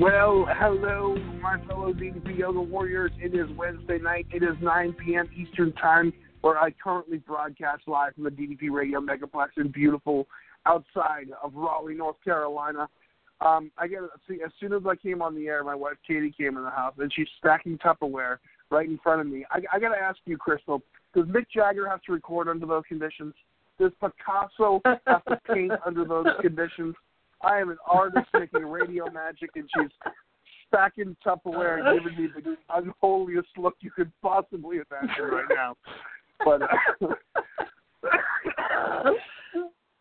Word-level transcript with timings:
Well, 0.00 0.46
hello, 0.50 1.16
my 1.40 1.58
fellow 1.66 1.90
DDP 1.94 2.40
Yoga 2.40 2.60
Warriors. 2.60 3.12
It 3.18 3.34
is 3.34 3.48
Wednesday 3.56 3.98
night. 3.98 4.26
It 4.30 4.42
is 4.42 4.54
9 4.60 4.92
p.m. 4.92 5.26
Eastern 5.34 5.72
Time, 5.72 6.12
where 6.42 6.58
I 6.58 6.70
currently 6.72 7.16
broadcast 7.16 7.84
live 7.86 8.14
from 8.14 8.24
the 8.24 8.30
DDP 8.30 8.70
Radio 8.70 9.00
Megaplex 9.00 9.48
in 9.56 9.70
beautiful 9.70 10.26
outside 10.66 11.28
of 11.42 11.54
Raleigh, 11.54 11.94
North 11.94 12.16
Carolina. 12.22 12.90
Um, 13.40 13.70
I 13.78 13.86
get 13.86 14.00
see, 14.28 14.40
as 14.44 14.52
soon 14.60 14.74
as 14.74 14.82
I 14.86 14.96
came 14.96 15.22
on 15.22 15.34
the 15.34 15.46
air, 15.46 15.64
my 15.64 15.74
wife 15.74 15.96
Katie 16.06 16.34
came 16.36 16.58
in 16.58 16.64
the 16.64 16.70
house, 16.70 16.94
and 16.98 17.10
she's 17.10 17.28
stacking 17.38 17.78
Tupperware 17.78 18.36
right 18.70 18.86
in 18.86 18.98
front 19.02 19.22
of 19.22 19.26
me. 19.28 19.46
I, 19.50 19.60
I 19.72 19.78
got 19.78 19.94
to 19.94 19.98
ask 19.98 20.18
you, 20.26 20.36
Crystal, 20.36 20.82
does 21.14 21.24
Mick 21.24 21.46
Jagger 21.54 21.88
have 21.88 22.02
to 22.02 22.12
record 22.12 22.48
under 22.48 22.66
those 22.66 22.84
conditions? 22.86 23.32
Does 23.80 23.92
Picasso 23.98 24.82
have 25.06 25.24
to 25.24 25.40
paint 25.50 25.72
under 25.86 26.04
those 26.04 26.26
conditions? 26.42 26.94
I 27.46 27.60
am 27.60 27.70
an 27.70 27.78
artist 27.88 28.26
making 28.34 28.66
radio 28.66 29.10
magic, 29.10 29.50
and 29.54 29.68
she's 29.76 29.90
stacking 30.68 31.16
Tupperware 31.24 31.78
and 31.78 32.02
giving 32.02 32.22
me 32.22 32.28
the 32.34 32.56
unholiest 32.74 33.48
look 33.56 33.74
you 33.80 33.90
could 33.90 34.10
possibly 34.20 34.78
imagine 34.90 35.24
right 35.24 35.44
now. 35.54 35.76
But 36.44 36.62
uh, 36.62 36.68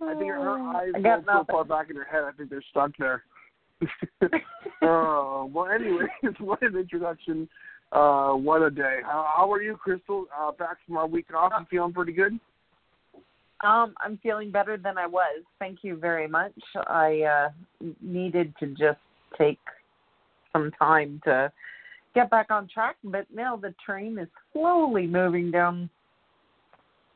I 0.02 0.16
think 0.16 0.32
her 0.32 0.60
eyes 0.60 0.92
go 1.02 1.24
so 1.26 1.46
far 1.50 1.64
back 1.64 1.90
in 1.90 1.96
her 1.96 2.04
head. 2.04 2.24
I 2.24 2.32
think 2.32 2.50
they're 2.50 2.64
stuck 2.72 2.92
there. 2.98 3.24
oh 4.82 5.50
well. 5.54 5.68
Anyways, 5.68 6.10
what 6.40 6.62
an 6.62 6.76
introduction. 6.76 7.48
Uh, 7.92 8.32
what 8.32 8.62
a 8.62 8.72
day. 8.72 9.00
How, 9.04 9.32
how 9.38 9.52
are 9.52 9.62
you, 9.62 9.78
Crystal? 9.78 10.26
Uh, 10.38 10.52
back 10.52 10.78
from 10.86 10.98
our 10.98 11.08
week 11.08 11.28
off. 11.36 11.52
You 11.60 11.66
feeling 11.70 11.94
pretty 11.94 12.14
good? 12.14 12.40
Um, 13.64 13.96
I'm 14.00 14.18
feeling 14.22 14.52
better 14.52 14.78
than 14.78 14.98
I 14.98 15.08
was. 15.08 15.44
Thank 15.60 15.80
you 15.82 15.96
very 15.96 16.28
much. 16.28 16.54
I 16.88 17.22
uh, 17.22 17.86
needed 18.02 18.54
to 18.60 18.68
just 18.68 19.00
take 19.38 19.60
some 20.52 20.72
time 20.78 21.22
to 21.26 21.52
get 22.14 22.30
back 22.30 22.52
on 22.52 22.68
track, 22.68 22.96
but 23.04 23.26
now 23.34 23.56
the 23.56 23.74
train 23.86 24.18
is 24.18 24.28
slowly 24.54 25.08
moving 25.08 25.52
down 25.52 25.90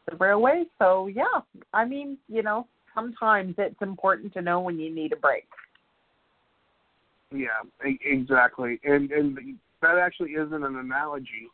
the 0.09 0.15
railway. 0.17 0.65
So 0.79 1.07
yeah, 1.07 1.41
I 1.73 1.85
mean, 1.85 2.17
you 2.27 2.43
know, 2.43 2.67
sometimes 2.95 3.55
it's 3.57 3.81
important 3.81 4.33
to 4.33 4.41
know 4.41 4.59
when 4.59 4.79
you 4.79 4.93
need 4.93 5.13
a 5.13 5.17
break. 5.17 5.47
Yeah, 7.31 7.47
exactly. 7.81 8.79
And 8.83 9.11
and 9.11 9.37
that 9.81 9.97
actually 9.97 10.31
isn't 10.31 10.63
an 10.63 10.75
analogy. 10.75 11.49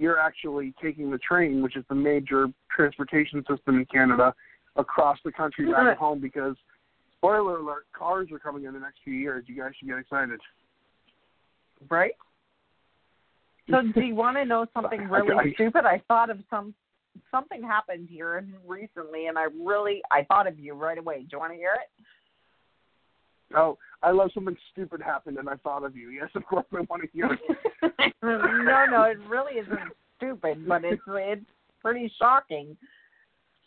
You're 0.00 0.18
actually 0.18 0.72
taking 0.82 1.10
the 1.10 1.18
train, 1.18 1.62
which 1.62 1.76
is 1.76 1.84
the 1.90 1.94
major 1.94 2.46
transportation 2.74 3.44
system 3.48 3.76
in 3.76 3.84
Canada, 3.84 4.34
across 4.76 5.18
the 5.26 5.30
country 5.30 5.70
back 5.70 5.98
home 5.98 6.20
because 6.20 6.56
spoiler 7.18 7.58
alert, 7.58 7.84
cars 7.92 8.28
are 8.32 8.38
coming 8.38 8.64
in 8.64 8.72
the 8.72 8.80
next 8.80 9.00
few 9.04 9.12
years. 9.12 9.44
You 9.46 9.60
guys 9.60 9.72
should 9.78 9.88
get 9.88 9.98
excited. 9.98 10.40
Right? 11.90 12.12
So 13.70 13.82
do 13.94 14.00
you 14.00 14.14
want 14.14 14.38
to 14.38 14.44
know 14.46 14.64
something 14.72 15.00
really 15.10 15.50
I- 15.50 15.52
stupid? 15.52 15.84
I 15.84 16.02
thought 16.08 16.30
of 16.30 16.38
some 16.48 16.74
something 17.30 17.62
happened 17.62 18.08
here 18.10 18.46
recently 18.66 19.26
and 19.26 19.36
I 19.36 19.48
really 19.64 20.00
I 20.10 20.24
thought 20.24 20.46
of 20.46 20.58
you 20.58 20.72
right 20.72 20.96
away. 20.96 21.18
Do 21.18 21.26
you 21.32 21.38
want 21.38 21.52
to 21.52 21.58
hear 21.58 21.74
it? 21.74 22.04
Oh, 23.54 23.78
I 24.02 24.10
love 24.10 24.30
something 24.32 24.56
stupid 24.72 25.02
happened 25.02 25.38
and 25.38 25.48
I 25.48 25.56
thought 25.56 25.84
of 25.84 25.96
you. 25.96 26.10
Yes, 26.10 26.28
of 26.34 26.44
course 26.46 26.66
I 26.72 26.80
want 26.82 27.02
to 27.02 27.08
hear 27.12 27.26
it. 27.32 28.14
no, 28.22 28.86
no, 28.90 29.02
it 29.04 29.18
really 29.28 29.58
isn't 29.58 29.92
stupid, 30.16 30.66
but 30.68 30.84
it's 30.84 31.02
it's 31.08 31.44
pretty 31.80 32.12
shocking. 32.18 32.76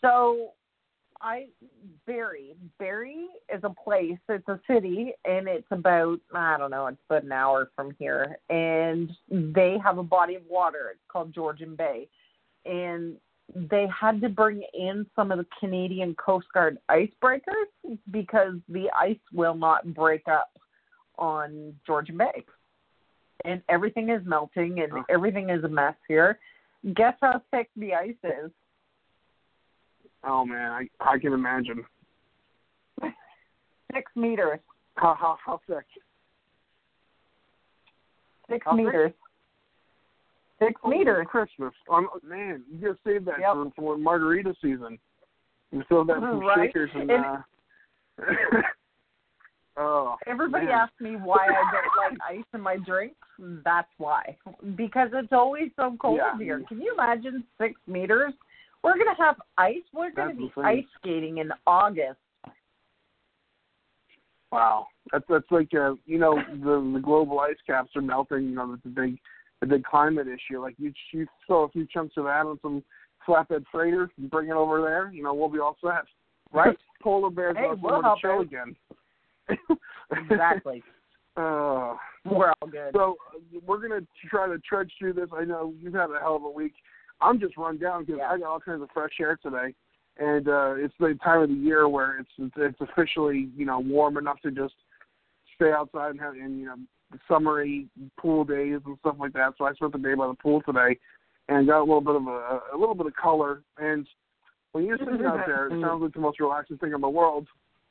So, 0.02 0.52
I 1.22 1.48
Barrie, 2.06 2.56
Barrie 2.80 3.28
is 3.54 3.64
a 3.64 3.70
place. 3.70 4.18
It's 4.30 4.48
a 4.48 4.60
city, 4.68 5.14
and 5.26 5.48
it's 5.48 5.68
about 5.72 6.20
I 6.34 6.58
don't 6.58 6.72
know, 6.72 6.88
it's 6.88 6.98
about 7.10 7.24
an 7.24 7.32
hour 7.32 7.70
from 7.76 7.96
here, 8.00 8.38
and 8.50 9.12
they 9.30 9.78
have 9.84 9.98
a 9.98 10.04
body 10.04 10.36
of 10.36 10.44
water. 10.50 10.90
It's 10.92 11.00
called 11.10 11.34
Georgian 11.34 11.76
Bay, 11.76 12.08
and 12.66 13.18
they 13.54 13.88
had 13.88 14.22
to 14.22 14.30
bring 14.30 14.64
in 14.74 15.06
some 15.16 15.32
of 15.32 15.38
the 15.38 15.46
Canadian 15.60 16.16
Coast 16.16 16.48
Guard 16.54 16.78
icebreakers 16.90 17.98
because 18.12 18.56
the 18.70 18.90
ice 18.98 19.20
will 19.34 19.56
not 19.56 19.94
break 19.94 20.28
up 20.28 20.58
on 21.18 21.76
Georgian 21.86 22.18
Bay 22.18 22.44
and 23.46 23.62
everything 23.70 24.10
is 24.10 24.26
melting 24.26 24.80
and 24.80 24.94
Oh. 24.94 25.06
everything 25.10 25.50
is 25.50 25.64
a 25.64 25.68
mess 25.68 25.96
here. 26.08 26.40
Guess 26.96 27.18
how 27.22 27.42
thick 27.52 27.70
the 27.76 27.94
ice 27.94 28.16
is? 28.24 28.52
Oh 30.24 30.46
man, 30.46 30.72
I 30.72 30.90
I 31.00 31.20
can 31.20 31.34
imagine. 31.34 31.86
Six 33.94 34.12
meters. 34.16 34.60
How 34.96 35.14
how 35.16 35.38
how 35.46 35.60
thick? 35.68 35.86
Six 38.50 38.66
How 38.66 38.76
thick? 38.76 39.16
Six 40.68 40.82
Oh, 40.84 40.90
meters. 40.90 41.26
Christmas. 41.30 41.74
Um, 41.90 42.08
man, 42.24 42.64
you 42.72 42.78
gotta 42.80 42.98
save 43.06 43.26
that 43.26 43.40
Yep. 43.40 43.54
for, 43.54 43.72
for 43.76 43.98
margarita 43.98 44.56
season. 44.62 45.00
You 45.72 45.84
fill 45.90 46.06
that 46.06 46.22
with 46.22 46.42
Right. 46.44 46.68
shakers 46.68 46.90
and. 46.94 47.10
And- 47.12 47.26
uh, 47.26 47.42
oh. 49.78 50.16
Everybody 50.28 50.68
man. 50.68 50.76
asks 50.76 51.00
me 51.02 51.16
why 51.16 51.48
I 51.48 51.72
don't 51.72 52.12
like 52.12 52.20
ice 52.40 52.46
in 52.54 52.62
my 52.62 52.78
drinks. 52.78 53.16
That's 53.40 53.90
why. 53.98 54.38
Because 54.76 55.10
it's 55.14 55.34
always 55.34 55.72
so 55.76 55.96
cold 56.00 56.18
Yeah. 56.18 56.38
here. 56.38 56.62
Can 56.68 56.80
you 56.82 56.94
imagine 56.94 57.44
six 57.58 57.80
meters? 57.88 58.34
We're 58.84 58.98
gonna 58.98 59.16
have 59.18 59.38
ice. 59.58 59.82
We're 59.94 60.12
gonna 60.12 60.34
That's 60.34 60.54
be 60.56 60.62
ice 60.62 60.86
skating 61.00 61.38
in 61.40 61.52
August. 61.66 62.20
Wow, 64.52 64.88
that's 65.12 65.26
that's 65.28 65.50
like 65.50 65.74
uh, 65.74 65.96
you 66.06 66.20
know 66.20 66.36
the 66.36 66.92
the 66.94 67.00
global 67.00 67.40
ice 67.40 67.56
caps 67.66 67.90
are 67.96 68.02
melting. 68.04 68.44
You 68.44 68.56
know 68.56 68.70
that's 68.70 68.86
a 68.86 68.90
big 68.90 69.18
the 69.66 69.82
climate 69.90 70.28
issue. 70.28 70.62
Like 70.62 70.76
you 70.78 70.94
you 71.12 71.28
throw 71.48 71.64
a 71.64 71.70
few 71.70 71.86
chunks 71.88 72.16
of 72.18 72.26
that 72.26 72.46
on 72.46 72.60
some 72.62 72.84
flatbed 73.28 73.64
freighter 73.72 74.10
and 74.18 74.30
bring 74.30 74.50
it 74.50 74.54
over 74.54 74.82
there. 74.82 75.12
You 75.14 75.24
know 75.24 75.34
we'll 75.34 75.50
be 75.50 75.60
all 75.60 75.78
set. 75.82 76.04
Right. 76.54 76.78
Polar 77.02 77.30
bears 77.30 77.56
Hey, 77.58 77.68
we'll 77.82 77.98
to 77.98 78.02
help 78.04 78.20
chill 78.20 78.32
out. 78.32 78.42
again. 78.42 78.76
Exactly. 80.12 80.84
uh, 81.38 81.96
We're 82.26 82.54
all 82.62 82.68
good. 82.72 82.92
So 82.94 83.18
we're 83.66 83.80
gonna 83.86 84.06
try 84.30 84.48
to 84.48 84.58
trudge 84.60 84.92
through 84.98 85.14
this. 85.14 85.28
I 85.36 85.44
know 85.44 85.74
you've 85.82 85.94
had 85.94 86.10
a 86.12 86.20
hell 86.22 86.36
of 86.38 86.44
a 86.44 86.50
week. 86.50 86.74
I'm 87.22 87.40
just 87.40 87.58
run 87.58 87.78
down 87.78 88.06
because 88.06 88.20
Yeah. 88.20 88.30
I 88.32 88.38
got 88.38 88.48
all 88.48 88.60
kinds 88.62 88.82
of 88.82 88.90
fresh 88.94 89.14
air 89.20 89.38
today, 89.42 89.74
and 90.18 90.48
uh, 90.48 90.76
it's 90.78 90.94
the 91.00 91.18
time 91.24 91.42
of 91.42 91.50
the 91.50 91.56
year 91.56 91.90
where 91.90 92.20
it's 92.20 92.30
it's, 92.38 92.54
it's 92.58 92.80
officially 92.92 93.50
you 93.58 93.66
know 93.66 93.80
warm 93.80 94.18
enough 94.18 94.40
to 94.44 94.52
just 94.52 94.76
stay 95.56 95.72
outside 95.72 96.12
and 96.12 96.20
have 96.22 96.36
and 96.36 96.60
you 96.60 96.66
know 96.66 96.76
summery 97.28 97.88
pool 98.18 98.44
days 98.44 98.80
and 98.86 98.98
stuff 99.00 99.16
like 99.20 99.34
that. 99.34 99.54
So 99.58 99.66
I 99.66 99.74
spent 99.74 99.94
the 99.94 100.00
day 100.00 100.14
by 100.14 100.28
the 100.28 100.34
pool 100.34 100.62
today, 100.66 100.98
and 101.50 101.68
got 101.68 101.80
a 101.80 101.86
little 101.86 102.02
bit 102.02 102.16
of 102.16 102.28
a 102.28 102.60
a 102.74 102.78
little 102.78 102.96
bit 102.96 103.08
of 103.08 103.16
color. 103.16 103.62
And 103.78 104.08
when 104.72 104.86
you're 104.86 104.98
sitting 104.98 105.26
out 105.26 105.46
there, 105.46 105.68
it 105.68 105.82
sounds 105.82 106.02
like 106.02 106.14
the 106.14 106.20
most 106.20 106.40
relaxing 106.40 106.78
thing 106.78 106.94
in 106.94 107.02
the 107.02 107.10
world. 107.10 107.48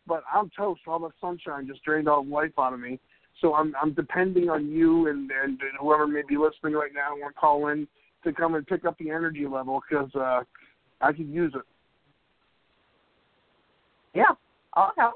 But 0.06 0.24
I'm 0.32 0.50
toast. 0.56 0.80
All 0.86 0.98
the 0.98 1.10
sunshine 1.20 1.66
just 1.66 1.84
drained 1.84 2.08
all 2.08 2.24
the 2.24 2.30
life 2.30 2.52
out 2.58 2.72
of 2.72 2.80
me. 2.80 2.98
So 3.40 3.54
I'm 3.54 3.74
I'm 3.80 3.92
depending 3.92 4.48
on 4.48 4.68
you 4.68 5.08
and 5.08 5.30
and, 5.30 5.60
and 5.60 5.72
whoever 5.80 6.06
may 6.06 6.22
be 6.28 6.36
listening 6.36 6.74
right 6.74 6.92
now 6.94 7.16
want 7.16 7.34
to 7.34 7.40
call 7.40 7.68
in 7.68 7.86
to 8.24 8.32
come 8.32 8.54
and 8.54 8.66
pick 8.66 8.84
up 8.84 8.96
the 8.98 9.10
energy 9.10 9.46
level 9.46 9.80
because 9.88 10.10
uh, 10.14 10.42
I 11.00 11.12
could 11.12 11.28
use 11.28 11.52
it. 11.54 11.62
Yeah, 14.14 14.34
I'll 14.74 14.92
help. 14.96 15.14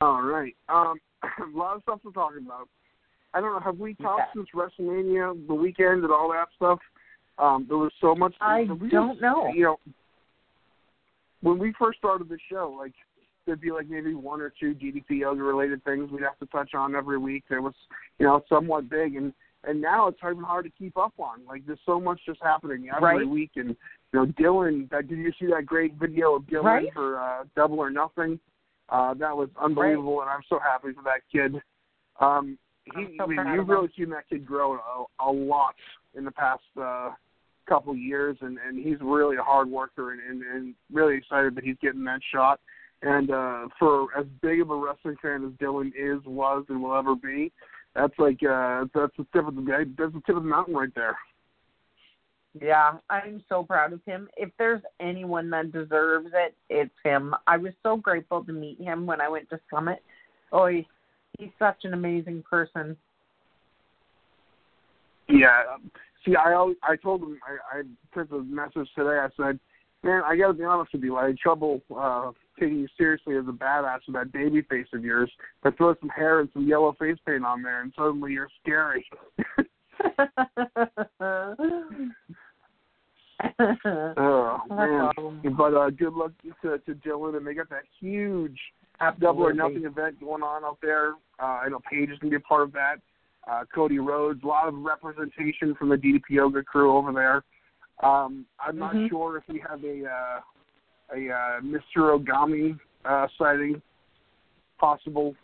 All 0.00 0.22
right. 0.22 0.54
Um, 0.68 0.98
a 1.54 1.56
lot 1.56 1.76
of 1.76 1.82
stuff 1.82 2.02
to 2.02 2.12
talk 2.12 2.32
about. 2.36 2.68
I 3.34 3.40
don't 3.40 3.52
know. 3.52 3.60
Have 3.60 3.78
we 3.78 3.94
talked 3.94 4.34
Yeah. 4.34 4.42
since 4.42 4.48
WrestleMania, 4.54 5.46
the 5.46 5.54
weekend, 5.54 6.04
and 6.04 6.12
all 6.12 6.30
that 6.32 6.48
stuff? 6.56 6.80
Um, 7.38 7.66
there 7.66 7.78
was 7.78 7.92
so 8.00 8.14
much. 8.14 8.34
I 8.40 8.62
we 8.64 8.90
don't 8.90 9.20
know. 9.20 9.48
You 9.54 9.64
know, 9.64 9.80
when 11.40 11.58
we 11.58 11.72
first 11.78 11.98
started 11.98 12.28
the 12.28 12.38
show, 12.50 12.70
like 12.76 12.92
there'd 13.46 13.60
be 13.60 13.72
like 13.72 13.88
maybe 13.88 14.14
one 14.14 14.40
or 14.40 14.50
two 14.60 14.74
DDP 14.74 15.18
yoga 15.20 15.42
related 15.42 15.82
things 15.84 16.10
we'd 16.10 16.22
have 16.22 16.38
to 16.38 16.46
touch 16.46 16.74
on 16.74 16.94
every 16.94 17.18
week. 17.18 17.44
That 17.50 17.62
was, 17.62 17.74
you 18.18 18.26
know, 18.26 18.42
somewhat 18.48 18.88
big, 18.88 19.16
and 19.16 19.32
and 19.64 19.80
now 19.80 20.08
it's 20.08 20.18
even 20.24 20.42
hard 20.42 20.64
to 20.64 20.70
keep 20.70 20.96
up 20.96 21.14
on. 21.18 21.44
Like 21.46 21.64
there's 21.66 21.78
so 21.86 22.00
much 22.00 22.20
just 22.26 22.40
happening 22.42 22.88
every 22.94 23.18
Right. 23.18 23.28
week, 23.28 23.52
and 23.56 23.70
you 23.70 23.76
know, 24.12 24.26
Dylan. 24.26 24.90
That, 24.90 25.08
did 25.08 25.18
you 25.18 25.32
see 25.40 25.46
that 25.46 25.64
great 25.66 25.94
video 25.94 26.34
of 26.34 26.42
Dylan 26.44 26.64
Right. 26.64 26.92
for 26.92 27.18
uh, 27.18 27.44
Double 27.56 27.78
or 27.78 27.90
Nothing? 27.90 28.38
Uh, 28.88 29.14
that 29.14 29.34
was 29.36 29.48
unbelievable, 29.58 30.20
and 30.20 30.28
I'm 30.28 30.42
so 30.48 30.58
happy 30.58 30.92
for 30.92 31.02
that 31.04 31.22
kid. 31.32 31.60
Um, 32.20 32.58
he, 32.84 33.16
so 33.16 33.24
I 33.24 33.26
mean, 33.26 33.54
you've 33.54 33.68
really 33.68 33.88
seen 33.96 34.10
that 34.10 34.28
kid 34.28 34.46
grow 34.46 34.74
a, 34.74 35.24
a 35.24 35.30
lot 35.30 35.74
in 36.16 36.24
the 36.24 36.30
past 36.30 36.62
uh, 36.80 37.10
couple 37.68 37.94
years, 37.96 38.36
and, 38.40 38.58
and 38.66 38.84
he's 38.84 38.98
really 39.00 39.36
a 39.36 39.42
hard 39.42 39.68
worker, 39.68 40.12
and, 40.12 40.20
and, 40.20 40.42
and 40.42 40.74
really 40.92 41.16
excited 41.16 41.54
that 41.54 41.64
he's 41.64 41.76
getting 41.80 42.04
that 42.04 42.20
shot. 42.32 42.60
And 43.02 43.30
uh, 43.30 43.68
for 43.78 44.06
as 44.16 44.26
big 44.42 44.60
of 44.60 44.70
a 44.70 44.76
wrestling 44.76 45.16
fan 45.20 45.44
as 45.44 45.52
Dylan 45.64 45.88
is, 45.88 46.24
was, 46.24 46.64
and 46.68 46.82
will 46.82 46.96
ever 46.96 47.16
be, 47.16 47.50
that's 47.94 48.14
like 48.18 48.38
uh, 48.42 48.84
that's 48.94 49.12
the 49.18 49.26
tip 49.32 49.46
of 49.46 49.56
the 49.56 49.86
that's 49.98 50.12
the 50.12 50.22
tip 50.24 50.36
of 50.36 50.42
the 50.42 50.48
mountain 50.48 50.74
right 50.74 50.94
there. 50.94 51.16
Yeah, 52.60 52.98
I'm 53.08 53.42
so 53.48 53.64
proud 53.64 53.92
of 53.92 54.00
him. 54.04 54.28
If 54.36 54.50
there's 54.58 54.82
anyone 55.00 55.50
that 55.50 55.72
deserves 55.72 56.28
it, 56.34 56.54
it's 56.68 56.94
him. 57.02 57.34
I 57.46 57.56
was 57.56 57.72
so 57.82 57.96
grateful 57.96 58.44
to 58.44 58.52
meet 58.52 58.80
him 58.80 59.06
when 59.06 59.20
I 59.20 59.28
went 59.28 59.48
to 59.50 59.60
Summit. 59.72 60.02
Oh, 60.52 60.70
he's 61.38 61.50
such 61.58 61.84
an 61.84 61.94
amazing 61.94 62.42
person. 62.48 62.96
Yeah. 65.28 65.62
um, 65.74 65.90
See, 66.24 66.36
I 66.36 66.52
always, 66.54 66.76
I 66.82 66.96
told 66.96 67.22
him 67.22 67.38
I, 67.44 67.78
I 67.78 67.82
sent 68.14 68.30
a 68.30 68.42
message 68.42 68.88
today. 68.94 69.18
I 69.18 69.28
said, 69.36 69.58
"Man, 70.04 70.22
I 70.24 70.36
got 70.36 70.48
to 70.48 70.52
be 70.52 70.62
honest 70.62 70.92
with 70.92 71.02
you. 71.02 71.16
I 71.16 71.26
had 71.28 71.38
trouble 71.38 71.82
uh, 71.96 72.30
taking 72.60 72.78
you 72.78 72.86
seriously 72.96 73.36
as 73.36 73.44
a 73.48 73.52
badass 73.52 74.00
with 74.06 74.14
that 74.14 74.32
baby 74.32 74.62
face 74.62 74.86
of 74.94 75.04
yours. 75.04 75.30
But 75.64 75.76
throw 75.76 75.96
some 75.98 76.10
hair 76.10 76.38
and 76.38 76.48
some 76.52 76.68
yellow 76.68 76.94
face 76.98 77.16
paint 77.26 77.44
on 77.44 77.62
there, 77.62 77.82
and 77.82 77.92
suddenly 77.96 78.32
you're 78.32 78.48
scary." 78.62 79.04
oh 83.86 84.60
man! 84.70 85.10
But 85.56 85.74
uh, 85.74 85.90
good 85.90 86.12
luck 86.12 86.30
to, 86.62 86.78
to 86.78 86.94
Dylan, 86.94 87.36
and 87.36 87.44
they 87.44 87.54
got 87.54 87.68
that 87.70 87.82
huge 88.00 88.58
double 89.20 89.42
or 89.42 89.52
nothing 89.52 89.84
event 89.84 90.20
going 90.20 90.42
on 90.42 90.64
out 90.64 90.78
there. 90.82 91.12
Uh, 91.40 91.60
I 91.64 91.68
know 91.68 91.80
Page 91.90 92.10
is 92.10 92.18
gonna 92.18 92.30
be 92.30 92.36
a 92.36 92.40
part 92.40 92.62
of 92.62 92.72
that. 92.72 92.96
Uh, 93.48 93.64
Cody 93.74 93.98
Rhodes, 93.98 94.42
a 94.44 94.46
lot 94.46 94.68
of 94.68 94.74
representation 94.78 95.74
from 95.74 95.88
the 95.88 95.96
DDP 95.96 96.22
Yoga 96.30 96.62
crew 96.62 96.96
over 96.96 97.12
there. 97.12 97.42
Um, 98.08 98.46
I'm 98.60 98.78
not 98.78 98.94
Mhm. 98.94 99.08
sure 99.08 99.36
if 99.36 99.48
we 99.48 99.58
have 99.60 99.84
a 99.84 100.06
uh, 100.06 100.40
a 101.14 101.30
uh, 101.30 101.60
Mr. 101.60 102.16
Ogami 102.18 102.78
uh, 103.04 103.26
sighting 103.36 103.82
possible, 104.78 105.34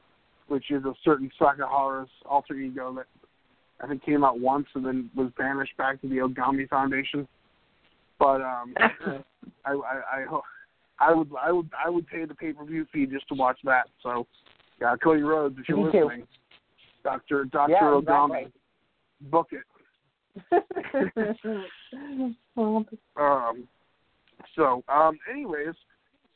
which 0.47 0.71
is 0.71 0.85
a 0.85 0.95
certain 1.05 1.31
Sakahara's 1.41 2.11
alter 2.25 2.55
ego 2.55 2.93
that 2.95 3.07
I 3.81 3.87
think 3.87 4.03
came 4.05 4.25
out 4.25 4.41
once 4.41 4.67
and 4.75 4.85
then 4.85 5.11
was 5.15 5.31
banished 5.37 5.77
back 5.77 6.01
to 6.01 6.09
the 6.09 6.17
Ogami 6.17 6.69
Foundation. 6.69 7.29
But 8.19 8.41
um, 8.41 8.75
I, 8.79 9.71
I, 9.73 9.73
I, 10.21 10.25
ho- 10.29 10.43
I 11.01 11.13
would, 11.15 11.31
I 11.41 11.53
would, 11.53 11.71
I 11.85 11.89
would 11.91 12.07
pay 12.09 12.25
the 12.25 12.35
pay 12.35 12.53
per 12.53 12.65
view 12.65 12.87
fee 12.93 13.07
just 13.07 13.29
to 13.29 13.35
watch 13.35 13.59
that. 13.65 13.85
So, 14.03 14.27
yeah, 14.81 14.95
Cody 15.03 15.23
Rhodes, 15.23 15.57
if 15.59 15.69
you're 15.69 15.79
Me 15.79 15.85
listening, 15.85 16.27
Doctor 17.05 17.45
Doctor 17.45 17.73
Yeah, 17.73 17.99
exactly. 17.99 18.53
book 19.31 19.49
it. 19.53 19.65
Um, 23.17 23.67
so, 24.55 24.85
um, 24.89 25.19
anyways, 25.31 25.75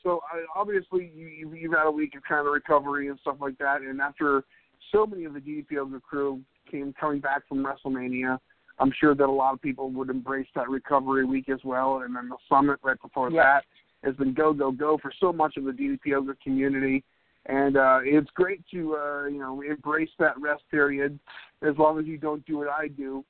so 0.02 0.20
I, 0.32 0.44
obviously 0.58 1.12
you, 1.14 1.26
you- 1.28 1.54
you've 1.54 1.72
had 1.72 1.86
a 1.86 1.90
week 1.90 2.14
of 2.16 2.22
kind 2.24 2.46
of 2.46 2.52
recovery 2.52 3.08
and 3.08 3.18
stuff 3.20 3.36
like 3.40 3.58
that, 3.58 3.82
and 3.82 4.00
after 4.00 4.42
so 4.90 5.06
many 5.06 5.24
of 5.24 5.34
the 5.34 5.40
DDP 5.40 5.72
Yoga 5.72 6.00
crew 6.00 6.40
came 6.70 6.92
coming 6.98 7.20
back 7.20 7.46
from 7.48 7.64
WrestleMania, 7.64 8.38
I'm 8.78 8.92
sure 8.98 9.14
that 9.14 9.24
a 9.24 9.30
lot 9.30 9.54
of 9.54 9.62
people 9.62 9.90
would 9.90 10.10
embrace 10.10 10.46
that 10.54 10.68
recovery 10.68 11.24
week 11.24 11.48
as 11.48 11.60
well, 11.64 11.98
and 11.98 12.16
then 12.16 12.28
the 12.28 12.36
summit 12.48 12.80
right 12.82 13.00
before 13.00 13.30
Yeah. 13.30 13.42
that 13.42 13.64
has 14.04 14.14
been 14.16 14.34
go 14.34 14.52
go 14.52 14.70
go 14.70 14.98
for 15.00 15.12
so 15.20 15.32
much 15.32 15.56
of 15.56 15.64
the 15.64 15.72
DDP 15.72 16.06
Yoga 16.06 16.34
community. 16.42 17.04
And 17.46 17.76
uh, 17.76 18.00
it's 18.04 18.30
great 18.34 18.62
to 18.72 18.96
uh, 18.96 19.26
you 19.26 19.38
know 19.38 19.62
embrace 19.62 20.10
that 20.18 20.40
rest 20.40 20.62
period, 20.70 21.18
as 21.62 21.76
long 21.76 21.98
as 21.98 22.06
you 22.06 22.18
don't 22.18 22.44
do 22.46 22.58
what 22.58 22.68
I 22.68 22.88
do 22.88 23.24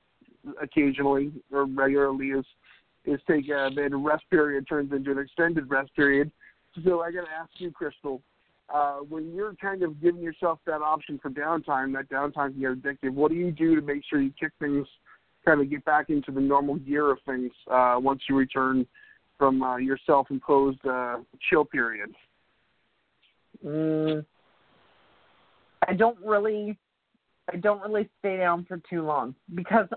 occasionally 0.61 1.33
or 1.53 1.67
regularly 1.67 2.29
is 2.29 2.45
is 3.05 3.21
take 3.29 3.49
a 3.49 3.71
then 3.75 4.03
rest 4.03 4.25
period 4.31 4.67
turns 4.69 4.93
into 4.93 5.11
an 5.11 5.19
extended 5.19 5.69
rest 5.71 5.95
period. 5.97 6.31
So 6.85 7.01
I 7.01 7.11
got 7.11 7.25
to 7.25 7.31
ask 7.31 7.51
you, 7.57 7.71
Crystal, 7.71 8.23
uh, 8.73 8.99
when 8.99 9.35
you're 9.35 9.55
kind 9.55 9.83
of 9.83 10.01
giving 10.01 10.23
yourself 10.23 10.59
that 10.67 10.81
option 10.83 11.19
for 11.21 11.31
downtime, 11.31 11.93
that 11.95 12.09
downtime 12.09 12.53
can 12.53 12.61
get 12.61 12.83
addictive. 12.83 13.13
What 13.13 13.31
do 13.31 13.37
you 13.37 13.51
do 13.51 13.75
to 13.75 13.83
make 13.83 14.03
sure 14.09 14.21
you 14.21 14.33
kick 14.39 14.53
things, 14.59 14.87
kind 15.45 15.61
of 15.61 15.69
get 15.69 15.85
back 15.85 16.11
into 16.11 16.31
the 16.31 16.41
normal 16.41 16.77
gear 16.77 17.11
of 17.11 17.19
things 17.27 17.51
uh, 17.71 17.97
once 17.99 18.23
you 18.29 18.37
return 18.37 18.87
from 19.43 19.61
uh, 19.61 19.77
your 19.77 19.99
self-imposed 20.07 20.87
uh, 20.87 21.17
chill 21.51 21.65
period? 21.65 22.11
Mm, 23.67 24.25
I 25.89 25.95
don't 25.95 26.17
really, 26.25 26.79
I 27.53 27.57
don't 27.57 27.83
really 27.83 28.09
stay 28.21 28.37
down 28.37 28.65
for 28.67 28.81
too 28.89 29.03
long 29.03 29.35
because 29.57 29.89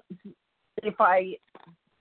if 0.81 0.95
I, 0.99 1.35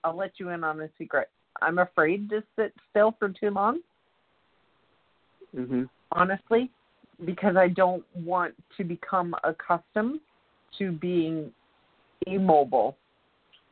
I'll 0.03 0.17
let 0.17 0.31
you 0.39 0.49
in 0.49 0.63
on 0.63 0.81
a 0.81 0.89
secret. 0.97 1.29
I'm 1.61 1.77
afraid 1.77 2.31
to 2.31 2.41
sit 2.57 2.73
still 2.89 3.15
for 3.19 3.29
too 3.29 3.51
long, 3.51 3.81
Mm-hmm. 5.55 5.83
honestly, 6.13 6.71
because 7.25 7.55
I 7.57 7.67
don't 7.67 8.03
want 8.15 8.55
to 8.75 8.83
become 8.83 9.35
accustomed 9.43 10.19
to 10.79 10.91
being 10.93 11.51
immobile. 12.25 12.97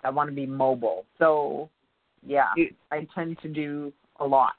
I 0.04 0.12
want 0.12 0.30
to 0.30 0.36
be 0.36 0.46
mobile. 0.46 1.06
So, 1.18 1.72
yeah, 2.26 2.50
It- 2.56 2.76
I 2.92 3.08
tend 3.14 3.38
to 3.42 3.50
do 3.50 3.94
a 4.20 4.26
lot. 4.26 4.54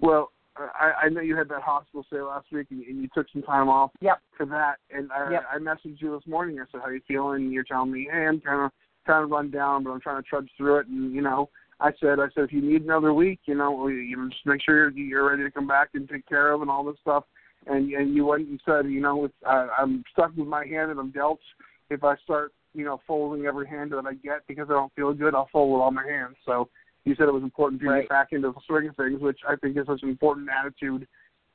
Well, 0.00 0.32
I, 0.56 1.04
I 1.04 1.08
know 1.08 1.20
you 1.20 1.36
had 1.36 1.48
that 1.48 1.62
hospital 1.62 2.04
stay 2.08 2.20
last 2.20 2.46
week, 2.52 2.66
and, 2.70 2.82
and 2.84 3.00
you 3.00 3.08
took 3.14 3.26
some 3.32 3.42
time 3.42 3.68
off 3.68 3.90
Yep. 4.00 4.20
for 4.36 4.46
that. 4.46 4.76
And 4.90 5.10
I, 5.12 5.30
Yep. 5.30 5.44
I 5.54 5.58
messaged 5.58 6.00
you 6.00 6.14
this 6.18 6.26
morning. 6.26 6.60
I 6.60 6.64
said, 6.70 6.80
"How 6.82 6.90
you 6.90 7.00
feeling?" 7.08 7.44
And 7.44 7.52
you're 7.52 7.64
telling 7.64 7.92
me, 7.92 8.08
"Hey, 8.10 8.26
I'm 8.26 8.40
kind 8.40 8.66
of 8.66 8.70
kind 9.06 9.24
of 9.24 9.30
run 9.30 9.50
down, 9.50 9.84
but 9.84 9.90
I'm 9.90 10.00
trying 10.00 10.22
to 10.22 10.28
trudge 10.28 10.50
through 10.56 10.78
it." 10.78 10.88
And 10.88 11.14
you 11.14 11.22
know, 11.22 11.48
I 11.80 11.92
said, 12.00 12.20
"I 12.20 12.26
said 12.34 12.44
if 12.44 12.52
you 12.52 12.60
need 12.60 12.82
another 12.82 13.14
week, 13.14 13.40
you 13.46 13.54
know, 13.54 13.88
you 13.88 14.16
know, 14.16 14.28
just 14.28 14.44
make 14.44 14.60
sure 14.62 14.90
you're, 14.90 14.90
you're 14.90 15.30
ready 15.30 15.44
to 15.44 15.50
come 15.50 15.66
back 15.66 15.90
and 15.94 16.08
take 16.08 16.26
care 16.26 16.52
of 16.52 16.60
and 16.62 16.70
all 16.70 16.84
this 16.84 17.00
stuff." 17.00 17.24
And 17.66 17.90
and 17.92 18.14
you 18.14 18.26
went 18.26 18.48
and 18.48 18.60
said, 18.66 18.86
"You 18.86 19.00
know, 19.00 19.24
it's, 19.24 19.34
uh, 19.46 19.68
I'm 19.78 20.04
stuck 20.12 20.36
with 20.36 20.48
my 20.48 20.66
hand 20.66 20.90
and 20.90 21.00
I'm 21.00 21.12
dealt. 21.12 21.40
If 21.88 22.04
I 22.04 22.16
start, 22.16 22.52
you 22.74 22.84
know, 22.84 23.00
folding 23.06 23.46
every 23.46 23.66
hand 23.66 23.92
that 23.92 24.04
I 24.06 24.14
get 24.14 24.46
because 24.46 24.68
I 24.70 24.74
don't 24.74 24.92
feel 24.94 25.12
good, 25.12 25.34
I'll 25.34 25.48
fold 25.52 25.72
with 25.72 25.82
all 25.82 25.90
my 25.90 26.06
hands." 26.06 26.36
So 26.44 26.68
you 27.04 27.14
said 27.14 27.28
it 27.28 27.34
was 27.34 27.42
important 27.42 27.80
to 27.82 27.88
Right. 27.88 28.02
get 28.02 28.08
back 28.08 28.28
into 28.32 28.50
the 28.50 28.60
swing 28.66 28.88
of 28.88 28.96
things, 28.96 29.20
which 29.20 29.40
I 29.48 29.56
think 29.56 29.76
is 29.76 29.86
such 29.86 30.02
an 30.02 30.08
important 30.08 30.48
attitude 30.50 31.06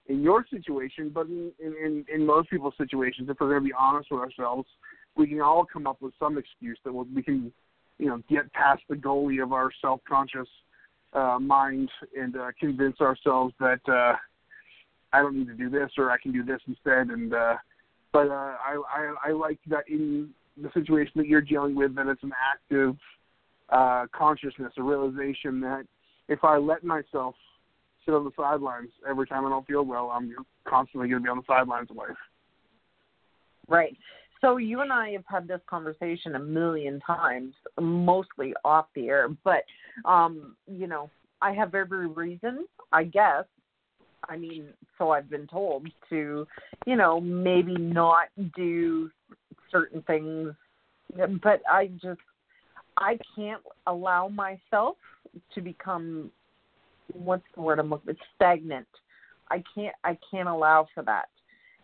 in 0.07 0.21
your 0.21 0.45
situation, 0.49 1.09
but 1.09 1.27
in, 1.27 1.51
in, 1.59 2.05
in, 2.13 2.25
most 2.25 2.49
people's 2.49 2.73
situations, 2.77 3.29
if 3.29 3.39
we're 3.39 3.49
going 3.49 3.61
to 3.61 3.67
be 3.67 3.73
honest 3.77 4.09
with 4.09 4.21
ourselves, 4.21 4.67
we 5.15 5.27
can 5.27 5.41
all 5.41 5.65
come 5.65 5.85
up 5.85 6.01
with 6.01 6.13
some 6.19 6.37
excuse 6.37 6.79
that 6.85 6.93
we 6.93 7.21
can, 7.21 7.51
you 7.97 8.07
know, 8.07 8.21
get 8.29 8.51
past 8.53 8.81
the 8.89 8.95
goalie 8.95 9.43
of 9.43 9.51
our 9.51 9.69
self-conscious 9.81 10.47
uh, 11.13 11.39
mind 11.39 11.89
and 12.17 12.37
uh, 12.37 12.51
convince 12.59 13.01
ourselves 13.01 13.53
that 13.59 13.81
uh, 13.87 14.15
I 15.11 15.21
don't 15.21 15.37
need 15.37 15.47
to 15.47 15.55
do 15.55 15.69
this 15.69 15.91
or 15.97 16.11
I 16.11 16.17
can 16.17 16.31
do 16.31 16.43
this 16.43 16.61
instead. 16.67 17.09
And 17.09 17.33
uh, 17.33 17.55
but 18.13 18.29
uh, 18.29 18.55
I, 18.63 18.81
I 18.89 19.29
I 19.29 19.31
like 19.31 19.59
that 19.67 19.89
in 19.89 20.29
the 20.61 20.69
situation 20.73 21.13
that 21.15 21.27
you're 21.27 21.41
dealing 21.41 21.75
with, 21.75 21.95
that 21.95 22.07
it's 22.07 22.23
an 22.23 22.31
active 22.53 22.95
uh, 23.69 24.05
consciousness, 24.15 24.73
a 24.77 24.83
realization 24.83 25.59
that 25.61 25.83
if 26.27 26.43
I 26.43 26.57
let 26.57 26.83
myself 26.83 27.35
sit 28.05 28.13
on 28.13 28.23
the 28.23 28.31
sidelines 28.35 28.89
every 29.07 29.27
time 29.27 29.45
I 29.45 29.49
don't 29.49 29.67
feel 29.67 29.83
well, 29.83 30.11
I'm 30.13 30.33
constantly 30.67 31.09
going 31.09 31.21
to 31.21 31.25
be 31.25 31.29
on 31.29 31.37
the 31.37 31.43
sidelines 31.47 31.89
of 31.91 31.97
life. 31.97 32.09
Right. 33.67 33.95
So 34.41 34.57
you 34.57 34.81
and 34.81 34.93
I 34.93 35.09
have 35.11 35.23
had 35.27 35.47
this 35.47 35.61
conversation 35.67 36.35
a 36.35 36.39
million 36.39 36.99
times, 37.01 37.53
mostly 37.79 38.53
off 38.63 38.85
the 38.95 39.07
air, 39.07 39.29
but 39.43 39.63
um, 40.05 40.55
you 40.67 40.87
know, 40.87 41.09
I 41.41 41.53
have 41.53 41.75
every 41.75 42.07
reason, 42.07 42.67
I 42.91 43.03
guess. 43.03 43.45
I 44.29 44.37
mean, 44.37 44.67
so 44.97 45.11
I've 45.11 45.29
been 45.29 45.47
told 45.47 45.87
to, 46.09 46.47
you 46.85 46.95
know, 46.95 47.19
maybe 47.19 47.75
not 47.75 48.27
do 48.55 49.09
certain 49.71 50.01
things, 50.03 50.53
but 51.15 51.61
I 51.69 51.87
just 52.01 52.19
I 52.97 53.17
can't 53.35 53.61
allow 53.85 54.27
myself 54.27 54.97
to 55.53 55.61
become 55.61 56.31
what's 57.13 57.43
the 57.55 57.61
word 57.61 57.79
I'm 57.79 57.89
looking 57.89 58.15
stagnant. 58.35 58.87
I 59.49 59.63
can't 59.73 59.95
I 60.03 60.17
can't 60.31 60.49
allow 60.49 60.87
for 60.93 61.03
that. 61.03 61.29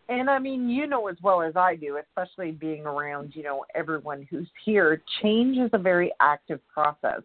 And 0.09 0.29
I 0.29 0.37
mean, 0.37 0.69
you 0.69 0.85
know 0.85 1.07
as 1.07 1.15
well 1.21 1.41
as 1.41 1.55
I 1.55 1.75
do, 1.75 1.97
especially 1.97 2.51
being 2.51 2.85
around, 2.85 3.33
you 3.35 3.43
know, 3.43 3.63
everyone 3.73 4.27
who's 4.29 4.49
here, 4.65 5.01
change 5.21 5.57
is 5.57 5.69
a 5.73 5.77
very 5.77 6.11
active 6.19 6.59
process. 6.73 7.21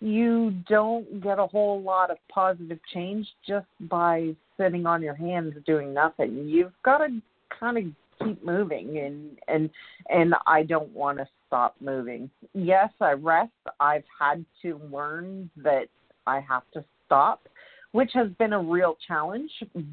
You 0.00 0.52
don't 0.68 1.22
get 1.22 1.38
a 1.38 1.46
whole 1.46 1.82
lot 1.82 2.10
of 2.10 2.16
positive 2.32 2.78
change 2.92 3.26
just 3.46 3.66
by 3.82 4.34
sitting 4.58 4.86
on 4.86 5.02
your 5.02 5.14
hands 5.14 5.54
doing 5.66 5.92
nothing. 5.92 6.46
You've 6.48 6.72
got 6.82 6.98
to 6.98 7.20
kind 7.58 7.78
of 7.78 7.84
keep 8.22 8.44
moving 8.44 8.98
and 8.98 9.38
and 9.48 9.70
and 10.08 10.34
I 10.46 10.62
don't 10.62 10.90
want 10.90 11.18
to 11.18 11.28
stop 11.46 11.76
moving. 11.80 12.30
Yes, 12.52 12.90
I 13.00 13.12
rest. 13.12 13.52
I've 13.80 14.04
had 14.18 14.44
to 14.62 14.80
learn 14.90 15.50
that 15.56 15.86
I 16.26 16.40
have 16.40 16.62
to 16.74 16.84
stop, 17.06 17.48
which 17.92 18.10
has 18.14 18.28
been 18.38 18.52
a 18.52 18.60
real 18.60 18.96
challenge, 19.06 19.50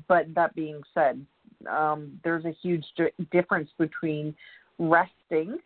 but 0.08 0.34
that 0.34 0.56
being 0.56 0.82
said, 0.94 1.24
um, 1.70 2.20
there's 2.24 2.46
a 2.46 2.56
huge 2.62 2.86
di- 2.98 3.26
difference 3.32 3.70
between 3.78 4.36
resting 4.80 5.58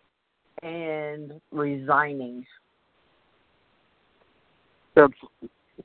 and 0.64 1.40
resigning. 1.52 2.46
That's 4.96 5.14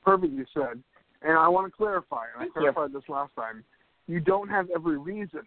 perfect 0.03 0.33
you 0.33 0.45
said. 0.53 0.81
And 1.21 1.37
I 1.37 1.47
want 1.47 1.67
to 1.67 1.77
clarify, 1.77 2.23
and 2.33 2.39
Thank 2.39 2.57
I 2.57 2.59
you. 2.59 2.71
clarified 2.71 2.93
this 2.93 3.07
last 3.07 3.31
time. 3.35 3.63
You 4.07 4.19
don't 4.19 4.49
have 4.49 4.67
every 4.73 4.97
reason 4.97 5.41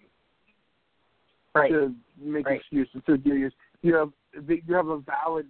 Right. 1.55 1.71
to 1.71 1.95
make 2.19 2.47
Right. 2.47 2.61
excuses 2.61 3.03
to 3.07 3.17
do 3.17 3.45
this. 3.45 3.53
You 3.83 3.95
have 3.95 4.13
you 4.49 4.75
have 4.75 4.89
a 4.89 4.99
valid 4.99 5.47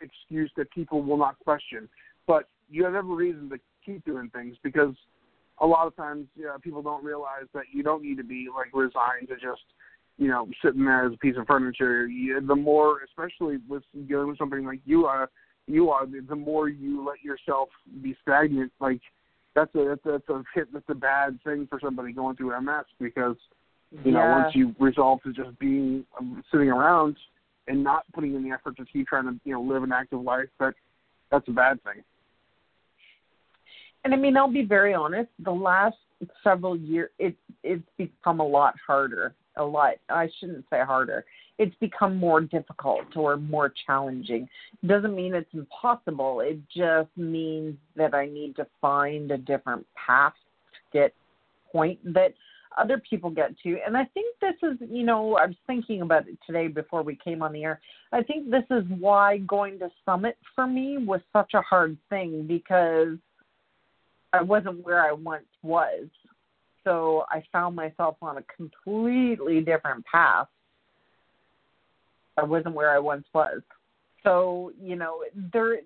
excuse 0.00 0.50
that 0.56 0.70
people 0.70 1.02
will 1.02 1.16
not 1.16 1.38
question, 1.40 1.88
but 2.26 2.48
you 2.68 2.84
have 2.84 2.94
every 2.94 3.14
reason 3.14 3.48
to 3.50 3.60
keep 3.84 4.04
doing 4.04 4.28
things 4.30 4.56
because 4.62 4.94
a 5.58 5.66
lot 5.66 5.86
of 5.86 5.94
times 5.94 6.26
you 6.36 6.46
know, 6.46 6.56
people 6.60 6.82
don't 6.82 7.04
realize 7.04 7.46
that 7.54 7.64
you 7.72 7.82
don't 7.82 8.02
need 8.02 8.16
to 8.16 8.24
be 8.24 8.48
like 8.52 8.70
resigned 8.72 9.28
to 9.28 9.34
just 9.34 9.62
you 10.18 10.28
know 10.28 10.48
sitting 10.62 10.84
there 10.84 11.06
as 11.06 11.12
a 11.12 11.18
piece 11.18 11.36
of 11.36 11.46
furniture. 11.46 12.06
You, 12.06 12.40
the 12.40 12.56
more, 12.56 13.00
especially 13.04 13.58
with 13.68 13.82
dealing 14.08 14.28
with 14.28 14.38
something 14.38 14.64
like 14.64 14.80
you 14.84 15.06
are, 15.06 15.30
you 15.66 15.90
are 15.90 16.06
the, 16.06 16.20
the 16.28 16.36
more 16.36 16.68
you 16.68 17.06
let 17.06 17.22
yourself 17.22 17.68
be 18.02 18.16
stagnant. 18.22 18.72
Like 18.80 19.00
that's 19.54 19.74
a 19.74 19.84
that's 19.88 20.06
a, 20.06 20.10
that's 20.12 20.28
a 20.28 20.42
hit. 20.54 20.72
That's 20.72 20.88
a 20.88 20.94
bad 20.94 21.38
thing 21.44 21.66
for 21.68 21.78
somebody 21.80 22.12
going 22.12 22.36
through 22.36 22.60
MS 22.60 22.86
because 22.98 23.36
you 24.04 24.12
know, 24.12 24.20
once 24.20 24.54
you 24.54 24.74
resolve 24.78 25.22
to 25.22 25.32
just 25.32 25.58
being 25.58 26.04
um, 26.18 26.42
sitting 26.50 26.68
around 26.68 27.16
and 27.66 27.82
not 27.82 28.04
putting 28.12 28.34
in 28.34 28.44
the 28.44 28.50
effort 28.50 28.76
to 28.76 28.84
keep 28.84 29.06
trying 29.06 29.24
to, 29.24 29.40
you 29.44 29.52
know, 29.52 29.60
live 29.60 29.82
an 29.82 29.92
active 29.92 30.20
life, 30.20 30.48
that 30.58 30.74
that's 31.30 31.46
a 31.48 31.52
bad 31.52 31.82
thing. 31.82 32.02
And 34.04 34.14
I 34.14 34.16
mean, 34.16 34.36
I'll 34.36 34.50
be 34.50 34.64
very 34.64 34.94
honest. 34.94 35.28
The 35.40 35.50
last 35.50 35.96
several 36.42 36.76
years, 36.76 37.10
it 37.18 37.34
it's 37.62 37.82
become 37.98 38.40
a 38.40 38.46
lot 38.46 38.74
harder. 38.86 39.34
A 39.56 39.64
lot. 39.64 39.94
I 40.08 40.28
shouldn't 40.38 40.64
say 40.70 40.80
harder. 40.80 41.24
It's 41.58 41.74
become 41.80 42.16
more 42.16 42.40
difficult 42.40 43.14
or 43.16 43.36
more 43.36 43.72
challenging. 43.86 44.48
It 44.82 44.86
doesn't 44.86 45.14
mean 45.14 45.34
it's 45.34 45.52
impossible. 45.52 46.40
It 46.40 46.58
just 46.74 47.10
means 47.16 47.76
that 47.96 48.14
I 48.14 48.26
need 48.26 48.56
to 48.56 48.66
find 48.80 49.30
a 49.30 49.36
different 49.36 49.86
path 49.94 50.32
to 50.72 50.98
get 50.98 51.14
point 51.70 51.98
that 52.14 52.32
other 52.78 53.02
people 53.08 53.30
get 53.30 53.58
to. 53.60 53.78
And 53.84 53.96
I 53.96 54.04
think 54.14 54.36
this 54.40 54.54
is, 54.62 54.78
you 54.88 55.02
know, 55.04 55.36
I 55.36 55.46
was 55.46 55.56
thinking 55.66 56.02
about 56.02 56.28
it 56.28 56.38
today 56.46 56.68
before 56.68 57.02
we 57.02 57.16
came 57.16 57.42
on 57.42 57.52
the 57.52 57.64
air. 57.64 57.80
I 58.12 58.22
think 58.22 58.50
this 58.50 58.64
is 58.70 58.84
why 58.98 59.38
going 59.38 59.78
to 59.80 59.90
Summit 60.04 60.36
for 60.54 60.66
me 60.66 60.98
was 60.98 61.20
such 61.32 61.54
a 61.54 61.62
hard 61.62 61.96
thing 62.08 62.46
because 62.46 63.18
I 64.32 64.42
wasn't 64.42 64.84
where 64.84 65.04
I 65.04 65.12
once 65.12 65.46
was. 65.62 66.06
So 66.84 67.24
I 67.28 67.42
found 67.52 67.76
myself 67.76 68.16
on 68.22 68.38
a 68.38 68.42
completely 68.56 69.60
different 69.60 70.04
path. 70.06 70.46
I 72.36 72.44
wasn't 72.44 72.74
where 72.74 72.90
I 72.90 72.98
once 72.98 73.26
was. 73.34 73.60
So, 74.22 74.72
you 74.80 74.96
know, 74.96 75.24
there 75.52 75.80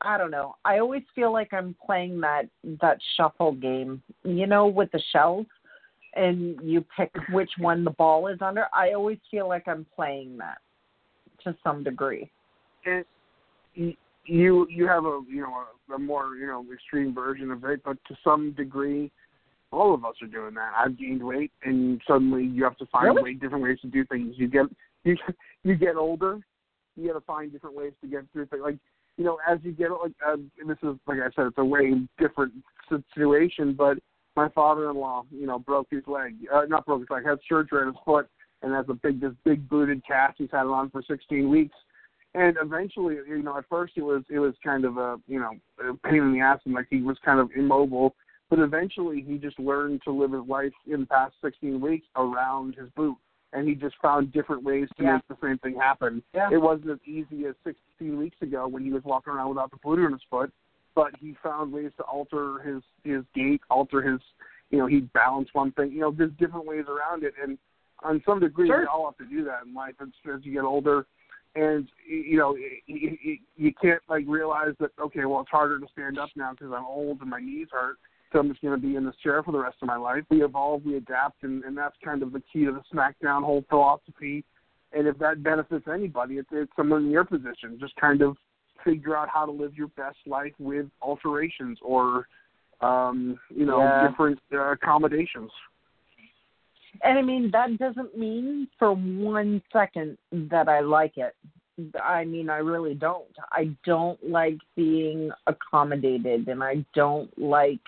I 0.00 0.16
don't 0.16 0.30
know. 0.30 0.54
I 0.64 0.78
always 0.78 1.02
feel 1.14 1.32
like 1.32 1.52
I'm 1.52 1.74
playing 1.84 2.20
that 2.20 2.48
that 2.80 2.98
shuffle 3.16 3.52
game, 3.52 4.02
you 4.24 4.46
know, 4.46 4.66
with 4.66 4.92
the 4.92 5.02
shells 5.12 5.46
and 6.18 6.58
you 6.62 6.84
pick 6.96 7.10
which 7.30 7.50
one 7.58 7.84
the 7.84 7.90
ball 7.90 8.26
is 8.26 8.38
under. 8.40 8.66
I 8.74 8.92
always 8.92 9.18
feel 9.30 9.48
like 9.48 9.68
I'm 9.68 9.86
playing 9.94 10.36
that 10.38 10.58
to 11.44 11.56
some 11.62 11.84
degree. 11.84 12.30
And 12.84 13.04
you 13.74 14.66
you 14.68 14.86
have 14.86 15.04
a 15.04 15.20
you 15.28 15.42
know 15.42 15.64
a, 15.88 15.94
a 15.94 15.98
more 15.98 16.36
you 16.36 16.46
know 16.46 16.64
extreme 16.72 17.14
version 17.14 17.50
of 17.50 17.64
it, 17.64 17.80
but 17.84 17.96
to 18.08 18.16
some 18.24 18.52
degree, 18.52 19.10
all 19.70 19.94
of 19.94 20.04
us 20.04 20.14
are 20.22 20.28
doing 20.28 20.54
that. 20.54 20.72
I've 20.76 20.98
gained 20.98 21.22
weight, 21.22 21.52
and 21.64 22.00
suddenly 22.06 22.44
you 22.44 22.64
have 22.64 22.76
to 22.78 22.86
find 22.86 23.06
Really? 23.06 23.22
way 23.22 23.34
different 23.34 23.64
ways 23.64 23.78
to 23.82 23.86
do 23.88 24.04
things. 24.04 24.34
You 24.36 24.48
get 24.48 24.66
you 25.04 25.16
you 25.62 25.76
get 25.76 25.96
older, 25.96 26.40
you 26.96 27.06
got 27.06 27.14
to 27.18 27.24
find 27.24 27.52
different 27.52 27.76
ways 27.76 27.92
to 28.02 28.08
get 28.08 28.24
through 28.32 28.46
things. 28.46 28.62
Like 28.62 28.78
you 29.16 29.24
know, 29.24 29.38
as 29.48 29.58
you 29.62 29.72
get 29.72 29.90
like 29.90 30.12
uh, 30.26 30.32
and 30.32 30.68
this 30.68 30.78
is 30.82 30.96
like 31.06 31.18
I 31.18 31.30
said, 31.36 31.46
it's 31.46 31.58
a 31.58 31.64
way 31.64 31.94
different 32.18 32.52
situation. 33.14 33.74
But 33.74 33.98
my 34.38 34.48
father-in-law, 34.50 35.24
you 35.32 35.46
know, 35.48 35.58
broke 35.58 35.88
his 35.90 36.04
leg. 36.06 36.36
Uh, 36.52 36.62
not 36.68 36.86
broke 36.86 37.00
his 37.00 37.10
leg, 37.10 37.26
had 37.26 37.38
surgery 37.48 37.80
on 37.80 37.88
his 37.88 37.96
foot, 38.04 38.28
and 38.62 38.72
has 38.72 38.86
a 38.88 38.94
big 38.94 39.20
this 39.20 39.32
big 39.44 39.68
booted 39.68 40.00
cast. 40.06 40.38
He's 40.38 40.48
had 40.52 40.62
it 40.62 40.68
on 40.68 40.90
for 40.90 41.02
16 41.02 41.50
weeks. 41.50 41.74
And 42.34 42.56
eventually, 42.62 43.16
you 43.28 43.42
know, 43.42 43.58
at 43.58 43.64
first 43.68 43.94
it 43.96 44.02
was 44.02 44.22
it 44.30 44.38
was 44.38 44.54
kind 44.62 44.84
of 44.84 44.96
a 44.96 45.16
you 45.26 45.40
know 45.40 45.52
a 45.80 45.94
pain 46.08 46.22
in 46.22 46.32
the 46.32 46.40
ass, 46.40 46.60
and 46.64 46.74
like 46.74 46.86
he 46.88 47.02
was 47.02 47.16
kind 47.24 47.40
of 47.40 47.50
immobile. 47.56 48.14
But 48.48 48.60
eventually, 48.60 49.24
he 49.26 49.38
just 49.38 49.58
learned 49.58 50.02
to 50.04 50.12
live 50.12 50.30
his 50.32 50.46
life 50.48 50.72
in 50.86 51.00
the 51.00 51.06
past 51.06 51.34
16 51.42 51.80
weeks 51.80 52.06
around 52.16 52.76
his 52.76 52.88
boot, 52.96 53.16
and 53.52 53.66
he 53.68 53.74
just 53.74 53.96
found 54.00 54.32
different 54.32 54.62
ways 54.62 54.88
to 54.96 55.02
Yeah. 55.02 55.14
make 55.14 55.28
the 55.28 55.36
same 55.42 55.58
thing 55.58 55.74
happen. 55.74 56.22
Yeah. 56.32 56.48
It 56.52 56.62
wasn't 56.62 56.90
as 56.90 57.00
easy 57.04 57.44
as 57.46 57.54
16 57.64 58.16
weeks 58.16 58.40
ago 58.40 58.68
when 58.68 58.84
he 58.84 58.92
was 58.92 59.02
walking 59.04 59.32
around 59.34 59.48
without 59.50 59.70
the 59.70 59.76
boot 59.78 59.98
on 59.98 60.12
his 60.12 60.22
foot, 60.30 60.50
but 60.94 61.12
he 61.20 61.36
found 61.42 61.72
ways 61.72 61.90
to 61.96 62.02
alter 62.04 62.58
his 62.60 62.82
his 63.04 63.24
gait, 63.34 63.60
alter 63.70 64.02
his, 64.02 64.20
you 64.70 64.78
know, 64.78 64.86
he'd 64.86 65.12
balance 65.12 65.48
one 65.52 65.72
thing. 65.72 65.92
You 65.92 66.00
know, 66.00 66.10
there's 66.10 66.32
different 66.38 66.66
ways 66.66 66.84
around 66.88 67.24
it, 67.24 67.34
and 67.42 67.58
on 68.02 68.22
some 68.26 68.40
degree, 68.40 68.68
Sure. 68.68 68.80
we 68.80 68.86
all 68.86 69.06
have 69.06 69.16
to 69.18 69.34
do 69.34 69.44
that 69.44 69.64
in 69.66 69.74
life 69.74 69.94
as, 70.00 70.08
as 70.32 70.44
you 70.44 70.52
get 70.52 70.64
older. 70.64 71.06
And 71.54 71.88
you 72.06 72.36
know, 72.36 72.56
you, 72.86 73.72
can't 73.80 74.02
like 74.08 74.24
realize 74.26 74.74
that 74.80 74.90
okay, 75.00 75.24
well, 75.24 75.40
it's 75.40 75.50
harder 75.50 75.80
to 75.80 75.86
stand 75.92 76.18
up 76.18 76.28
now 76.36 76.52
because 76.52 76.72
I'm 76.76 76.84
old 76.84 77.20
and 77.20 77.30
my 77.30 77.40
knees 77.40 77.68
hurt. 77.72 77.96
So 78.32 78.38
I'm 78.38 78.48
just 78.50 78.60
going 78.60 78.78
to 78.78 78.86
be 78.86 78.96
in 78.96 79.06
this 79.06 79.16
chair 79.22 79.42
for 79.42 79.52
the 79.52 79.58
rest 79.58 79.78
of 79.80 79.88
my 79.88 79.96
life. 79.96 80.22
We 80.30 80.44
evolve, 80.44 80.84
we 80.84 80.96
adapt, 80.96 81.42
and, 81.44 81.64
and 81.64 81.76
that's 81.76 81.96
kind 82.04 82.22
of 82.22 82.32
the 82.32 82.42
key 82.52 82.66
to 82.66 82.72
the 82.72 82.82
SmackDown 82.94 83.42
whole 83.42 83.64
philosophy. 83.70 84.44
And 84.92 85.06
if 85.06 85.18
that 85.18 85.42
benefits 85.42 85.86
anybody, 85.92 86.34
it's, 86.34 86.48
it's 86.52 86.70
someone 86.76 87.06
in 87.06 87.10
your 87.10 87.24
position. 87.24 87.78
Just 87.80 87.96
kind 87.96 88.20
of 88.20 88.36
figure 88.88 89.16
out 89.16 89.28
how 89.28 89.44
to 89.44 89.52
live 89.52 89.74
your 89.74 89.88
best 89.88 90.16
life 90.26 90.52
with 90.58 90.86
alterations 91.02 91.78
or, 91.82 92.26
um, 92.80 93.38
you 93.50 93.66
know, 93.66 93.80
Yeah. 93.80 94.08
different 94.08 94.38
uh, 94.52 94.72
accommodations. 94.72 95.50
And 97.02 97.18
I 97.18 97.22
mean, 97.22 97.50
that 97.52 97.78
doesn't 97.78 98.16
mean 98.16 98.68
for 98.78 98.92
one 98.92 99.62
second 99.72 100.16
that 100.32 100.68
I 100.68 100.80
like 100.80 101.16
it. 101.16 101.34
I 102.02 102.24
mean, 102.24 102.50
I 102.50 102.56
really 102.58 102.94
don't. 102.94 103.36
I 103.52 103.70
don't 103.84 104.18
like 104.28 104.58
being 104.74 105.30
accommodated 105.46 106.48
and 106.48 106.62
I 106.62 106.84
don't 106.94 107.30
like 107.38 107.80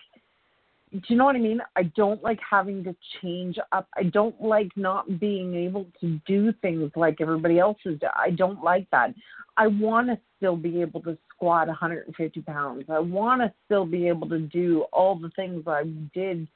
do 0.93 1.01
you 1.07 1.17
know 1.17 1.25
what 1.25 1.37
I 1.37 1.41
mean? 1.41 1.61
I 1.77 1.85
don't 1.85 2.21
like 2.23 2.41
having 2.49 2.83
to 2.83 2.97
change 3.23 3.59
up. 3.71 3.87
I 3.97 4.05
don't 4.05 4.41
like 4.43 4.71
not 4.75 5.21
being 5.21 5.55
able 5.55 5.87
to 6.01 6.21
do 6.27 6.53
things 6.63 6.91
like 6.97 7.21
everybody 7.21 7.61
else 7.61 7.79
is. 7.85 8.01
I 8.17 8.31
don't 8.31 8.63
like 8.63 8.91
that. 8.91 9.15
I 9.57 9.69
want 9.69 10.09
to 10.09 10.19
still 10.37 10.57
be 10.57 10.81
able 10.81 11.01
to 11.03 11.17
squat 11.33 11.69
150 11.69 12.43
pounds. 12.43 12.85
I 12.89 12.99
want 12.99 13.41
to 13.41 13.53
still 13.67 13.87
be 13.87 14.09
able 14.09 14.29
to 14.31 14.41
do 14.41 14.85
all 14.93 15.17
the 15.17 15.31
things 15.37 15.63
I 15.69 15.85
did 16.13 16.49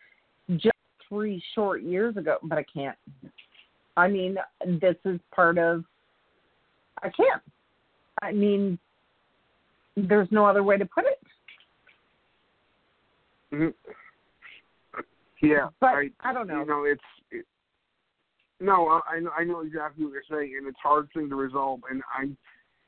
just 0.56 0.74
three 1.08 1.42
short 1.54 1.82
years 1.82 2.16
ago, 2.16 2.38
but 2.42 2.58
I 2.58 2.64
can't. 2.64 2.96
I 3.96 4.08
mean, 4.08 4.36
this 4.80 4.96
is 5.04 5.20
part 5.32 5.58
of. 5.58 5.84
I 7.02 7.10
can't. 7.10 7.42
I 8.20 8.32
mean, 8.32 8.78
there's 9.96 10.28
no 10.32 10.44
other 10.44 10.64
way 10.64 10.76
to 10.76 10.86
put 10.86 11.04
it. 11.04 11.18
hmm 13.52 13.68
Yeah, 15.44 15.68
But 15.80 15.86
I, 15.86 16.10
I 16.20 16.32
don't 16.32 16.46
know. 16.46 16.60
You 16.60 16.66
know, 16.66 16.84
it's 16.84 17.02
it, 17.30 17.46
no, 18.60 18.88
I 18.88 19.20
I 19.38 19.44
know, 19.44 19.60
exactly 19.60 20.04
what 20.04 20.12
you're 20.12 20.22
saying, 20.30 20.54
and 20.58 20.66
it's 20.66 20.78
a 20.84 20.88
hard 20.88 21.08
thing 21.14 21.28
to 21.28 21.36
resolve. 21.36 21.80
And 21.90 22.02
I 22.16 22.30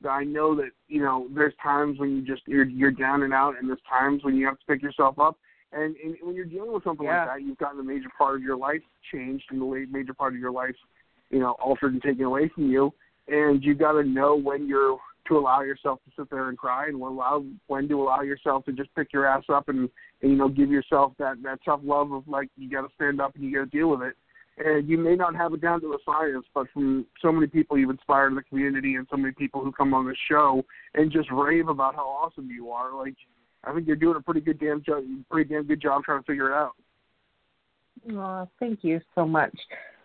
I 0.07 0.23
know 0.23 0.55
that 0.55 0.69
you 0.87 1.01
know 1.01 1.27
there's 1.33 1.53
times 1.61 1.99
when 1.99 2.15
you 2.15 2.21
just 2.21 2.41
you're 2.47 2.65
you're 2.65 2.91
down 2.91 3.23
and 3.23 3.33
out, 3.33 3.55
and 3.59 3.67
there's 3.67 3.79
times 3.89 4.23
when 4.23 4.35
you 4.35 4.45
have 4.45 4.59
to 4.59 4.65
pick 4.67 4.81
yourself 4.81 5.19
up. 5.19 5.37
And, 5.73 5.97
and 5.97 6.15
when 6.21 6.33
you're 6.33 6.45
dealing 6.45 6.71
with 6.71 6.85
something 6.85 7.05
Yeah. 7.05 7.25
like 7.25 7.39
that, 7.39 7.41
you've 7.41 7.57
gotten 7.57 7.79
a 7.81 7.83
major 7.83 8.07
part 8.17 8.37
of 8.37 8.41
your 8.41 8.55
life 8.55 8.81
changed, 9.11 9.45
and 9.49 9.61
the 9.61 9.85
major 9.89 10.13
part 10.13 10.33
of 10.33 10.39
your 10.39 10.51
life, 10.51 10.75
you 11.29 11.39
know, 11.39 11.51
altered 11.59 11.91
and 11.91 12.01
taken 12.01 12.23
away 12.23 12.47
from 12.47 12.71
you. 12.71 12.93
And 13.27 13.61
you 13.61 13.73
got 13.75 13.91
to 13.91 14.03
know 14.03 14.35
when 14.35 14.65
you're 14.65 14.97
to 15.27 15.37
allow 15.37 15.61
yourself 15.61 15.99
to 16.05 16.11
sit 16.17 16.29
there 16.29 16.49
and 16.49 16.57
cry, 16.57 16.87
and 16.87 16.95
allow 16.95 17.43
when 17.67 17.87
to 17.87 18.01
allow 18.01 18.21
yourself 18.21 18.65
to 18.65 18.71
just 18.71 18.93
pick 18.95 19.13
your 19.13 19.25
ass 19.25 19.43
up 19.49 19.69
and, 19.69 19.89
and 20.21 20.31
you 20.31 20.37
know 20.37 20.49
give 20.49 20.69
yourself 20.69 21.13
that 21.19 21.41
that 21.43 21.59
tough 21.63 21.81
love 21.83 22.11
of 22.11 22.27
like 22.27 22.49
you 22.57 22.69
got 22.69 22.81
to 22.81 22.93
stand 22.95 23.21
up 23.21 23.35
and 23.35 23.43
you 23.43 23.53
got 23.53 23.71
to 23.71 23.77
deal 23.77 23.89
with 23.89 24.01
it. 24.01 24.15
And 24.59 24.89
you 24.89 24.97
may 24.97 25.15
not 25.15 25.35
have 25.35 25.53
it 25.53 25.61
down 25.61 25.81
to 25.81 25.93
a 25.93 25.97
science, 26.03 26.45
but 26.53 26.65
from 26.73 27.05
so 27.21 27.31
many 27.31 27.45
people 27.45 27.77
you've 27.77 27.91
inspired 27.91 28.29
in 28.29 28.35
the 28.35 28.41
community 28.41 28.95
and 28.95 29.05
so 29.11 29.15
many 29.15 29.31
people 29.33 29.63
who 29.63 29.71
come 29.71 29.93
on 29.93 30.07
the 30.07 30.15
show 30.27 30.65
and 30.95 31.11
just 31.11 31.29
rave 31.31 31.67
about 31.67 31.93
how 31.93 32.07
awesome 32.07 32.49
you 32.49 32.71
are, 32.71 32.95
like 32.95 33.13
I 33.63 33.73
think 33.73 33.85
you're 33.85 33.95
doing 33.95 34.15
a 34.17 34.21
pretty 34.21 34.41
good 34.41 34.59
damn 34.59 34.81
job, 34.83 35.03
pretty 35.29 35.53
damn 35.53 35.65
good 35.65 35.81
job 35.81 36.03
trying 36.03 36.21
to 36.21 36.25
figure 36.25 36.51
it 36.51 36.55
out. 36.55 36.73
Oh, 38.13 38.47
thank 38.59 38.83
you 38.83 38.99
so 39.15 39.25
much. 39.25 39.55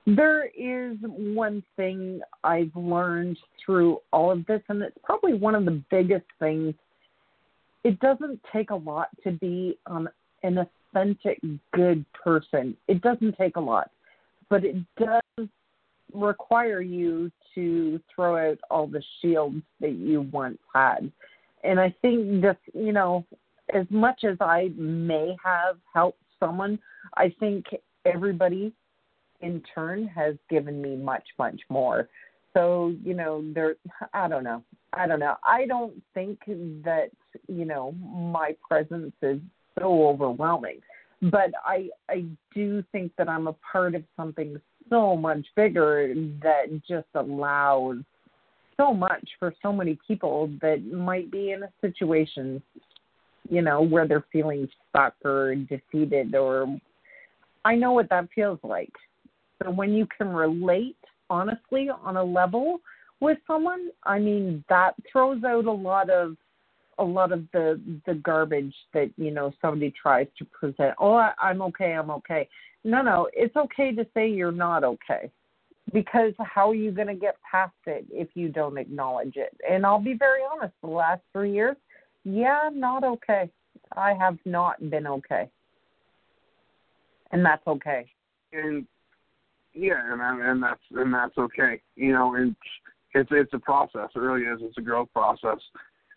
There 0.07 0.47
is 0.47 0.97
one 1.03 1.63
thing 1.77 2.21
I've 2.43 2.75
learned 2.75 3.39
through 3.65 3.99
all 4.13 4.33
of 4.33 4.45
this, 4.47 4.61
and 4.69 4.83
it's 4.83 4.97
probably 5.05 5.35
one 5.35 5.55
of 5.55 5.65
the 5.65 5.83
biggest 5.91 6.27
things. 6.41 6.75
It 7.85 8.01
doesn't 8.01 8.41
take 8.53 8.71
a 8.71 8.77
lot 8.77 9.09
to 9.23 9.33
be 9.33 9.79
um, 9.87 10.09
an 10.43 10.59
authentic, 10.59 11.41
good 11.73 12.05
person. 12.13 12.77
It 12.89 13.01
doesn't 13.01 13.37
take 13.37 13.57
a 13.57 13.61
lot, 13.61 13.91
but 14.49 14.65
it 14.65 14.77
does 14.99 15.49
require 16.13 16.81
you 16.81 17.31
to 17.55 18.01
throw 18.15 18.51
out 18.51 18.59
all 18.71 18.87
the 18.87 19.03
shields 19.21 19.63
that 19.81 19.93
you 19.93 20.23
once 20.33 20.59
had. 20.75 21.11
And 21.65 21.79
I 21.79 21.95
think 22.03 22.43
this, 22.43 22.57
you 22.75 22.93
know, 22.93 23.25
as 23.73 23.87
much 23.89 24.25
as 24.25 24.37
I 24.41 24.73
may 24.77 25.37
have 25.45 25.77
helped 25.95 26.19
someone, 26.41 26.79
I 27.17 27.35
think 27.39 27.67
everybody 28.05 28.73
in 29.43 29.63
turn 29.75 30.07
has 30.09 30.35
given 30.49 30.81
me 30.81 30.97
much, 30.97 31.25
much 31.39 31.61
more. 31.69 32.09
So, 32.55 32.95
you 33.05 33.15
know, 33.15 33.45
there 33.55 33.77
I 34.15 34.29
don't 34.29 34.45
know. 34.45 34.63
I 34.93 35.07
don't 35.07 35.21
know. 35.21 35.37
I 35.45 35.67
don't 35.67 36.03
think 36.15 36.39
that, 36.47 37.11
you 37.49 37.65
know, 37.65 37.93
my 37.93 38.55
presence 38.69 39.13
is 39.23 39.41
so 39.79 40.09
overwhelming. 40.09 40.81
But 41.23 41.53
I 41.65 41.89
I 42.09 42.25
do 42.55 42.83
think 42.93 43.13
that 43.17 43.29
I'm 43.29 43.47
a 43.47 43.55
part 43.71 43.95
of 43.95 44.03
something 44.17 44.61
so 44.91 45.17
much 45.17 45.47
bigger 45.57 46.13
that 46.43 46.65
just 46.87 47.07
allows 47.15 47.99
so 48.77 48.93
much 48.93 49.27
for 49.39 49.55
so 49.63 49.73
many 49.73 49.99
people 50.07 50.51
that 50.61 50.85
might 50.85 51.31
be 51.31 51.53
in 51.53 51.63
a 51.63 51.73
situation, 51.81 52.61
you 53.49 53.63
know, 53.63 53.83
where 53.83 54.09
they're 54.09 54.27
feeling 54.33 54.69
stuck 54.91 55.15
or 55.25 55.55
defeated 55.55 56.35
or 56.35 56.67
I 57.65 57.77
know 57.77 57.93
what 57.93 58.09
that 58.11 58.29
feels 58.35 58.59
like. 58.63 58.93
So 59.63 59.71
when 59.71 59.93
you 59.93 60.07
can 60.17 60.29
relate 60.29 60.97
honestly 61.31 61.89
on 61.91 62.17
a 62.17 62.25
level 62.25 62.81
with 63.21 63.39
someone, 63.47 63.91
I 64.05 64.19
mean 64.19 64.65
that 64.69 64.95
throws 65.11 65.43
out 65.45 65.67
a 65.67 65.73
lot 65.73 66.11
of 66.11 66.37
a 66.99 67.05
lot 67.05 67.33
of 67.33 67.45
the 67.53 67.81
the 68.07 68.15
garbage 68.15 68.75
that 68.93 69.11
you 69.17 69.31
know 69.31 69.53
somebody 69.61 69.93
tries 70.01 70.27
to 70.39 70.45
present. 70.47 70.95
Oh, 70.99 71.15
I, 71.15 71.33
I'm 71.41 71.63
okay, 71.63 71.93
I'm 71.93 72.11
okay. 72.11 72.49
No, 72.85 73.03
no, 73.03 73.29
it's 73.33 73.57
okay 73.57 73.95
to 73.95 74.07
say 74.15 74.29
you're 74.29 74.53
not 74.53 74.85
okay 74.85 75.31
because 75.93 76.33
how 76.39 76.71
are 76.71 76.75
you 76.75 76.91
going 76.91 77.09
to 77.09 77.15
get 77.15 77.37
past 77.49 77.75
it 77.87 78.07
if 78.11 78.29
you 78.35 78.49
don't 78.49 78.79
acknowledge 78.79 79.37
it? 79.37 79.57
And 79.69 79.87
I'll 79.87 80.01
be 80.01 80.15
very 80.15 80.41
honest, 80.51 80.75
the 80.81 80.89
last 80.89 81.23
three 81.33 81.53
years, 81.53 81.77
yeah, 82.25 82.71
not 82.73 83.05
okay. 83.05 83.51
I 83.97 84.15
have 84.15 84.39
not 84.45 84.91
been 84.91 85.07
okay, 85.07 85.49
and 87.31 87.45
that's 87.45 87.67
okay. 87.67 88.07
And 88.53 88.87
yeah, 89.75 90.13
and 90.13 90.21
and 90.43 90.63
that's 90.63 90.81
and 90.93 91.13
that's 91.13 91.37
okay. 91.39 91.81
You 91.97 92.13
know, 92.13 92.35
and 92.35 92.55
it's 93.15 93.31
it's 93.33 93.53
a 93.55 93.59
process. 93.59 94.09
It 94.15 94.19
really 94.19 94.43
is. 94.43 94.61
It's 94.63 94.79
a 94.79 94.83
growth 94.83 95.09
process, 95.13 95.59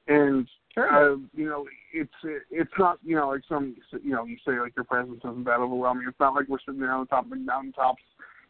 and 0.08 0.48
Sure. 0.74 1.14
uh, 1.14 1.18
you 1.34 1.46
know, 1.48 1.66
it's 1.94 2.12
it's 2.52 2.72
not 2.78 3.00
you 3.04 3.16
know 3.16 3.30
like 3.30 3.42
some 3.48 3.78
you 4.04 4.12
know 4.12 4.26
you 4.26 4.36
say 4.46 4.60
like 4.60 4.74
your 4.76 4.84
presence 4.84 5.20
isn't 5.24 5.46
that 5.46 5.60
overwhelming. 5.60 6.06
It's 6.08 6.20
not 6.20 6.34
like 6.36 6.50
we're 6.50 6.60
sitting 6.66 6.82
there 6.82 6.92
on 6.92 7.01
the 7.01 7.08
top 7.08 7.24
of 7.24 7.29
the 7.29 7.38
mountaintops, 7.38 8.03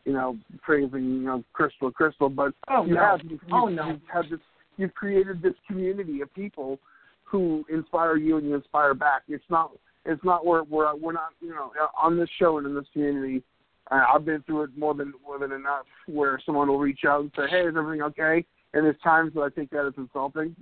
you 0.05 0.13
know, 0.13 0.35
praising 0.63 1.03
you 1.03 1.21
know 1.21 1.43
Crystal 1.53 1.91
Crystal, 1.91 2.29
but 2.29 2.53
Oh, 2.67 2.83
you 2.83 2.95
no. 2.95 2.99
have 3.01 3.19
you've, 3.29 3.39
Oh, 3.51 3.67
you've, 3.67 3.77
no. 3.77 3.87
you've 3.89 4.01
had 4.11 4.25
this 4.31 4.39
you've 4.77 4.95
created 4.95 5.43
this 5.43 5.53
community 5.67 6.21
of 6.21 6.33
people 6.33 6.79
who 7.25 7.63
inspire 7.69 8.17
you 8.17 8.37
and 8.37 8.47
you 8.47 8.55
inspire 8.55 8.95
back. 8.95 9.21
It's 9.27 9.43
not 9.51 9.71
it's 10.03 10.23
not 10.23 10.47
where 10.47 10.63
we're 10.63 10.95
we're 10.95 11.13
not 11.13 11.29
you 11.41 11.49
know 11.49 11.71
on 12.01 12.17
this 12.17 12.29
show 12.39 12.57
and 12.57 12.65
in 12.65 12.73
this 12.73 12.85
community. 12.91 13.43
Uh, 13.91 14.03
I've 14.13 14.25
been 14.25 14.41
through 14.43 14.63
it 14.63 14.77
more 14.77 14.93
than 14.93 15.13
more 15.25 15.37
than 15.37 15.51
enough, 15.51 15.85
where 16.07 16.39
someone 16.45 16.67
will 16.67 16.79
reach 16.79 17.01
out 17.05 17.21
and 17.21 17.31
say, 17.35 17.47
"Hey, 17.49 17.61
is 17.61 17.75
everything 17.77 18.01
okay?" 18.01 18.45
And 18.73 18.85
there's 18.85 18.99
times 19.03 19.33
that 19.35 19.41
I 19.41 19.49
think 19.49 19.69
that 19.71 19.87
is 19.87 19.93
insulting, 19.97 20.55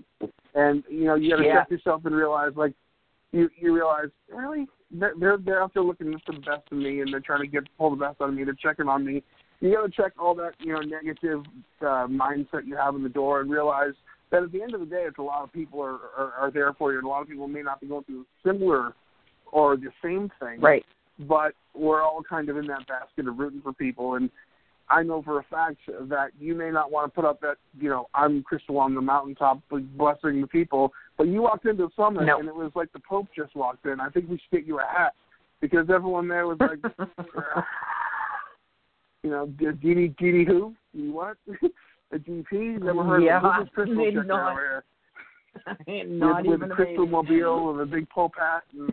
and 0.56 0.84
you 0.90 1.06
know 1.06 1.16
you 1.16 1.30
got 1.30 1.38
to 1.38 1.46
Yeah. 1.46 1.60
check 1.62 1.72
yourself 1.72 2.06
and 2.06 2.16
realize, 2.16 2.52
like, 2.56 2.74
you 3.32 3.50
you 3.58 3.74
realize 3.74 4.10
really 4.30 4.68
they're 4.92 5.14
they're, 5.18 5.38
they're 5.38 5.64
out 5.64 5.74
there 5.74 5.84
looking 5.84 6.20
for 6.26 6.34
the 6.34 6.40
best 6.42 6.64
of 6.72 6.78
me, 6.78 7.02
and 7.02 7.14
they're 7.14 7.22
trying 7.22 7.42
to 7.42 7.48
get 7.48 7.64
pull 7.78 7.92
the 7.92 7.96
best 7.96 8.22
out 8.22 8.30
of 8.30 8.36
me. 8.36 8.44
They're 8.44 8.54
checking 8.54 8.88
on 8.88 9.06
me. 9.06 9.24
You 9.62 9.74
got 9.74 9.84
to 9.84 9.90
check 9.90 10.12
all 10.20 10.36
that 10.36 10.54
you 10.60 10.74
know 10.74 10.82
negative 10.82 11.44
uh, 11.82 12.08
mindset 12.08 12.66
you 12.68 12.76
have 12.76 12.96
in 12.96 13.04
the 13.04 13.10
door, 13.10 13.40
and 13.40 13.50
realize 13.50 13.94
that 14.32 14.44
at 14.44 14.52
the 14.52 14.62
end 14.62 14.74
of 14.74 14.82
the 14.82 14.86
day, 14.86 15.04
it's 15.08 15.18
a 15.18 15.22
lot 15.22 15.44
of 15.44 15.54
people 15.54 15.82
are, 15.82 16.00
are 16.18 16.34
are 16.38 16.52
there 16.52 16.74
for 16.74 16.92
you, 16.92 16.98
and 16.98 17.06
a 17.08 17.10
lot 17.10 17.22
of 17.22 17.30
people 17.30 17.48
may 17.48 17.62
not 17.62 17.80
be 17.80 17.88
going 17.88 18.04
through 18.04 18.26
similar 18.46 18.94
or 19.54 19.78
the 19.78 19.92
same 20.04 20.30
thing 20.40 20.60
Right. 20.60 20.84
But 21.20 21.54
we're 21.74 22.02
all 22.02 22.22
kind 22.28 22.50
of 22.50 22.58
in 22.58 22.68
that 22.68 22.88
basket 22.88 23.28
of 23.28 23.38
rooting 23.38 23.62
for 23.62 23.74
people. 23.74 24.16
And 24.16 24.30
I 24.90 25.04
know 25.04 25.22
for 25.22 25.40
a 25.40 25.44
fact 25.44 25.78
that 25.88 26.32
you 26.40 26.56
may 26.56 26.70
not 26.72 26.92
want 26.92 27.12
to 27.12 27.16
put 27.16 27.28
up 27.28 27.40
that, 27.42 27.58
you 27.80 27.90
know, 27.90 28.08
I'm 28.14 28.44
Crystal 28.44 28.78
on 28.80 28.94
the 28.96 29.02
mountaintop 29.02 29.62
blessing 29.70 30.42
the 30.42 30.48
people, 30.48 30.92
but 31.18 31.28
you 31.28 31.42
walked 31.44 31.66
into 31.66 31.84
the 31.86 31.90
summit 31.96 32.26
No. 32.26 32.40
and 32.40 32.48
it 32.48 32.56
was 32.56 32.72
like 32.76 32.92
the 32.94 33.00
Pope 33.00 33.28
just 33.36 33.56
walked 33.56 33.86
in. 33.86 34.00
I 34.00 34.10
think 34.10 34.30
we 34.30 34.38
should 34.38 34.52
get 34.60 34.68
you 34.68 34.80
a 34.80 34.86
hat 34.86 35.14
because 35.62 35.88
everyone 35.90 36.28
there 36.28 36.48
was 36.48 36.58
like, 36.60 36.80
you 39.24 39.30
know, 39.30 39.48
Didi 39.48 40.10
Didi 40.20 40.44
who? 40.46 40.74
Didi 40.94 41.10
what? 41.10 41.38
a 42.12 42.18
GP? 42.18 42.82
Never 42.84 43.04
heard 43.04 43.24
Yeah, 43.24 43.38
of. 43.38 43.66
This 43.66 43.74
Crystal 43.74 44.06
chick 44.12 44.26
not. 44.28 44.54
here. 44.54 44.84
Not 46.08 46.46
with, 46.48 46.56
even 46.56 46.62
with 46.62 46.72
a 46.72 46.76
crystal 46.76 47.06
mobile 47.06 47.74
with 47.74 47.82
a 47.82 47.86
big 47.86 48.10
Pope 48.10 48.34
hat. 48.38 48.64
And, 48.74 48.92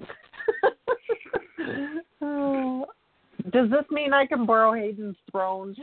Oh. 2.23 2.87
Does 3.53 3.71
this 3.71 3.85
mean 3.91 4.13
I 4.13 4.27
can 4.27 4.45
borrow 4.45 4.75
Hayden's 4.75 5.17
throne? 5.31 5.75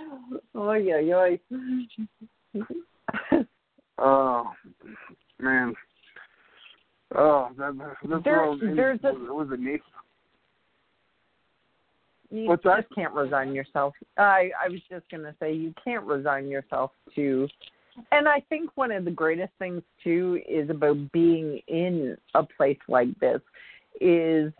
Oh 0.54 0.73
yeah, 0.73 1.00
yeah. 1.00 1.36
Oh 3.97 4.52
man. 5.39 5.73
Oh, 7.15 7.50
that 7.58 7.78
this 7.78 8.10
There- 8.10 8.19
girl 8.19 8.58
there's 8.58 9.00
a- 9.04 9.13
was 9.34 9.50
it 9.52 9.60
Nathan? 9.60 9.82
You 12.30 12.47
What's 12.50 12.63
that? 12.63 12.82
just 12.82 12.93
can't 12.93 13.13
resign 13.13 13.54
yourself. 13.56 13.95
I 14.17 14.52
I 14.63 14.69
was 14.69 14.82
just 14.89 15.10
gonna 15.10 15.34
say 15.39 15.54
you 15.54 15.73
can't 15.84 16.06
resign 16.06 16.47
yourself 16.50 16.91
to. 17.15 17.47
And 18.12 18.28
I 18.28 18.41
think 18.50 18.69
one 18.76 18.91
of 18.91 19.06
the 19.06 19.12
greatest 19.12 19.54
things 19.58 19.82
too 20.04 20.39
is 20.47 20.69
about 20.69 21.12
being 21.12 21.60
in 21.67 22.17
a 22.36 22.43
place 22.43 22.78
like 22.88 23.17
this 23.19 23.41
is 24.02 24.52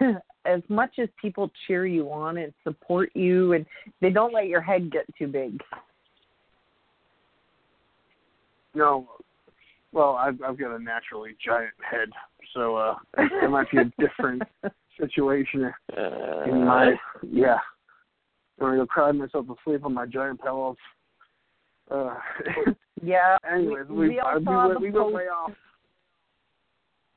as 0.44 0.60
much 0.68 0.98
as 0.98 1.08
people 1.20 1.50
cheer 1.66 1.86
you 1.86 2.10
on 2.10 2.38
and 2.38 2.52
support 2.62 3.10
you 3.14 3.52
and 3.54 3.66
they 4.00 4.10
don't 4.10 4.32
let 4.32 4.46
your 4.46 4.60
head 4.60 4.90
get 4.90 5.04
too 5.16 5.26
big. 5.26 5.60
No. 8.74 9.08
Well, 9.92 10.16
I've 10.16 10.40
I've 10.42 10.58
got 10.58 10.74
a 10.74 10.82
naturally 10.82 11.36
giant 11.44 11.74
head, 11.88 12.08
so 12.52 12.76
uh 12.76 12.94
it 13.16 13.50
might 13.50 13.70
be 13.70 13.78
a 13.78 13.92
different 13.98 14.42
situation 15.00 15.72
in 15.96 16.64
my 16.64 16.94
yeah. 17.22 17.58
I'm 18.60 18.66
gonna 18.66 18.76
go 18.78 18.86
cry 18.86 19.12
myself 19.12 19.46
to 19.46 19.54
sleep 19.64 19.84
on 19.84 19.94
my 19.94 20.06
giant 20.06 20.40
pillows. 20.42 20.76
Uh 21.90 22.14
Yeah. 23.02 23.36
anyways, 23.52 23.88
we, 23.88 23.96
we 23.96 24.08
we 24.08 24.20
all 24.20 24.36
uh, 24.36 24.38
we 24.38 24.44
saw 24.44 24.68
the 24.68 24.78
we 24.80 24.90
went 24.90 24.96
post. 24.96 25.14
way 25.14 25.24
off. 25.24 25.52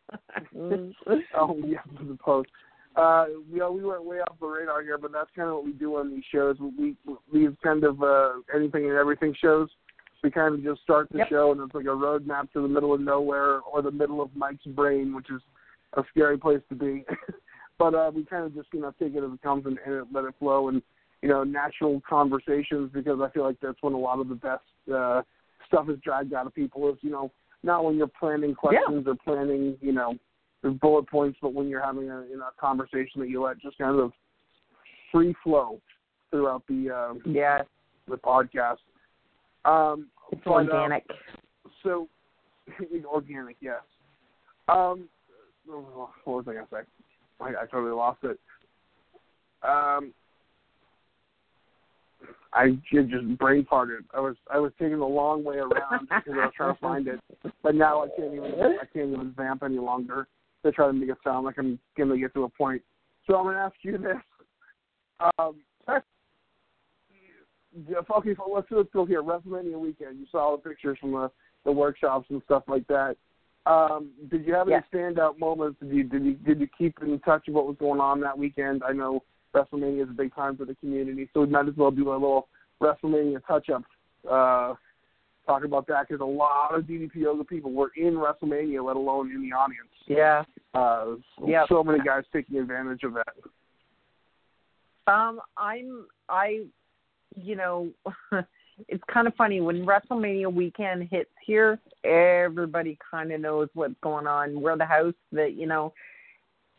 Oh 1.35 1.55
yeah, 1.65 1.79
the 2.07 2.17
post. 2.19 2.49
Uh, 2.95 3.25
know, 3.51 3.71
we 3.71 3.83
went 3.83 4.03
way 4.03 4.17
off 4.17 4.39
the 4.39 4.47
radar 4.47 4.81
here, 4.81 4.97
but 4.97 5.11
that's 5.11 5.29
kind 5.35 5.47
of 5.49 5.55
what 5.55 5.65
we 5.65 5.71
do 5.71 5.97
on 5.97 6.09
these 6.09 6.23
shows. 6.33 6.57
We 6.59 6.95
these 7.31 7.49
kind 7.63 7.83
of 7.83 8.01
uh, 8.01 8.33
anything 8.55 8.85
and 8.85 8.97
everything 8.97 9.35
shows. 9.39 9.69
We 10.23 10.31
kind 10.31 10.55
of 10.55 10.63
just 10.63 10.81
start 10.81 11.07
the 11.11 11.19
Yep. 11.19 11.29
show, 11.29 11.51
and 11.51 11.61
it's 11.61 11.75
like 11.75 11.85
a 11.85 11.89
roadmap 11.89 12.51
to 12.53 12.61
the 12.61 12.67
middle 12.67 12.93
of 12.93 13.01
nowhere 13.01 13.59
or 13.59 13.83
the 13.83 13.91
middle 13.91 14.19
of 14.19 14.35
Mike's 14.35 14.65
brain, 14.65 15.13
which 15.13 15.29
is 15.29 15.41
a 15.93 16.03
scary 16.09 16.39
place 16.39 16.61
to 16.69 16.75
be. 16.75 17.05
but 17.77 17.93
uh, 17.93 18.09
we 18.13 18.25
kind 18.25 18.45
of 18.45 18.55
just 18.55 18.69
you 18.73 18.81
know 18.81 18.91
take 18.99 19.13
it 19.13 19.23
as 19.23 19.31
it 19.31 19.41
comes 19.43 19.65
and, 19.67 19.77
and 19.85 20.07
let 20.11 20.25
it 20.25 20.33
flow, 20.39 20.69
and 20.69 20.81
you 21.21 21.29
know 21.29 21.43
natural 21.43 22.01
conversations 22.09 22.89
because 22.93 23.19
I 23.21 23.29
feel 23.29 23.43
like 23.43 23.57
that's 23.61 23.81
when 23.81 23.93
a 23.93 23.99
lot 23.99 24.19
of 24.19 24.27
the 24.27 24.35
best 24.35 24.63
uh, 24.93 25.21
stuff 25.67 25.87
is 25.89 25.99
dragged 26.03 26.33
out 26.33 26.47
of 26.47 26.55
people. 26.55 26.89
Is 26.89 26.97
you 27.01 27.11
know 27.11 27.31
not 27.63 27.83
when 27.83 27.95
you're 27.95 28.07
planning 28.19 28.55
questions 28.55 29.05
or 29.07 29.15
planning 29.23 29.77
you 29.81 29.91
know 29.91 30.15
bullet 30.81 31.07
points, 31.09 31.37
but 31.41 31.53
when 31.53 31.67
you're 31.67 31.83
having 31.83 32.09
a 32.09 32.25
you 32.29 32.37
know 32.37 32.45
a 32.45 32.61
conversation 32.61 33.21
that 33.21 33.29
you 33.29 33.43
let 33.43 33.59
just 33.59 33.77
kind 33.77 33.99
of 33.99 34.11
free 35.11 35.35
flow 35.43 35.79
throughout 36.29 36.63
the 36.67 36.89
uh, 36.89 37.13
Yeah, 37.25 37.61
the 38.07 38.17
podcast. 38.17 38.77
Um, 39.65 40.07
it's 40.31 40.41
but, 40.43 40.51
uh, 40.51 40.53
organic. 40.53 41.05
so 41.83 42.07
organic, 43.05 43.57
yes. 43.61 43.81
Um, 44.67 45.07
what 45.65 46.09
was 46.25 46.45
I 46.47 46.53
gonna 46.53 46.67
say? 46.71 46.77
I, 47.39 47.49
I 47.49 47.65
totally 47.71 47.91
lost 47.91 48.19
it. 48.23 48.39
Um, 49.63 50.13
I 52.53 52.71
just 52.91 53.37
brain 53.37 53.65
farted. 53.71 54.05
I 54.13 54.19
was 54.19 54.35
I 54.51 54.57
was 54.57 54.71
taking 54.79 54.99
the 54.99 55.05
long 55.05 55.43
way 55.43 55.57
around 55.57 56.07
because 56.09 56.33
I 56.33 56.45
was 56.45 56.53
trying 56.55 56.73
to 56.73 56.79
find 56.79 57.07
it, 57.07 57.19
but 57.61 57.75
now 57.75 58.03
I 58.03 58.07
can't 58.15 58.33
even 58.33 58.53
I 58.81 58.85
can't 58.91 59.13
even 59.13 59.33
vamp 59.35 59.63
any 59.63 59.79
longer 59.79 60.27
to 60.63 60.71
try 60.71 60.87
to 60.87 60.93
make 60.93 61.09
it 61.09 61.17
sound 61.23 61.45
like 61.45 61.55
I'm 61.57 61.79
gonna 61.97 62.17
get 62.17 62.33
to 62.33 62.43
a 62.45 62.49
point. 62.49 62.81
So 63.25 63.35
I'm 63.35 63.45
gonna 63.45 63.59
ask 63.59 63.75
you 63.81 63.97
this. 63.97 64.17
Um, 65.37 65.55
yeah, 67.87 67.97
okay, 68.17 68.35
so 68.35 68.49
let's 68.53 68.67
let's 68.71 68.89
go 68.93 69.05
here. 69.05 69.21
WrestleMania 69.21 69.79
weekend. 69.79 70.19
You 70.19 70.25
saw 70.31 70.55
the 70.55 70.69
pictures 70.69 70.97
from 70.99 71.11
the 71.11 71.29
the 71.65 71.71
workshops 71.71 72.27
and 72.29 72.41
stuff 72.45 72.63
like 72.67 72.87
that. 72.87 73.17
Um, 73.65 74.11
did 74.31 74.45
you 74.45 74.53
have 74.53 74.67
any 74.67 74.77
Yes. 74.77 74.85
standout 74.93 75.37
moments? 75.37 75.79
Did 75.81 75.91
you 75.91 76.03
did 76.03 76.23
you 76.23 76.33
did 76.35 76.59
you 76.59 76.67
keep 76.77 76.97
in 77.01 77.19
touch 77.19 77.43
with 77.47 77.55
what 77.55 77.67
was 77.67 77.75
going 77.77 77.99
on 77.99 78.21
that 78.21 78.37
weekend? 78.37 78.83
I 78.83 78.93
know 78.93 79.23
WrestleMania 79.57 80.03
is 80.03 80.09
a 80.09 80.13
big 80.13 80.33
time 80.35 80.55
for 80.57 80.65
the 80.65 80.75
community, 80.75 81.29
so 81.33 81.41
we 81.41 81.47
might 81.47 81.67
as 81.67 81.75
well 81.75 81.91
do 81.91 82.11
a 82.11 82.13
little 82.13 82.47
WrestleMania 82.81 83.45
touch 83.47 83.69
up. 83.69 83.83
Uh, 84.29 84.73
talk 85.45 85.63
about 85.63 85.87
that 85.87 86.07
because 86.07 86.21
a 86.21 86.25
lot 86.25 86.75
of 86.75 86.83
DDP 86.83 87.15
yoga 87.15 87.43
people 87.43 87.71
were 87.71 87.91
in 87.95 88.15
WrestleMania, 88.15 88.85
let 88.85 88.95
alone 88.95 89.31
in 89.31 89.41
the 89.41 89.55
audience. 89.55 89.89
Yeah. 90.05 90.43
Uh, 90.73 91.15
Yep. 91.45 91.67
so 91.69 91.83
many 91.83 91.99
guys 91.99 92.23
taking 92.31 92.57
advantage 92.57 93.03
of 93.03 93.13
that. 93.13 93.33
Um, 95.11 95.39
I'm 95.57 96.05
I, 96.29 96.65
you 97.35 97.55
know, 97.55 97.89
it's 98.87 99.03
kind 99.11 99.27
of 99.27 99.33
funny 99.35 99.61
when 99.61 99.85
WrestleMania 99.85 100.53
weekend 100.53 101.07
hits 101.09 101.31
here. 101.45 101.79
Everybody 102.03 102.97
kind 103.09 103.31
of 103.31 103.39
knows 103.39 103.69
what's 103.73 103.95
going 104.01 104.27
on. 104.27 104.61
We're 104.61 104.77
the 104.77 104.85
house 104.85 105.13
that 105.31 105.53
you 105.53 105.65
know. 105.65 105.93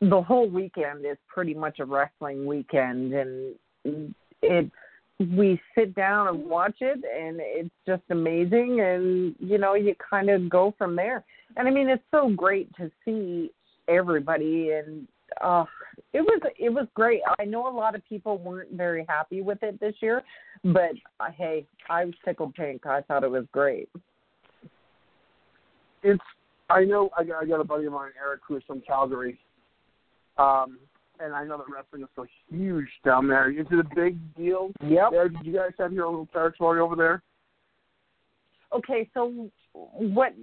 The 0.00 0.22
whole 0.22 0.48
weekend 0.48 1.04
is 1.04 1.16
pretty 1.26 1.54
much 1.54 1.80
a 1.80 1.84
wrestling 1.84 2.46
weekend, 2.46 3.12
and 3.12 4.14
it 4.42 4.70
we 5.18 5.60
sit 5.74 5.94
down 5.96 6.28
and 6.28 6.44
watch 6.48 6.76
it, 6.80 6.98
and 7.04 7.40
it's 7.40 7.74
just 7.86 8.02
amazing. 8.10 8.80
And 8.80 9.34
you 9.40 9.58
know, 9.58 9.74
you 9.74 9.94
kind 10.08 10.30
of 10.30 10.48
go 10.48 10.74
from 10.78 10.94
there. 10.94 11.24
And 11.56 11.66
I 11.66 11.70
mean, 11.70 11.88
it's 11.88 12.04
so 12.12 12.30
great 12.30 12.74
to 12.76 12.90
see 13.04 13.50
everybody 13.88 14.72
and 14.72 15.08
uh 15.40 15.64
it 16.12 16.20
was 16.20 16.40
it 16.58 16.70
was 16.70 16.86
great. 16.94 17.20
I 17.38 17.44
know 17.44 17.68
a 17.68 17.74
lot 17.74 17.94
of 17.94 18.06
people 18.06 18.38
weren't 18.38 18.72
very 18.72 19.04
happy 19.08 19.42
with 19.42 19.62
it 19.62 19.80
this 19.80 19.94
year, 20.00 20.22
but 20.64 20.92
uh, 21.20 21.30
hey, 21.36 21.66
I 21.88 22.04
was 22.04 22.14
tickled 22.24 22.54
pink. 22.54 22.86
I 22.86 23.02
thought 23.02 23.24
it 23.24 23.30
was 23.30 23.44
great. 23.52 23.88
it's 26.02 26.22
I 26.70 26.84
know 26.84 27.10
I 27.16 27.24
got 27.24 27.42
I 27.42 27.46
got 27.46 27.60
a 27.60 27.64
buddy 27.64 27.86
of 27.86 27.92
mine, 27.92 28.12
Eric, 28.20 28.40
who 28.46 28.56
is 28.56 28.62
from 28.66 28.80
Calgary. 28.82 29.38
Um 30.38 30.78
and 31.20 31.34
I 31.34 31.44
know 31.44 31.58
that 31.58 31.66
wrestling 31.72 32.02
is 32.02 32.08
so 32.14 32.26
huge 32.48 32.88
down 33.04 33.26
there. 33.26 33.50
Is 33.50 33.66
it 33.70 33.78
a 33.78 33.94
big 33.94 34.18
deal? 34.36 34.70
Yep. 34.86 35.10
There, 35.10 35.28
did 35.28 35.44
you 35.44 35.52
guys 35.52 35.72
have 35.78 35.92
your 35.92 36.06
own 36.06 36.12
little 36.12 36.26
territory 36.26 36.80
over 36.80 36.94
there? 36.94 37.22
Okay, 38.72 39.08
so 39.14 39.50
what 39.72 40.34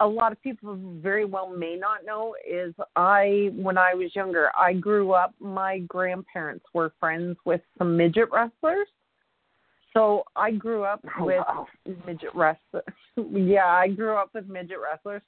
a 0.00 0.06
lot 0.06 0.32
of 0.32 0.42
people 0.42 0.76
very 1.00 1.24
well 1.24 1.48
may 1.48 1.76
not 1.76 2.04
know 2.04 2.34
is 2.48 2.74
I 2.96 3.50
when 3.54 3.78
I 3.78 3.94
was 3.94 4.14
younger, 4.14 4.50
I 4.58 4.72
grew 4.72 5.12
up 5.12 5.34
my 5.38 5.78
grandparents 5.80 6.64
were 6.74 6.92
friends 6.98 7.36
with 7.44 7.60
some 7.78 7.96
midget 7.96 8.28
wrestlers. 8.32 8.88
So 9.94 10.24
I 10.36 10.52
grew 10.52 10.84
up 10.84 11.04
Oh, 11.18 11.24
with 11.24 11.38
wow. 11.38 11.66
midget 12.06 12.34
wrestlers. 12.34 12.84
yeah, 13.32 13.66
I 13.66 13.88
grew 13.88 14.16
up 14.16 14.30
with 14.34 14.48
midget 14.48 14.78
wrestlers. 14.82 15.22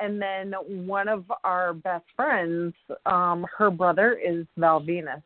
And 0.00 0.20
then 0.20 0.52
one 0.86 1.08
of 1.08 1.24
our 1.44 1.74
best 1.74 2.04
friends, 2.14 2.74
um, 3.06 3.46
her 3.56 3.70
brother 3.70 4.14
is 4.14 4.46
Val 4.56 4.80
Venis. 4.80 5.22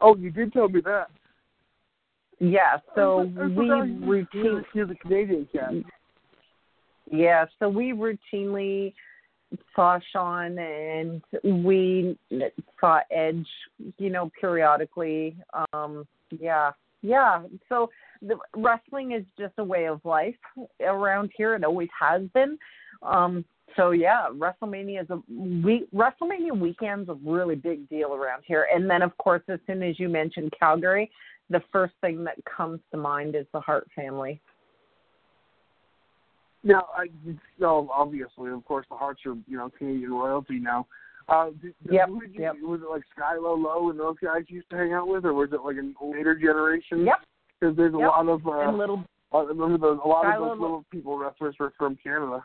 Oh, 0.00 0.16
you 0.16 0.30
did 0.30 0.52
tell 0.52 0.68
me 0.68 0.80
that. 0.80 1.08
Yeah, 2.40 2.78
so 2.96 3.20
I 3.20 3.22
we 3.24 3.32
forgot 3.54 3.86
he 3.86 3.92
was- 3.92 4.00
he 4.02 4.04
routine 4.06 4.54
was- 4.54 4.64
He's 4.72 4.90
a 4.90 4.94
Canadian 4.96 5.46
cat. 5.46 5.72
yeah, 7.10 7.46
so 7.60 7.68
we 7.68 7.92
routinely 7.92 8.94
saw 9.76 10.00
Sean 10.10 10.58
and 10.58 11.22
we 11.44 12.18
saw 12.80 13.00
Edge, 13.10 13.46
you 13.98 14.10
know, 14.10 14.30
periodically. 14.40 15.36
Um, 15.72 16.06
yeah, 16.30 16.72
yeah. 17.02 17.42
So 17.68 17.90
the 18.26 18.36
wrestling 18.56 19.12
is 19.12 19.24
just 19.38 19.54
a 19.58 19.64
way 19.64 19.86
of 19.86 20.00
life 20.04 20.34
around 20.80 21.30
here. 21.36 21.54
It 21.54 21.64
always 21.64 21.88
has 21.98 22.22
been. 22.34 22.58
Um, 23.02 23.44
so 23.76 23.90
yeah, 23.90 24.28
WrestleMania 24.32 25.02
is 25.02 25.10
a 25.10 25.20
we 25.28 25.86
WrestleMania 25.94 26.56
weekend's 26.58 27.08
a 27.08 27.14
really 27.24 27.54
big 27.54 27.88
deal 27.88 28.14
around 28.14 28.42
here. 28.46 28.66
And 28.72 28.88
then 28.88 29.02
of 29.02 29.16
course, 29.18 29.42
as 29.48 29.58
soon 29.66 29.82
as 29.82 29.98
you 29.98 30.08
mention 30.08 30.50
Calgary, 30.58 31.10
the 31.50 31.62
first 31.72 31.94
thing 32.00 32.24
that 32.24 32.36
comes 32.44 32.80
to 32.90 32.98
mind 32.98 33.34
is 33.34 33.46
the 33.52 33.60
Hart 33.60 33.88
family. 33.94 34.40
Now, 36.64 36.86
I 36.96 37.08
no, 37.58 37.90
obviously, 37.92 38.50
of 38.50 38.64
course, 38.64 38.86
the 38.88 38.96
Harts 38.96 39.20
are 39.26 39.34
you 39.48 39.56
know 39.56 39.70
Canadian 39.76 40.12
royalty 40.12 40.58
now. 40.58 40.86
Uh, 41.28 41.46
did, 41.46 41.74
did- 41.84 41.92
Yep, 41.92 42.08
you, 42.08 42.20
yep. 42.38 42.54
Was 42.62 42.80
it 42.82 42.90
like 42.90 43.02
Skylo 43.16 43.60
Low 43.60 43.90
and 43.90 43.98
those 43.98 44.16
guys 44.22 44.42
you 44.48 44.56
used 44.56 44.70
to 44.70 44.76
hang 44.76 44.92
out 44.92 45.08
with, 45.08 45.24
or 45.24 45.32
was 45.32 45.50
it 45.52 45.60
like 45.64 45.76
a 45.76 46.04
later 46.04 46.34
generation? 46.34 47.04
Yep. 47.06 47.20
Because 47.62 47.76
there's 47.76 47.94
a 47.94 47.96
lot 47.96 48.26
of 48.26 48.44
uh, 48.44 48.72
little 48.72 49.04
I 49.32 49.42
remember 49.42 49.78
those, 49.78 50.00
a 50.04 50.08
lot 50.08 50.26
of 50.26 50.40
those 50.40 50.60
little 50.60 50.84
people 50.90 51.16
wrestlers 51.16 51.54
were 51.60 51.72
from 51.78 51.96
Canada. 52.02 52.44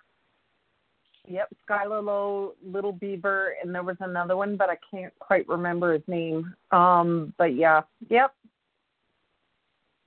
Yep, 1.27 1.49
Skylar 1.67 2.03
Low, 2.03 2.53
Little 2.63 2.91
Beaver, 2.93 3.55
and 3.61 3.73
there 3.73 3.81
was 3.81 3.97
another 3.99 4.37
one, 4.37 4.57
but 4.57 4.69
I 4.69 4.77
can't 4.89 5.11
quite 5.17 5.47
remember 5.49 5.93
his 5.93 6.03
name. 6.07 6.53
Um, 6.71 7.33
but 7.39 7.55
yeah, 7.55 7.81
yep, 8.09 8.33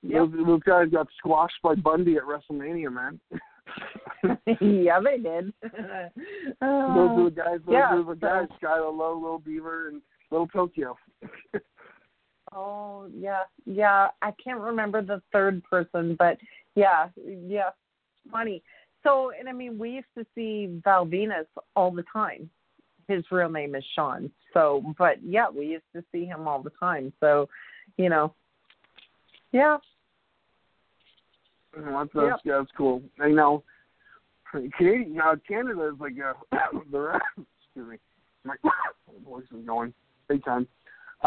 yep, 0.03 0.29
Those, 0.31 0.47
those 0.47 0.63
guys 0.63 0.89
got 0.93 1.09
squashed 1.19 1.61
by 1.61 1.75
Bundy 1.75 2.17
at 2.17 2.23
WrestleMania, 2.23 2.93
man. 2.93 3.21
yeah, 4.61 5.01
they 5.01 5.19
did. 5.19 5.53
those 5.63 6.63
are 6.63 7.25
the 7.25 7.33
guys. 7.37 7.59
Those 7.67 7.73
yeah, 7.73 7.97
are 7.97 8.05
the 8.05 8.15
guys. 8.15 8.47
so- 8.49 8.67
Skylar 8.67 8.97
Low, 8.97 9.15
Little 9.15 9.41
Beaver, 9.41 9.89
and 9.89 10.03
Little 10.31 10.47
Tokyo. 10.47 10.97
oh 12.53 13.07
yeah, 13.17 13.43
yeah. 13.67 14.09
I 14.23 14.33
can't 14.43 14.61
remember 14.61 15.03
the 15.03 15.23
third 15.33 15.63
person, 15.65 16.17
but 16.19 16.39
yeah, 16.75 17.09
yeah, 17.47 17.71
funny. 18.31 18.63
So, 19.03 19.33
and 19.39 19.49
I 19.49 19.53
mean, 19.53 19.79
we 19.79 19.91
used 19.91 20.07
to 20.19 20.27
see 20.35 20.81
Val 20.85 21.07
Venis 21.07 21.47
all 21.75 21.91
the 21.91 22.05
time. 22.13 22.51
His 23.09 23.25
real 23.31 23.49
name 23.49 23.75
is 23.75 23.85
Sean. 23.95 24.31
So, 24.53 24.95
but 24.99 25.17
yeah, 25.25 25.47
we 25.49 25.67
used 25.67 25.85
to 25.95 26.05
see 26.13 26.25
him 26.25 26.47
all 26.47 26.63
the 26.63 26.73
time. 26.79 27.13
So, 27.19 27.49
you 27.97 28.09
know, 28.09 28.35
yeah. 29.53 29.79
that's, 31.75 32.11
that's, 32.15 32.43
that's 32.45 32.71
cool. 32.77 33.03
And, 33.19 33.31
you 33.31 33.37
know, 33.37 33.65
Canadian, 34.77 35.21
uh, 35.21 35.37
Canada 35.47 35.89
is 35.93 36.01
like 36.01 36.13
uh, 36.23 36.59
the 36.93 36.99
rest. 36.99 37.23
Excuse 37.65 37.91
me, 37.91 37.97
my 38.45 38.55
voice 39.25 39.45
is 39.57 39.65
going 39.67 39.95
big 40.29 40.45
time. 40.45 40.67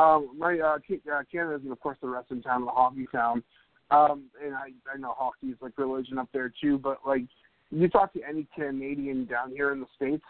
Um, 0.03 0.29
my 0.37 0.59
uh, 0.59 0.77
uh, 0.77 1.23
Canada 1.31 1.55
is 1.63 1.71
of 1.71 1.79
course 1.79 1.97
the 2.01 2.07
wrestling 2.09 2.41
town, 2.41 2.65
the 2.65 2.71
hockey 2.71 3.07
town, 3.11 3.43
um, 3.91 4.23
and 4.43 4.53
I 4.53 4.71
I 4.93 4.97
know 4.97 5.13
hockey 5.17 5.47
is 5.47 5.57
like 5.61 5.73
religion 5.77 6.17
up 6.17 6.29
there 6.33 6.51
too. 6.61 6.77
But 6.77 6.99
like 7.05 7.23
you 7.71 7.87
talk 7.87 8.13
to 8.13 8.21
any 8.27 8.47
Canadian 8.55 9.25
down 9.25 9.51
here 9.51 9.71
in 9.71 9.79
the 9.79 9.85
states, 9.95 10.25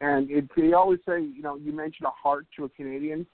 and 0.00 0.30
it, 0.30 0.48
they 0.56 0.72
always 0.72 1.00
say 1.08 1.20
you 1.20 1.42
know 1.42 1.56
you 1.56 1.72
mention 1.72 2.06
a 2.06 2.10
Hart 2.10 2.46
to 2.56 2.64
a 2.64 2.68
Canadian, 2.68 3.26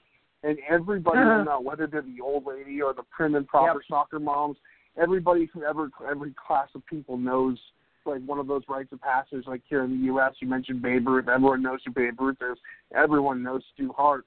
and 0.43 0.57
everybody 0.69 1.19
Uh-huh. 1.19 1.37
will 1.37 1.45
know 1.45 1.59
whether 1.59 1.87
they're 1.87 2.01
the 2.01 2.21
old 2.21 2.45
lady 2.45 2.81
or 2.81 2.93
the 2.93 3.03
prim 3.15 3.35
and 3.35 3.47
proper 3.47 3.79
Yep. 3.79 3.87
soccer 3.89 4.19
moms. 4.19 4.57
Everybody 4.97 5.47
from 5.47 5.63
every 5.63 5.89
every 6.09 6.33
class 6.47 6.69
of 6.75 6.85
people 6.85 7.17
knows 7.17 7.57
like 8.05 8.21
one 8.25 8.39
of 8.39 8.47
those 8.47 8.63
rites 8.69 8.93
of 8.93 9.01
passage. 9.01 9.45
Like 9.47 9.61
here 9.67 9.83
in 9.83 9.91
the 9.97 10.05
U.S., 10.05 10.33
you 10.39 10.47
mentioned 10.47 10.81
Babe 10.81 11.07
Ruth. 11.07 11.27
Everyone 11.27 11.61
knows 11.63 11.79
who 11.85 11.91
Babe 11.91 12.21
Ruth 12.21 12.37
is. 12.51 12.57
Everyone 12.93 13.41
knows 13.43 13.63
Stu 13.73 13.91
Hart. 13.91 14.25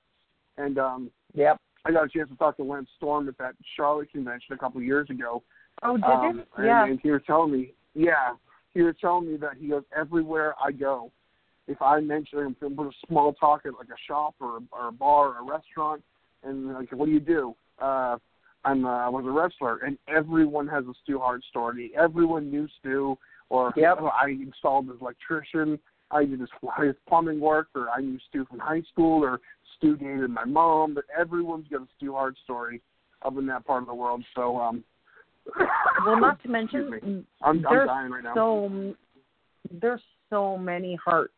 And 0.57 0.79
um, 0.79 1.11
Yep. 1.35 1.61
I 1.85 1.93
got 1.93 2.05
a 2.05 2.09
chance 2.09 2.29
to 2.31 2.37
talk 2.37 2.57
to 2.57 2.65
Lance 2.65 2.89
Storm 2.97 3.29
at 3.29 3.39
that 3.39 3.55
Charlotte 3.77 4.11
convention 4.11 4.55
a 4.55 4.59
couple 4.59 4.81
of 4.81 4.85
years 4.85 5.09
ago. 5.11 5.43
Oh, 5.83 5.97
did 5.97 6.05
um, 6.05 6.45
you? 6.59 6.65
Yeah. 6.65 6.87
and 6.87 6.99
he 7.01 7.11
was 7.11 7.23
telling 7.27 7.53
me, 7.53 7.73
yeah, 7.95 8.35
he 8.75 8.83
was 8.83 8.95
telling 9.01 9.31
me 9.31 9.37
that 9.39 9.53
he 9.59 9.69
goes 9.69 9.85
everywhere 9.97 10.55
I 10.63 10.73
go. 10.73 11.11
If 11.67 11.81
I 11.83 12.01
mention 12.01 12.39
him, 12.39 12.55
put 12.55 12.87
a 12.87 12.91
small 13.07 13.33
talk 13.35 13.63
at 13.67 13.75
like 13.75 13.89
a 13.89 14.01
shop 14.07 14.35
or 14.41 14.61
or 14.73 14.89
a 14.89 14.93
bar 14.93 15.29
or 15.29 15.39
a 15.39 15.43
restaurant, 15.43 16.03
and 16.43 16.73
like, 16.73 16.91
what 16.93 17.07
do 17.07 17.13
you 17.13 17.21
do? 17.21 17.55
Uh, 17.81 18.17
I'm 18.65 18.85
uh, 18.85 19.07
I 19.07 19.09
was 19.09 19.25
a 19.27 19.31
wrestler, 19.31 19.79
and 19.79 19.99
everyone 20.09 20.67
has 20.69 20.85
a 20.85 20.95
Stu 21.03 21.19
Hart 21.19 21.43
story. 21.51 21.93
Everyone 21.97 22.51
knew 22.51 22.67
Stu, 22.81 23.19
or 23.51 23.73
Yep. 23.77 23.99
oh, 24.01 24.07
I 24.07 24.31
installed 24.31 24.89
his 24.89 25.01
electrician. 25.01 25.79
I 26.11 26.25
did 26.25 26.41
his, 26.41 26.49
his 26.83 26.95
plumbing 27.07 27.39
work, 27.39 27.69
or 27.75 27.89
I 27.91 28.01
knew 28.01 28.19
Stu 28.29 28.47
from 28.47 28.59
high 28.59 28.83
school, 28.91 29.23
or 29.23 29.41
Stu 29.79 29.97
dated 29.97 30.31
my 30.31 30.45
mom. 30.45 30.95
But 30.95 31.05
everyone's 31.19 31.67
got 31.69 31.83
a 31.83 31.87
Stu 31.97 32.13
Hart 32.13 32.37
story 32.45 32.83
up 33.23 33.37
in 33.37 33.47
that 33.47 33.67
part 33.67 33.83
of 33.83 33.89
the 33.89 33.95
world. 33.95 34.23
So, 34.35 34.59
um, 34.59 34.85
Well, 36.07 36.21
not 36.21 36.43
to 36.43 36.49
mention, 36.49 37.25
I'm, 37.43 37.63
I'm 37.63 37.63
dying 37.63 38.11
right 38.11 38.23
now. 38.23 38.35
so 38.35 38.95
there's 39.81 40.01
so 40.31 40.57
many 40.57 40.99
Harts. 41.03 41.33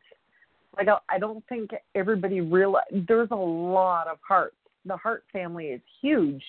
Like 0.76 0.88
I, 1.08 1.18
don't 1.18 1.44
think 1.48 1.70
everybody 1.94 2.40
realize 2.40 2.84
there's 3.08 3.30
a 3.32 3.36
lot 3.36 4.06
of 4.06 4.18
Harts. 4.26 4.54
The 4.84 4.96
Hart 4.96 5.24
family 5.32 5.66
is 5.66 5.80
huge. 6.00 6.42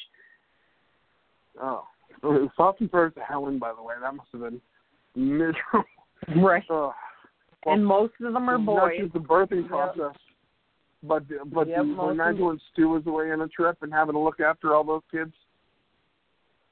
Oh, 1.62 1.86
thoughts 2.56 2.80
and 2.80 2.90
prayers 2.90 3.14
to 3.16 3.22
Helen, 3.22 3.60
by 3.60 3.74
the 3.76 3.82
way. 3.82 3.96
That 4.00 4.16
must 4.16 4.30
have 4.32 4.42
been 4.42 4.62
miserable. 5.16 5.86
Right. 6.38 6.64
Oh, 7.64 7.72
and 7.72 7.86
most 7.86 8.14
of 8.24 8.34
them 8.34 8.50
are 8.50 8.58
boys. 8.58 8.94
just 9.00 9.14
the 9.14 9.20
birthing 9.20 9.68
process, 9.68 10.16
but 11.04 11.24
but 11.52 11.68
Yep, 11.68 11.78
the, 11.78 11.84
most 11.84 12.04
of 12.06 12.12
imagine 12.12 12.46
when 12.46 12.60
Stu 12.72 12.90
was 12.90 13.04
away 13.08 13.32
on 13.32 13.42
a 13.42 13.48
trip 13.48 13.78
and 13.82 13.92
having 13.92 14.14
to 14.14 14.20
look 14.20 14.40
after 14.40 14.76
all 14.76 14.84
those 14.84 15.02
kids. 15.12 15.34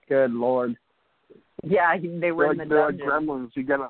Good 0.07 0.31
lord. 0.31 0.75
Yeah, 1.63 1.95
they 1.97 2.31
were 2.31 2.45
They're 2.45 2.51
in 2.53 2.57
like 2.59 2.69
the 2.69 2.75
they're 2.75 2.85
like 2.85 3.23
gremlins. 3.23 3.49
You 3.55 3.63
gotta. 3.63 3.89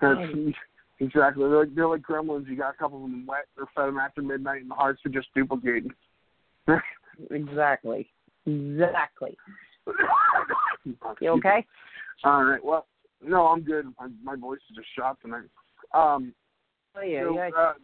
That's- 0.00 0.28
exactly. 1.00 1.48
They're 1.48 1.58
like, 1.60 1.74
they're 1.74 1.88
like 1.88 2.02
gremlins. 2.02 2.48
You 2.48 2.56
got 2.56 2.74
a 2.74 2.78
couple 2.78 2.98
of 3.04 3.10
them 3.10 3.26
wet 3.26 3.46
or 3.58 3.66
fed 3.74 3.88
them 3.88 3.98
after 3.98 4.22
midnight, 4.22 4.62
and 4.62 4.70
the 4.70 4.74
Harts 4.74 5.00
are 5.04 5.10
just 5.10 5.28
duplicating. 5.34 5.90
Exactly. 7.30 8.10
Exactly. 8.46 9.36
You 11.20 11.30
okay? 11.30 11.64
All 12.24 12.42
right. 12.44 12.64
Well, 12.64 12.86
no, 13.24 13.46
I'm 13.46 13.60
good. 13.62 13.86
My 14.00 14.08
my 14.24 14.34
voice 14.34 14.58
is 14.68 14.76
just 14.76 14.88
shot 14.96 15.16
tonight. 15.22 15.48
Um, 15.94 16.34
Oh, 16.94 17.00
yeah, 17.00 17.22
so, 17.22 17.34
yeah. 17.34 17.50
uh, 17.56 17.60
I- 17.60 17.74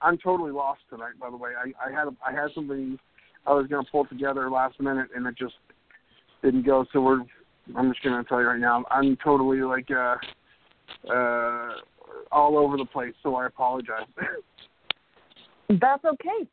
I'm 0.00 0.18
totally 0.18 0.52
lost 0.52 0.80
tonight. 0.90 1.12
By 1.20 1.30
the 1.30 1.36
way, 1.36 1.50
I, 1.56 1.88
I 1.88 1.92
had 1.92 2.08
a, 2.08 2.12
I 2.26 2.32
had 2.32 2.50
something 2.54 2.98
I 3.46 3.52
was 3.52 3.66
going 3.66 3.84
to 3.84 3.90
pull 3.90 4.04
together 4.06 4.50
last 4.50 4.80
minute, 4.80 5.08
and 5.14 5.26
it 5.26 5.36
just 5.36 5.54
didn't 6.42 6.66
go. 6.66 6.84
So 6.92 7.00
we're. 7.00 7.20
I'm 7.76 7.92
just 7.92 8.02
going 8.02 8.20
to 8.20 8.28
tell 8.28 8.40
you 8.40 8.46
right 8.46 8.58
now. 8.58 8.84
I'm 8.90 9.16
totally 9.22 9.60
like 9.62 9.88
uh, 9.90 10.16
uh, 11.12 11.72
all 12.32 12.58
over 12.58 12.76
the 12.76 12.86
place. 12.86 13.14
So 13.22 13.36
I 13.36 13.46
apologize. 13.46 14.06
That's 15.68 16.04
okay. 16.04 16.48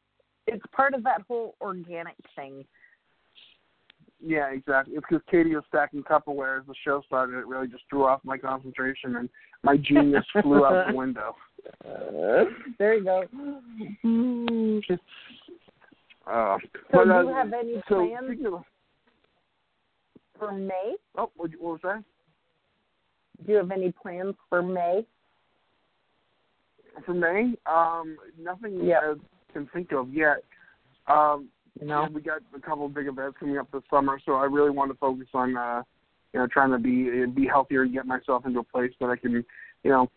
It's 0.46 0.64
part 0.76 0.94
of 0.94 1.04
that 1.04 1.22
whole 1.28 1.56
organic 1.60 2.16
thing. 2.36 2.64
yeah, 4.24 4.50
exactly. 4.52 4.96
It's 4.96 5.06
because 5.10 5.24
Katie 5.30 5.56
was 5.56 5.64
stacking 5.68 6.04
Tupperware 6.04 6.60
as 6.60 6.68
the 6.68 6.76
show 6.86 7.02
started. 7.08 7.38
It 7.38 7.48
really 7.48 7.68
just 7.68 7.84
threw 7.90 8.06
off 8.06 8.22
my 8.24 8.38
concentration, 8.38 9.16
and 9.16 9.30
my 9.64 9.78
genius 9.78 10.26
flew 10.42 10.66
out 10.66 10.88
the 10.88 10.96
window. 10.96 11.36
There 12.80 12.96
you 12.96 13.04
go. 13.04 13.24
Uh, 16.30 16.58
So 16.92 17.06
do 17.06 17.12
uh, 17.12 17.22
you 17.22 17.30
have 17.30 17.54
any 17.54 17.82
so 17.88 18.06
plans 18.06 18.46
of, 18.46 18.64
for 20.38 20.52
May? 20.52 20.96
oh, 21.16 21.32
what, 21.38 21.52
what 21.58 21.72
was 21.72 21.80
that? 21.84 22.04
Do 23.46 23.52
you 23.54 23.58
have 23.60 23.72
any 23.72 23.94
plans 23.94 24.36
for 24.50 24.62
May? 24.62 25.06
For 27.06 27.14
May, 27.14 27.54
um, 27.66 28.18
nothing 28.38 28.84
Yeah. 28.84 29.00
I 29.00 29.54
can 29.54 29.68
think 29.68 29.94
of 29.94 30.14
yet. 30.14 30.44
Um, 31.08 31.48
No. 31.82 32.10
we 32.12 32.22
got 32.22 32.42
a 32.54 32.60
couple 32.60 32.88
of 32.88 32.94
big 32.94 33.08
events 33.08 33.38
coming 33.40 33.58
up 33.58 33.72
this 33.72 33.84
summer, 33.90 34.20
so 34.26 34.34
I 34.34 34.46
really 34.46 34.72
want 34.72 34.92
to 34.92 34.98
focus 34.98 35.28
on, 35.34 35.56
uh, 35.56 35.84
you 36.34 36.42
know, 36.42 36.48
trying 36.48 36.72
to 36.72 36.78
be 36.78 37.26
be 37.28 37.46
healthier 37.48 37.84
and 37.84 37.94
get 37.94 38.06
myself 38.06 38.46
into 38.46 38.60
a 38.60 38.64
place 38.64 38.92
that 39.00 39.10
I 39.10 39.16
can, 39.16 39.46
you 39.84 39.92
know, 39.92 40.10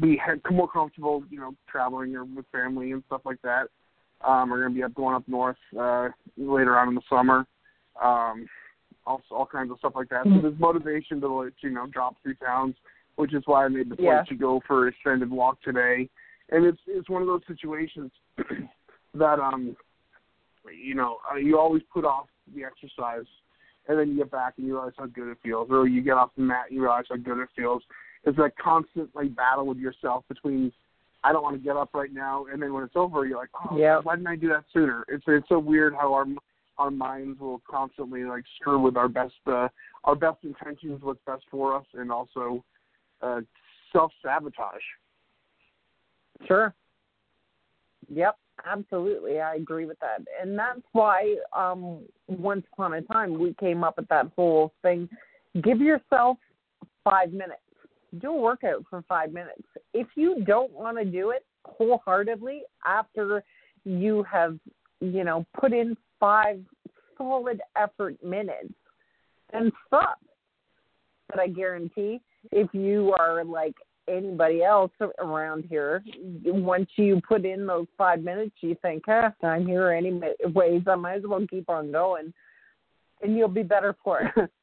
be 0.00 0.18
more 0.50 0.68
comfortable, 0.68 1.24
you 1.30 1.38
know, 1.38 1.54
traveling 1.70 2.14
or 2.14 2.24
with 2.24 2.46
family 2.52 2.92
and 2.92 3.02
stuff 3.06 3.22
like 3.24 3.40
that. 3.42 3.66
Um, 4.26 4.50
we're 4.50 4.60
going 4.60 4.72
to 4.72 4.76
be 4.76 4.84
up 4.84 4.94
going 4.94 5.14
up 5.14 5.26
north 5.26 5.56
uh, 5.78 6.08
later 6.36 6.78
on 6.78 6.88
in 6.88 6.94
the 6.94 7.02
summer. 7.10 7.46
Um, 8.02 8.46
also, 9.04 9.24
all 9.32 9.46
kinds 9.46 9.70
of 9.70 9.78
stuff 9.78 9.94
like 9.96 10.08
that. 10.10 10.24
So 10.24 10.40
there's 10.40 10.58
motivation 10.58 11.20
to, 11.20 11.28
like, 11.28 11.54
you 11.60 11.70
know, 11.70 11.86
drop 11.88 12.16
three 12.22 12.34
pounds, 12.34 12.76
which 13.16 13.34
is 13.34 13.42
why 13.46 13.64
I 13.64 13.68
made 13.68 13.90
the 13.90 13.96
point 13.96 14.08
Yeah. 14.08 14.22
to 14.28 14.34
go 14.36 14.62
for 14.66 14.86
an 14.86 14.94
extended 14.94 15.30
walk 15.30 15.60
today. 15.62 16.08
And 16.50 16.64
it's 16.64 16.80
it's 16.86 17.08
one 17.08 17.22
of 17.22 17.28
those 17.28 17.40
situations 17.48 18.12
that 19.14 19.40
um 19.40 19.76
you 20.70 20.94
know, 20.94 21.18
uh, 21.30 21.36
you 21.36 21.58
always 21.58 21.82
put 21.92 22.04
off 22.04 22.26
the 22.54 22.64
exercise, 22.64 23.26
and 23.88 23.98
then 23.98 24.10
you 24.10 24.18
get 24.18 24.30
back 24.30 24.54
and 24.56 24.66
you 24.66 24.74
realize 24.74 24.92
how 24.96 25.06
good 25.06 25.30
it 25.30 25.38
feels, 25.42 25.68
or 25.70 25.88
you 25.88 26.02
get 26.02 26.12
off 26.12 26.30
the 26.36 26.42
mat 26.42 26.66
and 26.68 26.76
you 26.76 26.82
realize 26.82 27.04
how 27.08 27.16
good 27.16 27.38
it 27.38 27.48
feels. 27.56 27.82
It's 28.24 28.36
that 28.36 28.56
constant 28.56 29.10
like 29.14 29.34
battle 29.34 29.66
with 29.66 29.78
yourself 29.78 30.24
between 30.28 30.72
I 31.24 31.32
don't 31.32 31.42
want 31.42 31.56
to 31.56 31.62
get 31.62 31.76
up 31.76 31.90
right 31.94 32.12
now, 32.12 32.46
and 32.52 32.60
then 32.60 32.72
when 32.72 32.82
it's 32.82 32.96
over, 32.96 33.24
you're 33.24 33.38
like, 33.38 33.50
oh, 33.70 33.76
Yeah. 33.76 34.00
why 34.02 34.16
didn't 34.16 34.26
I 34.26 34.36
do 34.36 34.48
that 34.48 34.64
sooner? 34.72 35.04
It's 35.08 35.24
it's 35.26 35.48
so 35.48 35.58
weird 35.58 35.94
how 35.94 36.12
our 36.12 36.26
our 36.78 36.90
minds 36.90 37.38
will 37.38 37.60
constantly 37.68 38.24
like 38.24 38.44
screw 38.56 38.80
with 38.80 38.96
our 38.96 39.08
best 39.08 39.34
uh, 39.46 39.68
our 40.04 40.14
best 40.14 40.38
intentions, 40.42 41.00
what's 41.02 41.20
best 41.26 41.44
for 41.50 41.76
us, 41.76 41.86
and 41.94 42.10
also 42.10 42.64
uh, 43.20 43.40
self 43.92 44.12
sabotage. 44.22 44.82
Sure. 46.46 46.74
Yep, 48.08 48.36
absolutely. 48.66 49.40
I 49.40 49.54
agree 49.54 49.86
with 49.86 49.98
that. 50.00 50.24
And 50.40 50.58
that's 50.58 50.80
why 50.92 51.36
um 51.56 52.00
once 52.26 52.64
upon 52.72 52.94
a 52.94 53.02
time 53.02 53.38
we 53.38 53.54
came 53.60 53.84
up 53.84 53.96
with 53.96 54.08
that 54.08 54.30
whole 54.34 54.72
thing. 54.82 55.08
Give 55.62 55.80
yourself 55.80 56.38
five 57.04 57.32
minutes. 57.32 57.60
Do 58.20 58.30
a 58.30 58.40
workout 58.40 58.84
for 58.90 59.02
five 59.08 59.32
minutes. 59.32 59.62
If 59.94 60.06
you 60.16 60.44
don't 60.44 60.72
want 60.72 60.98
to 60.98 61.04
do 61.04 61.30
it 61.30 61.44
wholeheartedly 61.64 62.62
after 62.86 63.42
you 63.84 64.24
have, 64.30 64.58
you 65.00 65.24
know, 65.24 65.46
put 65.58 65.72
in 65.72 65.96
five 66.20 66.60
solid 67.16 67.60
effort 67.76 68.22
minutes, 68.22 68.74
then 69.52 69.72
stop. 69.86 70.18
But 71.28 71.40
I 71.40 71.48
guarantee 71.48 72.20
if 72.50 72.68
you 72.74 73.14
are 73.18 73.44
like 73.44 73.74
anybody 74.08 74.62
else 74.62 74.92
around 75.18 75.64
here, 75.68 76.02
once 76.44 76.88
you 76.96 77.20
put 77.26 77.44
in 77.44 77.66
those 77.66 77.86
five 77.96 78.22
minutes, 78.22 78.56
you 78.60 78.76
think, 78.82 79.04
ah, 79.08 79.32
I'm 79.42 79.66
here 79.66 79.90
anyways. 79.90 80.82
I 80.86 80.94
might 80.96 81.18
as 81.18 81.22
well 81.26 81.46
keep 81.48 81.68
on 81.70 81.92
going, 81.92 82.32
and 83.22 83.36
you'll 83.36 83.48
be 83.48 83.62
better 83.62 83.96
for 84.02 84.32
it. 84.36 84.50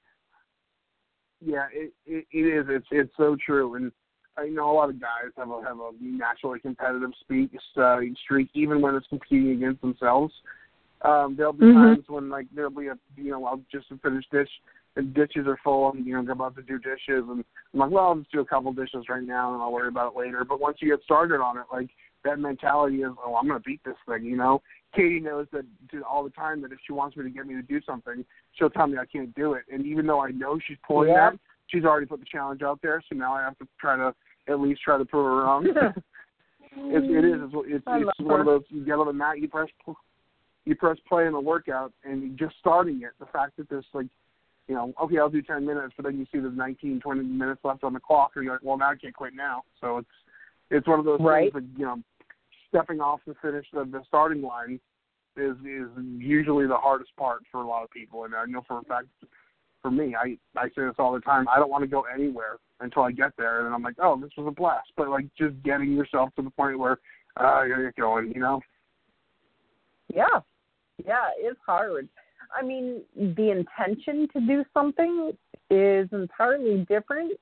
Yeah, 1.46 1.68
it, 1.72 1.94
it 2.06 2.26
it 2.32 2.38
is. 2.38 2.66
It's 2.70 2.88
it's 2.92 3.14
so 3.18 3.38
true, 3.44 3.76
and 3.76 3.92
I 4.38 4.48
know 4.48 4.72
a 4.72 4.74
lot 4.74 4.90
of 4.90 5.00
guys 5.00 5.32
have 5.38 5.50
a 5.50 5.62
have 5.64 5.80
a 5.80 5.92
naturally 6.02 6.60
competitive 6.60 7.12
speak 7.22 7.52
uh, 7.78 8.00
streak, 8.24 8.50
even 8.54 8.82
when 8.82 8.96
it's 8.96 9.08
competing 9.08 9.52
against 9.52 9.82
themselves. 9.82 10.34
Um, 11.02 11.36
there'll 11.38 11.54
be 11.54 11.66
Mhm. 11.66 11.74
times 11.74 12.10
when 12.10 12.30
like 12.30 12.48
there'll 12.54 12.72
be 12.72 12.88
a 12.88 12.98
you 13.16 13.32
know 13.32 13.46
I'll 13.46 13.62
just 13.72 13.88
finish 14.02 14.26
dish 14.32 14.50
and 14.98 15.14
dishes 15.14 15.48
are 15.48 15.58
full 15.64 15.92
and 15.92 16.06
you 16.06 16.14
know 16.14 16.20
I'm 16.20 16.30
about 16.30 16.58
to 16.58 16.62
do 16.62 16.78
dishes 16.78 17.24
and 17.30 17.44
I'm 17.74 17.80
like 17.80 17.92
well 17.92 18.08
I'll 18.08 18.16
just 18.16 18.32
do 18.34 18.42
a 18.42 18.46
couple 18.46 18.74
dishes 18.74 19.06
right 19.08 19.24
now 19.24 19.54
and 19.54 19.62
I'll 19.62 19.72
worry 19.72 19.88
about 19.88 20.14
it 20.14 20.20
later. 20.20 20.44
But 20.44 20.60
once 20.60 20.78
you 20.82 20.90
get 20.90 21.04
started 21.04 21.40
on 21.40 21.58
it, 21.58 21.64
like 21.72 21.90
that 22.26 22.38
mentality 22.40 22.98
is 22.98 23.12
oh 23.26 23.36
I'm 23.36 23.48
gonna 23.48 23.62
beat 23.62 23.82
this 23.86 23.96
thing. 24.08 24.26
You 24.26 24.36
know, 24.36 24.62
Katie 24.96 25.20
knows 25.20 25.48
that 25.52 25.66
all 26.10 26.24
the 26.24 26.30
time 26.32 26.62
that 26.62 26.72
if 26.72 26.80
she 26.86 26.94
wants 26.94 27.16
me 27.16 27.24
to 27.24 27.30
get 27.30 27.46
me 27.46 27.54
to 27.56 27.62
do 27.62 27.80
something, 27.86 28.26
she'll 28.54 28.70
tell 28.70 28.88
me 28.88 28.98
I 28.98 29.06
can't 29.06 29.34
do 29.36 29.54
it. 29.54 29.64
And 29.72 29.86
even 29.86 30.08
though 30.08 30.22
I 30.22 30.32
know 30.32 30.60
she's 30.68 30.78
pulling 30.86 31.10
Yeah. 31.10 31.32
that, 31.32 31.40
she's 31.68 31.86
already 31.86 32.08
put 32.08 32.20
the 32.20 32.26
challenge 32.26 32.62
out 32.62 32.82
there. 32.82 33.02
So 33.08 33.16
now 33.16 33.34
I 33.34 33.42
have 33.44 33.58
to 33.60 33.68
try 33.80 33.96
to 33.98 34.16
at 34.48 34.60
least 34.60 34.82
try 34.82 34.98
to 34.98 35.06
prove 35.06 35.26
her 35.26 35.44
wrong. 35.44 35.66
it's, 35.68 37.06
it 37.08 37.26
is. 37.26 37.40
It's, 37.42 37.54
it's, 37.68 37.84
it's 37.88 38.20
one 38.20 38.40
of 38.40 38.46
those. 38.46 38.64
You 38.70 38.84
get 38.84 38.94
on 38.94 39.08
the 39.08 39.14
mat, 39.14 39.40
you 39.40 39.48
press, 39.48 39.70
you 40.66 40.76
press 40.76 40.98
play 41.08 41.28
in 41.28 41.34
the 41.34 41.40
workout, 41.40 41.94
and 42.04 42.38
just 42.38 42.56
starting 42.60 43.02
it. 43.04 43.12
The 43.20 43.28
fact 43.28 43.58
that 43.58 43.70
there's 43.70 43.86
like, 43.94 44.08
you 44.68 44.76
know, 44.76 44.94
okay, 45.02 45.18
I'll 45.18 45.30
do 45.30 45.42
10 45.42 45.66
minutes, 45.66 45.94
but 45.98 46.06
then 46.06 46.18
you 46.18 46.26
see 46.32 46.40
there's 46.40 46.56
19, 46.56 47.00
20 47.00 47.24
minutes 47.24 47.62
left 47.64 47.84
on 47.84 47.94
the 47.94 48.00
clock, 48.00 48.32
and 48.36 48.44
you're 48.44 48.54
like, 48.54 48.64
well, 48.64 48.78
now 48.78 48.92
I 48.92 48.96
can't 48.96 49.16
quit 49.16 49.34
now. 49.36 49.64
So 49.82 49.98
it's, 49.98 50.08
it's 50.70 50.88
one 50.88 51.00
of 51.00 51.06
those 51.06 51.20
Right. 51.20 51.52
things 51.52 51.66
that 51.66 51.80
you 51.80 51.86
know, 51.86 52.00
stepping 52.70 53.02
off 53.02 53.20
the 53.28 53.36
finish 53.42 53.66
of 53.74 53.92
the 53.92 54.02
starting 54.08 54.42
line 54.42 54.80
is 55.38 55.56
is 55.66 55.90
usually 56.18 56.68
the 56.68 56.76
hardest 56.76 57.16
part 57.18 57.42
for 57.52 57.62
a 57.62 57.68
lot 57.68 57.84
of 57.84 57.92
people, 57.92 58.24
and 58.24 58.36
I 58.36 58.46
know 58.46 58.64
for 58.68 58.80
a 58.80 58.84
fact 58.84 59.08
for 59.82 59.92
me, 59.92 60.16
I 60.16 60.38
I 60.58 60.68
say 60.70 60.86
this 60.86 60.96
all 61.00 61.14
the 61.14 61.22
time. 61.22 61.48
I 61.48 61.58
don't 61.58 61.70
want 61.70 61.84
to 61.84 61.88
go 61.88 62.04
anywhere 62.14 62.58
until 62.82 63.04
I 63.04 63.12
get 63.12 63.32
there, 63.38 63.60
and 63.60 63.68
then 63.68 63.74
I'm 63.74 63.84
like, 63.84 63.96
oh, 64.02 64.20
this 64.20 64.32
was 64.38 64.48
a 64.48 64.52
blast. 64.52 64.90
But 64.96 65.10
like 65.10 65.26
just 65.38 65.62
getting 65.64 65.94
yourself 65.94 66.30
to 66.36 66.42
the 66.42 66.50
point 66.50 66.80
where 66.80 67.00
uh, 67.38 67.64
you're 67.64 67.92
going, 67.94 68.32
you 68.34 68.42
know. 68.42 68.62
Yeah, 70.14 70.40
yeah, 71.06 71.30
it's 71.38 71.60
hard. 71.66 72.10
I 72.54 72.66
mean, 72.66 73.02
the 73.16 73.52
intention 73.52 74.28
to 74.34 74.40
do 74.42 74.66
something 74.74 75.32
is 75.70 76.10
entirely 76.12 76.86
different 76.90 77.34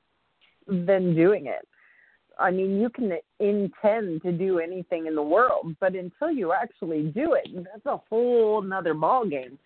than 0.68 1.16
doing 1.16 1.48
it. 1.48 1.68
I 2.40 2.52
mean, 2.52 2.80
you 2.80 2.90
can 2.90 3.12
intend 3.40 4.22
to 4.22 4.32
do 4.32 4.60
anything 4.60 5.08
in 5.08 5.16
the 5.16 5.24
world, 5.24 5.76
but 5.80 5.96
until 5.96 6.32
you 6.32 6.54
actually 6.54 7.12
do 7.16 7.34
it, 7.34 7.48
that's 7.56 7.86
a 7.86 7.98
whole 8.10 8.62
nother 8.62 8.94
ball 8.94 9.26
game. 9.28 9.58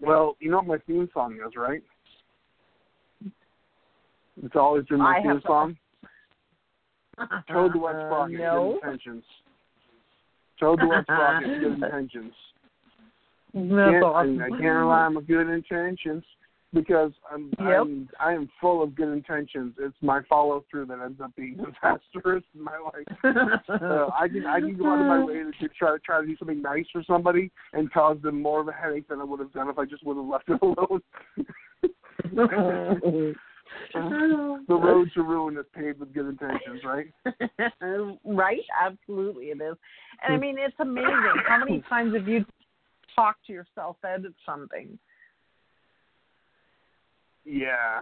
Well, 0.00 0.36
you 0.40 0.50
know 0.50 0.58
what 0.58 0.66
my 0.66 0.78
theme 0.78 1.08
song 1.12 1.34
is, 1.34 1.52
right? 1.56 1.82
It's 4.42 4.56
always 4.56 4.84
been 4.86 4.98
my 4.98 5.18
I 5.18 5.22
theme 5.22 5.42
song. 5.46 5.76
Toad 7.48 7.74
the 7.74 7.78
Wet 7.78 7.94
Uh, 7.94 8.08
Sprocket, 8.08 8.38
no. 8.40 8.78
good 8.82 8.88
intentions. 8.88 9.24
Toad 10.58 10.80
the 10.80 10.88
Wet 10.88 11.04
Sprocket, 11.04 11.60
good 11.60 11.74
intentions. 11.74 12.32
That's 13.54 13.68
can't, 13.68 14.04
awesome. 14.04 14.42
I 14.42 14.48
can't 14.48 14.62
rely 14.62 15.04
on 15.04 15.14
my 15.14 15.20
good 15.20 15.48
intentions. 15.48 16.24
Because 16.72 17.12
I'm, 17.30 17.52
Yep. 17.58 17.80
I'm 17.80 18.08
I 18.18 18.32
am 18.32 18.48
full 18.60 18.82
of 18.82 18.94
good 18.94 19.12
intentions. 19.12 19.74
It's 19.78 19.96
my 20.00 20.20
follow 20.28 20.64
through 20.70 20.86
that 20.86 21.00
ends 21.00 21.20
up 21.20 21.34
being 21.36 21.56
disastrous 21.82 22.44
in 22.54 22.62
my 22.62 22.78
life. 22.78 23.06
Uh, 23.68 24.08
I 24.18 24.28
can 24.28 24.46
I 24.46 24.60
can 24.60 24.76
go 24.76 24.86
out 24.86 25.00
of 25.00 25.06
my 25.06 25.24
way 25.24 25.34
to 25.34 25.68
try 25.78 25.92
to 25.92 25.98
try 25.98 26.20
to 26.20 26.26
do 26.26 26.36
something 26.38 26.62
nice 26.62 26.86
for 26.92 27.02
somebody 27.04 27.50
and 27.72 27.92
cause 27.92 28.18
them 28.22 28.40
more 28.40 28.60
of 28.60 28.68
a 28.68 28.72
headache 28.72 29.08
than 29.08 29.20
I 29.20 29.24
would 29.24 29.40
have 29.40 29.52
done 29.52 29.68
if 29.68 29.78
I 29.78 29.84
just 29.84 30.04
would 30.04 30.16
have 30.16 30.26
left 30.26 30.48
it 30.48 30.60
alone. 30.62 31.02
the 34.68 34.74
road 34.74 35.10
to 35.14 35.22
ruin 35.22 35.56
is 35.56 35.66
paved 35.74 36.00
with 36.00 36.12
good 36.12 36.28
intentions, 36.28 36.80
right? 36.84 37.06
right? 38.24 38.60
Absolutely, 38.82 39.46
it 39.46 39.60
is. 39.60 39.76
And 40.24 40.34
I 40.34 40.36
mean, 40.38 40.56
it's 40.58 40.74
amazing. 40.78 41.42
How 41.46 41.58
many 41.58 41.82
times 41.88 42.14
have 42.14 42.28
you 42.28 42.44
talked 43.14 43.46
to 43.46 43.52
yourself 43.52 43.96
out 44.04 44.24
of 44.24 44.34
something? 44.46 44.98
Yeah, 47.44 48.00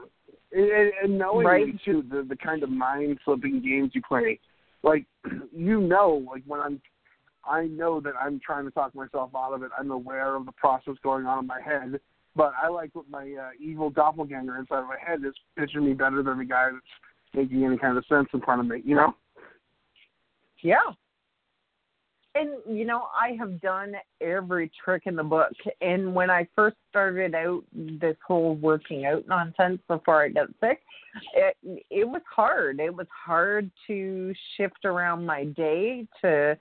and, 0.53 0.92
and- 1.03 1.18
knowing 1.18 1.46
Right. 1.46 1.81
too 1.85 2.03
the 2.09 2.22
the 2.22 2.37
kind 2.37 2.62
of 2.62 2.70
mind 2.70 3.18
flipping 3.24 3.62
games 3.62 3.92
you 3.94 4.03
play, 4.03 4.38
like 4.83 5.07
you 5.57 5.81
know, 5.81 6.24
like 6.31 6.42
when 6.46 6.61
I'm, 6.61 6.81
I 7.44 7.64
know 7.66 8.00
that 8.00 8.14
I'm 8.20 8.40
trying 8.44 8.64
to 8.66 8.70
talk 8.70 8.94
myself 8.94 9.31
out 9.35 9.53
of 9.55 9.62
it. 9.62 9.70
I'm 9.79 9.90
aware 9.90 10.35
of 10.37 10.46
the 10.46 10.53
process 10.53 10.94
going 11.03 11.26
on 11.26 11.38
in 11.40 11.46
my 11.46 11.61
head, 11.61 11.98
but 12.37 12.53
I 12.62 12.68
like 12.68 12.94
what 12.94 13.09
my 13.09 13.33
uh, 13.33 13.50
evil 13.59 13.90
doppelganger 13.90 14.59
inside 14.59 14.81
of 14.81 14.88
my 14.88 14.98
head 15.05 15.20
is 15.26 15.35
picturing 15.57 15.87
me 15.87 15.94
better 15.94 16.22
than 16.22 16.38
the 16.38 16.44
guy 16.44 16.68
that's 16.72 16.85
making 17.35 17.64
any 17.64 17.79
kind 17.79 17.96
of 17.96 18.05
sense 18.07 18.29
in 18.35 18.40
front 18.40 18.61
of 18.61 18.66
me. 18.66 18.83
You 18.85 18.96
know? 18.96 19.14
Yeah. 20.62 20.76
And 22.35 22.51
you 22.69 22.85
know, 22.85 23.09
I 23.14 23.33
have 23.38 23.61
done 23.61 23.95
every 24.21 24.71
trick 24.85 25.03
in 25.07 25.16
the 25.16 25.25
book. 25.25 25.53
And 25.81 26.14
when 26.14 26.31
I 26.31 26.47
first 26.55 26.77
started 26.88 27.35
out 27.35 27.62
this 27.75 28.16
whole 28.27 28.55
working 28.57 29.05
out 29.07 29.27
nonsense 29.27 29.81
before 29.88 30.23
I 30.23 30.29
got 30.29 30.49
sick, 30.61 30.81
it 31.35 31.57
it 31.90 32.09
was 32.09 32.23
hard. 32.33 32.79
It 32.79 32.95
was 32.95 33.09
hard 33.11 33.71
to 33.88 34.33
shift 34.57 34.85
around 34.85 35.27
my 35.27 35.45
day 35.45 36.07
to 36.21 36.57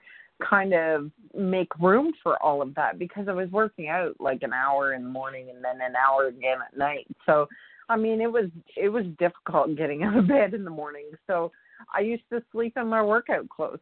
kind 0.48 0.72
of 0.72 1.10
make 1.36 1.68
room 1.78 2.12
for 2.22 2.42
all 2.42 2.62
of 2.62 2.74
that 2.74 2.98
because 2.98 3.28
I 3.28 3.32
was 3.32 3.50
working 3.50 3.88
out 3.88 4.14
like 4.18 4.42
an 4.42 4.52
hour 4.52 4.94
in 4.94 5.04
the 5.04 5.10
morning 5.10 5.50
and 5.54 5.62
then 5.62 5.86
an 5.86 5.94
hour 5.94 6.28
again 6.28 6.58
at 6.66 6.76
night. 6.76 7.06
So 7.26 7.46
I 7.88 7.96
mean 7.96 8.20
it 8.20 8.32
was 8.32 8.46
it 8.76 8.88
was 8.88 9.04
difficult 9.18 9.76
getting 9.76 10.02
out 10.04 10.16
of 10.16 10.26
bed 10.26 10.54
in 10.54 10.64
the 10.64 10.70
morning. 10.70 11.10
So 11.26 11.52
I 11.94 12.00
used 12.00 12.24
to 12.30 12.42
sleep 12.52 12.76
in 12.76 12.88
my 12.88 13.02
workout 13.02 13.48
clothes. 13.48 13.78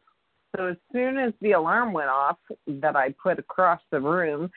So 0.55 0.67
as 0.67 0.77
soon 0.91 1.17
as 1.17 1.33
the 1.41 1.51
alarm 1.51 1.93
went 1.93 2.09
off 2.09 2.37
that 2.67 2.95
I 2.95 3.13
put 3.21 3.39
across 3.39 3.79
the 3.91 3.99
room, 3.99 4.49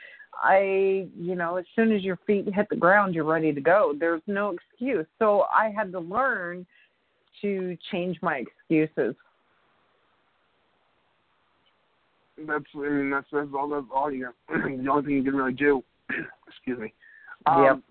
I, 0.43 1.07
you 1.19 1.35
know, 1.35 1.57
as 1.57 1.65
soon 1.77 1.93
as 1.93 2.03
your 2.03 2.19
feet 2.27 2.47
hit 2.53 2.67
the 2.71 2.77
ground, 2.77 3.15
you're 3.15 3.25
ready 3.25 3.53
to 3.53 3.61
go. 3.61 3.95
There's 3.99 4.23
no 4.27 4.51
excuse. 4.55 5.07
So 5.19 5.45
I 5.55 5.71
had 5.71 5.93
to 5.93 6.01
learn 6.01 6.67
to 7.43 7.77
change 7.91 8.19
my 8.23 8.37
excuses. 8.39 9.15
That's 12.47 12.65
I 12.75 12.79
mean 12.79 13.11
that's 13.11 13.27
that's 13.31 13.49
all 13.55 13.69
that's 13.69 13.87
all 13.95 14.11
you 14.11 14.31
the 14.49 14.89
only 14.91 15.05
thing 15.05 15.15
you 15.17 15.23
can 15.23 15.37
really 15.37 15.53
do. 15.53 15.85
Excuse 16.49 16.79
me. 16.79 16.93
Um, 17.47 17.83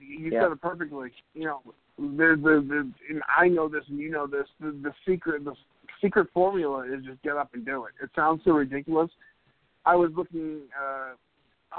You 0.00 0.30
Yep. 0.30 0.42
said 0.42 0.52
it 0.52 0.60
perfectly. 0.60 1.12
You 1.34 1.44
know, 1.44 1.62
there's 1.98 2.38
the 2.42 2.64
the 2.66 2.90
and 3.10 3.22
I 3.36 3.48
know 3.48 3.68
this 3.68 3.84
and 3.88 3.98
you 3.98 4.10
know 4.10 4.26
this. 4.26 4.46
The, 4.58 4.72
the 4.82 4.92
secret 5.06 5.44
the 5.44 5.54
secret 6.00 6.28
formula 6.32 6.84
is 6.84 7.04
just 7.04 7.22
get 7.22 7.36
up 7.36 7.50
and 7.54 7.64
do 7.64 7.84
it. 7.84 7.92
It 8.02 8.10
sounds 8.14 8.42
so 8.44 8.52
ridiculous. 8.52 9.10
I 9.84 9.96
was 9.96 10.10
looking 10.16 10.62
uh, 10.80 11.12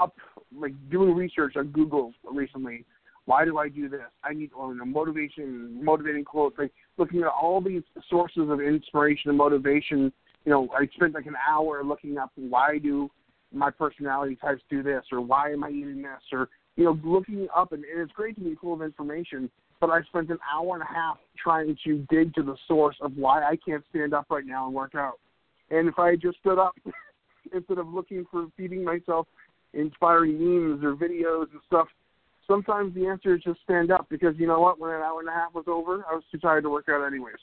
up 0.00 0.14
like 0.56 0.72
doing 0.90 1.14
research 1.14 1.54
on 1.56 1.68
Google 1.68 2.12
recently. 2.24 2.84
Why 3.24 3.44
do 3.44 3.58
I 3.58 3.68
do 3.68 3.88
this? 3.88 4.00
I 4.24 4.32
need 4.32 4.50
well, 4.56 4.72
you 4.72 4.78
know, 4.78 4.84
motivation, 4.84 5.82
motivating 5.84 6.24
quotes. 6.24 6.58
Like 6.58 6.72
looking 6.98 7.20
at 7.20 7.28
all 7.28 7.60
these 7.60 7.82
sources 8.10 8.48
of 8.50 8.60
inspiration 8.60 9.30
and 9.30 9.38
motivation 9.38 10.12
you 10.44 10.50
know, 10.50 10.68
I 10.76 10.86
spent 10.94 11.14
like 11.14 11.26
an 11.26 11.36
hour 11.48 11.84
looking 11.84 12.18
up 12.18 12.32
why 12.34 12.78
do 12.78 13.10
my 13.52 13.70
personality 13.70 14.36
types 14.36 14.62
do 14.70 14.82
this 14.82 15.04
or 15.12 15.20
why 15.20 15.50
am 15.50 15.62
I 15.62 15.70
eating 15.70 16.02
this 16.02 16.22
or 16.32 16.48
you 16.76 16.84
know, 16.84 16.98
looking 17.04 17.48
up 17.54 17.72
and, 17.72 17.84
and 17.84 18.00
it's 18.00 18.12
great 18.12 18.34
to 18.36 18.40
be 18.40 18.54
full 18.54 18.72
of 18.72 18.82
information, 18.82 19.50
but 19.82 19.90
I 19.90 20.00
spent 20.02 20.30
an 20.30 20.38
hour 20.50 20.74
and 20.74 20.82
a 20.82 20.86
half 20.86 21.18
trying 21.36 21.76
to 21.84 22.06
dig 22.08 22.32
to 22.34 22.42
the 22.44 22.54
source 22.68 22.94
of 23.02 23.16
why 23.16 23.42
I 23.42 23.56
can't 23.56 23.82
stand 23.90 24.14
up 24.14 24.26
right 24.30 24.46
now 24.46 24.66
and 24.66 24.74
work 24.74 24.94
out. 24.94 25.18
And 25.70 25.88
if 25.88 25.98
I 25.98 26.10
had 26.10 26.22
just 26.22 26.38
stood 26.38 26.56
up 26.56 26.76
instead 27.52 27.78
of 27.78 27.88
looking 27.88 28.24
for 28.30 28.46
feeding 28.56 28.84
myself 28.84 29.26
inspiring 29.74 30.38
memes 30.38 30.84
or 30.84 30.94
videos 30.94 31.50
and 31.50 31.60
stuff, 31.66 31.88
sometimes 32.46 32.94
the 32.94 33.08
answer 33.08 33.34
is 33.34 33.42
just 33.42 33.58
stand 33.64 33.90
up 33.90 34.06
because 34.08 34.36
you 34.38 34.46
know 34.46 34.60
what, 34.60 34.78
when 34.78 34.92
an 34.92 35.02
hour 35.02 35.18
and 35.18 35.28
a 35.28 35.32
half 35.32 35.52
was 35.52 35.64
over, 35.66 36.04
I 36.08 36.14
was 36.14 36.22
too 36.30 36.38
tired 36.38 36.62
to 36.62 36.70
work 36.70 36.86
out 36.88 37.04
anyways. 37.04 37.34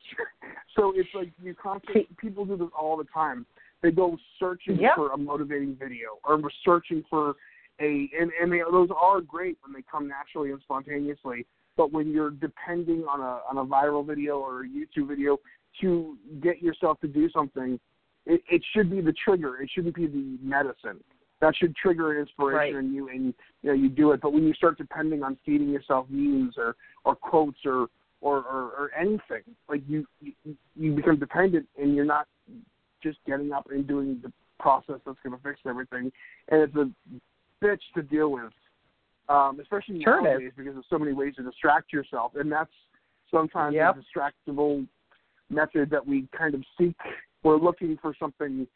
so 0.76 0.94
it's 0.96 1.10
like 1.14 1.32
you 1.42 1.54
constantly 1.54 2.08
people 2.16 2.46
do 2.46 2.56
this 2.56 2.68
all 2.80 2.96
the 2.96 3.04
time. 3.12 3.44
They 3.82 3.90
go 3.90 4.16
searching 4.40 4.78
Yep. 4.80 4.92
for 4.96 5.12
a 5.12 5.18
motivating 5.18 5.76
video 5.78 6.16
or 6.26 6.40
searching 6.64 7.04
for 7.10 7.34
a 7.78 8.08
and 8.18 8.30
and 8.40 8.50
they, 8.50 8.60
those 8.70 8.88
are 8.96 9.20
great 9.20 9.58
when 9.62 9.74
they 9.74 9.84
come 9.90 10.08
naturally 10.08 10.50
and 10.50 10.62
spontaneously. 10.62 11.44
But 11.76 11.92
when 11.92 12.10
you're 12.10 12.30
depending 12.30 13.04
on 13.10 13.20
a 13.20 13.40
on 13.50 13.58
a 13.58 13.64
viral 13.64 14.06
video 14.06 14.38
or 14.38 14.62
a 14.64 14.68
YouTube 14.68 15.08
video 15.08 15.38
to 15.80 16.16
get 16.40 16.62
yourself 16.62 17.00
to 17.00 17.08
do 17.08 17.28
something, 17.30 17.80
it, 18.26 18.42
it 18.48 18.62
should 18.72 18.90
be 18.90 19.00
the 19.00 19.14
trigger. 19.24 19.60
It 19.60 19.70
shouldn't 19.74 19.94
be 19.94 20.06
the 20.06 20.38
medicine. 20.40 21.02
That 21.40 21.54
should 21.56 21.74
trigger 21.76 22.12
an 22.12 22.20
inspiration 22.20 22.76
Right. 22.76 22.84
in 22.84 22.94
you, 22.94 23.08
and 23.08 23.34
you 23.62 23.70
know 23.70 23.72
you 23.72 23.88
do 23.88 24.12
it. 24.12 24.20
But 24.20 24.32
when 24.32 24.44
you 24.44 24.54
start 24.54 24.78
depending 24.78 25.22
on 25.22 25.36
feeding 25.44 25.68
yourself 25.68 26.06
memes 26.08 26.54
or 26.56 26.76
or 27.04 27.16
quotes 27.16 27.58
or 27.64 27.88
or, 28.24 28.38
or, 28.38 28.62
or 28.78 28.90
anything. 28.98 29.42
Like 29.68 29.82
you, 29.86 30.06
you 30.20 30.32
you 30.74 30.92
become 30.92 31.18
dependent, 31.18 31.68
and 31.78 31.94
you're 31.94 32.06
not 32.06 32.26
just 33.02 33.18
getting 33.26 33.52
up 33.52 33.66
and 33.70 33.86
doing 33.86 34.18
the 34.22 34.32
process 34.58 34.96
that's 35.06 35.18
going 35.22 35.36
to 35.36 35.42
fix 35.42 35.60
everything. 35.68 36.10
And 36.48 36.62
it's 36.62 36.74
a 36.74 36.90
bitch 37.62 37.80
to 37.94 38.02
deal 38.02 38.30
with, 38.32 38.50
um, 39.28 39.60
especially 39.60 40.02
Sure 40.02 40.22
nowadays 40.22 40.52
because 40.56 40.74
there's 40.74 40.86
so 40.90 40.98
many 40.98 41.12
ways 41.12 41.34
to 41.36 41.42
distract 41.42 41.92
yourself, 41.92 42.32
and 42.34 42.50
that's 42.50 42.72
sometimes 43.30 43.74
Yep. 43.74 43.96
a 43.96 44.00
distractible 44.00 44.86
method 45.50 45.90
that 45.90 46.06
we 46.06 46.28
kind 46.36 46.54
of 46.54 46.62
seek. 46.78 46.96
We're 47.42 47.56
looking 47.56 47.96
for 47.98 48.14
something 48.18 48.66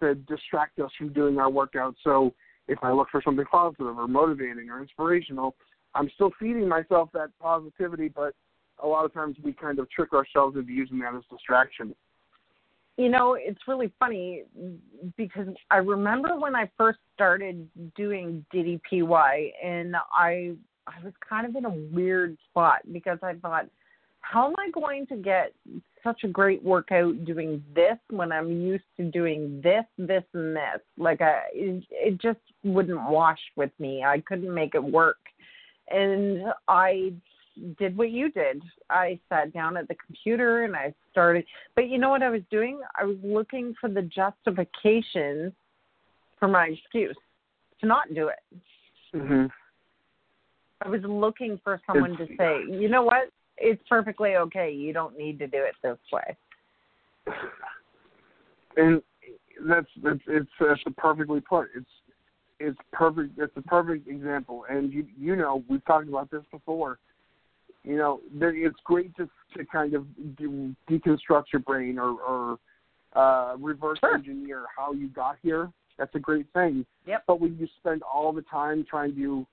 to 0.00 0.14
distract 0.14 0.78
us 0.78 0.90
from 0.96 1.12
doing 1.12 1.38
our 1.38 1.50
workout. 1.50 1.96
So 2.04 2.34
if 2.68 2.78
I 2.82 2.92
look 2.92 3.08
for 3.10 3.22
something 3.22 3.46
positive 3.46 3.98
or 3.98 4.06
motivating 4.06 4.70
or 4.70 4.80
inspirational, 4.80 5.56
I'm 5.94 6.10
still 6.14 6.30
feeding 6.38 6.68
myself 6.68 7.10
that 7.14 7.30
positivity, 7.40 8.08
but 8.08 8.34
a 8.82 8.86
lot 8.86 9.04
of 9.04 9.12
times 9.12 9.36
we 9.42 9.52
kind 9.52 9.78
of 9.78 9.90
trick 9.90 10.12
ourselves 10.12 10.56
into 10.56 10.72
using 10.72 10.98
that 11.00 11.14
as 11.14 11.22
distraction. 11.30 11.94
You 12.98 13.08
know, 13.08 13.38
it's 13.38 13.60
really 13.68 13.92
funny 14.00 14.42
because 15.16 15.46
I 15.70 15.76
remember 15.76 16.36
when 16.36 16.56
I 16.56 16.68
first 16.76 16.98
started 17.14 17.68
doing 17.96 18.44
DDPY 18.52 19.52
and 19.64 19.94
I 20.12 20.54
I 20.88 21.04
was 21.04 21.12
kind 21.26 21.46
of 21.46 21.54
in 21.54 21.64
a 21.64 21.70
weird 21.70 22.36
spot 22.50 22.80
because 22.92 23.18
I 23.22 23.34
thought 23.34 23.66
how 24.20 24.48
am 24.48 24.54
I 24.58 24.70
going 24.72 25.06
to 25.06 25.16
get 25.16 25.52
such 26.02 26.24
a 26.24 26.28
great 26.28 26.62
workout 26.62 27.24
doing 27.24 27.62
this 27.74 27.96
when 28.10 28.32
I'm 28.32 28.50
used 28.50 28.84
to 28.96 29.04
doing 29.04 29.60
this, 29.62 29.84
this, 29.96 30.24
and 30.34 30.54
this? 30.54 30.80
Like, 30.96 31.20
I, 31.20 31.42
it, 31.52 31.84
it 31.90 32.20
just 32.20 32.40
wouldn't 32.64 33.08
wash 33.08 33.38
with 33.56 33.70
me. 33.78 34.04
I 34.04 34.20
couldn't 34.26 34.52
make 34.52 34.74
it 34.74 34.82
work. 34.82 35.18
And 35.88 36.46
I 36.66 37.12
did 37.78 37.96
what 37.96 38.10
you 38.10 38.30
did. 38.30 38.62
I 38.90 39.18
sat 39.28 39.52
down 39.52 39.76
at 39.76 39.88
the 39.88 39.96
computer 40.06 40.64
and 40.64 40.74
I 40.76 40.92
started. 41.10 41.44
But 41.74 41.88
you 41.88 41.98
know 41.98 42.10
what 42.10 42.22
I 42.22 42.30
was 42.30 42.42
doing? 42.50 42.80
I 42.98 43.04
was 43.04 43.16
looking 43.22 43.74
for 43.80 43.88
the 43.88 44.02
justification 44.02 45.52
for 46.38 46.48
my 46.48 46.66
excuse 46.66 47.16
to 47.80 47.86
not 47.86 48.14
do 48.14 48.28
it. 48.28 48.58
Mm-hmm. 49.14 49.46
I 50.82 50.88
was 50.88 51.00
looking 51.04 51.60
for 51.64 51.80
someone 51.86 52.12
It's- 52.12 52.28
to 52.28 52.36
say, 52.36 52.60
you 52.70 52.88
know 52.88 53.02
what? 53.02 53.30
It's 53.56 53.82
perfectly 53.88 54.36
okay. 54.36 54.70
You 54.70 54.92
don't 54.92 55.18
need 55.18 55.38
to 55.40 55.48
do 55.48 55.58
it 55.58 55.74
this 55.82 55.98
way. 56.12 56.36
And 58.76 59.02
that's 59.66 59.88
that's 60.02 60.20
it's 60.28 60.48
that's 60.60 60.80
perfectly 60.96 61.40
put. 61.40 61.66
It's 61.74 61.90
it's 62.60 62.78
perfect. 62.92 63.36
It's 63.38 63.56
a 63.56 63.62
perfect 63.62 64.06
example. 64.06 64.64
And 64.70 64.92
you 64.92 65.06
you 65.18 65.34
know 65.34 65.64
we've 65.68 65.84
talked 65.84 66.08
about 66.08 66.30
this 66.30 66.44
before. 66.52 67.00
You 67.88 67.96
know, 67.96 68.20
there, 68.38 68.54
it's 68.54 68.78
great 68.84 69.16
to 69.16 69.28
to 69.56 69.64
kind 69.64 69.94
of 69.94 70.06
de- 70.36 70.76
deconstruct 70.90 71.44
your 71.54 71.60
brain 71.60 71.98
or 71.98 72.10
or 72.20 72.58
uh, 73.16 73.56
reverse 73.58 73.98
Sure. 74.00 74.14
engineer 74.14 74.64
how 74.76 74.92
you 74.92 75.08
got 75.08 75.36
here. 75.42 75.70
That's 75.96 76.14
a 76.14 76.18
great 76.18 76.46
thing. 76.52 76.84
Yep. 77.06 77.24
But 77.26 77.40
when 77.40 77.56
you 77.58 77.66
spend 77.78 78.02
all 78.02 78.34
the 78.34 78.42
time 78.42 78.84
trying 78.88 79.16
to 79.16 79.46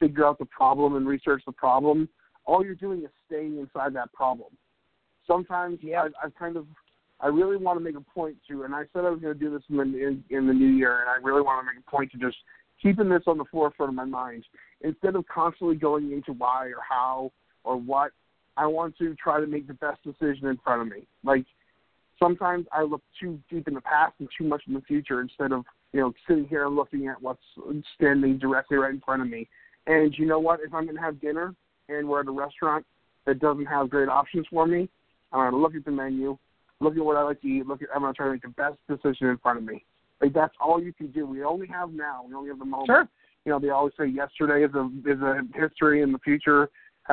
figure 0.00 0.26
out 0.26 0.38
the 0.38 0.46
problem 0.46 0.96
and 0.96 1.06
research 1.06 1.42
the 1.44 1.52
problem, 1.52 2.08
all 2.46 2.64
you're 2.64 2.74
doing 2.74 3.02
is 3.02 3.10
staying 3.26 3.58
inside 3.58 3.94
that 3.94 4.10
problem. 4.14 4.48
Sometimes 5.26 5.78
Yep. 5.82 6.02
I've, 6.02 6.12
I've 6.24 6.34
kind 6.34 6.56
of, 6.56 6.66
I 7.20 7.26
really 7.26 7.58
want 7.58 7.78
to 7.78 7.84
make 7.84 7.96
a 7.96 8.00
point 8.00 8.36
to, 8.48 8.62
and 8.62 8.74
I 8.74 8.84
said 8.94 9.04
I 9.04 9.10
was 9.10 9.20
going 9.20 9.34
to 9.34 9.38
do 9.38 9.50
this 9.50 9.62
in 9.68 9.76
the 9.76 9.82
in, 9.82 10.24
in 10.30 10.46
the 10.46 10.54
new 10.54 10.74
year, 10.74 11.02
and 11.02 11.10
I 11.10 11.16
really 11.22 11.42
want 11.42 11.60
to 11.60 11.70
make 11.70 11.84
a 11.86 11.90
point 11.90 12.10
to 12.12 12.18
just 12.18 12.38
keeping 12.82 13.10
this 13.10 13.22
on 13.26 13.36
the 13.36 13.44
forefront 13.52 13.90
of 13.90 13.94
my 13.94 14.06
mind 14.06 14.44
instead 14.80 15.14
of 15.14 15.26
constantly 15.28 15.76
going 15.76 16.10
into 16.10 16.32
why 16.32 16.68
or 16.68 16.80
how 16.88 17.30
or 17.64 17.76
what. 17.76 18.12
I 18.56 18.66
want 18.66 18.98
to 18.98 19.14
try 19.14 19.40
to 19.40 19.46
make 19.46 19.66
the 19.66 19.74
best 19.74 20.02
decision 20.02 20.46
in 20.46 20.58
front 20.62 20.82
of 20.82 20.88
me. 20.88 21.06
Like 21.24 21.46
sometimes 22.18 22.66
I 22.72 22.82
look 22.82 23.02
too 23.18 23.38
deep 23.50 23.66
in 23.66 23.74
the 23.74 23.80
past 23.80 24.14
and 24.18 24.28
too 24.36 24.44
much 24.44 24.62
in 24.66 24.74
the 24.74 24.82
future 24.82 25.20
instead 25.20 25.52
of 25.52 25.64
you 25.92 26.00
know 26.00 26.12
sitting 26.28 26.46
here 26.46 26.66
and 26.66 26.76
looking 26.76 27.08
at 27.08 27.20
what's 27.20 27.42
standing 27.96 28.38
directly 28.38 28.76
right 28.76 28.92
in 28.92 29.00
front 29.00 29.22
of 29.22 29.28
me. 29.28 29.48
And 29.86 30.14
you 30.16 30.26
know 30.26 30.38
what? 30.38 30.60
If 30.60 30.72
I'm 30.74 30.84
going 30.84 30.96
to 30.96 31.02
have 31.02 31.20
dinner 31.20 31.54
and 31.88 32.08
we're 32.08 32.20
at 32.20 32.28
a 32.28 32.30
restaurant 32.30 32.86
that 33.26 33.40
doesn't 33.40 33.66
have 33.66 33.90
great 33.90 34.08
options 34.08 34.46
for 34.50 34.66
me, 34.66 34.88
I'm 35.32 35.40
going 35.40 35.52
to 35.52 35.56
look 35.56 35.74
at 35.74 35.84
the 35.84 35.90
menu, 35.90 36.38
look 36.80 36.96
at 36.96 37.04
what 37.04 37.16
I 37.16 37.22
like 37.22 37.40
to 37.40 37.48
eat, 37.48 37.66
look 37.66 37.82
at 37.82 37.88
I'm 37.94 38.02
going 38.02 38.12
to 38.12 38.16
try 38.16 38.26
to 38.26 38.32
make 38.32 38.42
the 38.42 38.48
best 38.48 38.76
decision 38.88 39.28
in 39.28 39.38
front 39.38 39.58
of 39.58 39.64
me. 39.64 39.84
Like 40.20 40.32
that's 40.32 40.54
all 40.60 40.80
you 40.80 40.92
can 40.92 41.10
do. 41.10 41.26
We 41.26 41.42
only 41.42 41.66
have 41.68 41.90
now. 41.90 42.24
We 42.28 42.34
only 42.34 42.50
have 42.50 42.58
the 42.58 42.64
moment. 42.64 42.88
Sure. 42.88 43.08
You 43.44 43.50
know, 43.50 43.58
they 43.58 43.70
always 43.70 43.92
say 43.98 44.06
yesterday 44.06 44.64
is 44.64 44.72
a 44.74 44.88
is 45.04 45.20
a 45.20 45.40
history 45.58 46.02
and 46.02 46.14
the 46.14 46.18
future 46.20 46.68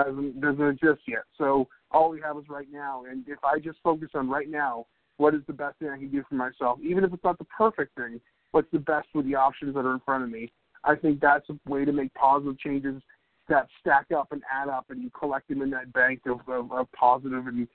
hasn't 0.05 0.41
doesn't 0.41 0.67
exist 0.67 1.01
yet. 1.07 1.23
So 1.37 1.67
all 1.91 2.09
we 2.09 2.21
have 2.21 2.37
is 2.37 2.45
right 2.49 2.67
now. 2.71 3.03
And 3.09 3.23
if 3.27 3.39
I 3.43 3.59
just 3.59 3.79
focus 3.83 4.09
on 4.13 4.29
right 4.29 4.49
now, 4.49 4.85
what 5.17 5.33
is 5.33 5.41
the 5.47 5.53
best 5.53 5.79
thing 5.79 5.89
I 5.89 5.97
can 5.97 6.09
do 6.09 6.23
for 6.27 6.35
myself, 6.35 6.79
even 6.81 7.03
if 7.03 7.13
it's 7.13 7.23
not 7.23 7.37
the 7.37 7.45
perfect 7.45 7.95
thing, 7.95 8.21
what's 8.51 8.71
the 8.71 8.79
best 8.79 9.07
with 9.13 9.25
the 9.25 9.35
options 9.35 9.75
that 9.75 9.85
are 9.85 9.93
in 9.93 10.01
front 10.01 10.23
of 10.23 10.29
me? 10.29 10.51
I 10.83 10.95
think 10.95 11.19
that's 11.19 11.45
a 11.49 11.69
way 11.69 11.83
to 11.85 11.91
make 11.91 12.13
positive 12.13 12.57
changes 12.59 13.01
that 13.49 13.67
stack 13.81 14.05
up 14.15 14.31
and 14.31 14.41
add 14.53 14.69
up, 14.69 14.85
and 14.89 15.01
you 15.01 15.09
collect 15.09 15.49
them 15.49 15.61
in 15.61 15.69
that 15.71 15.91
bank 15.91 16.21
of, 16.25 16.39
of, 16.47 16.71
of 16.71 16.91
positive 16.93 17.47
and 17.47 17.67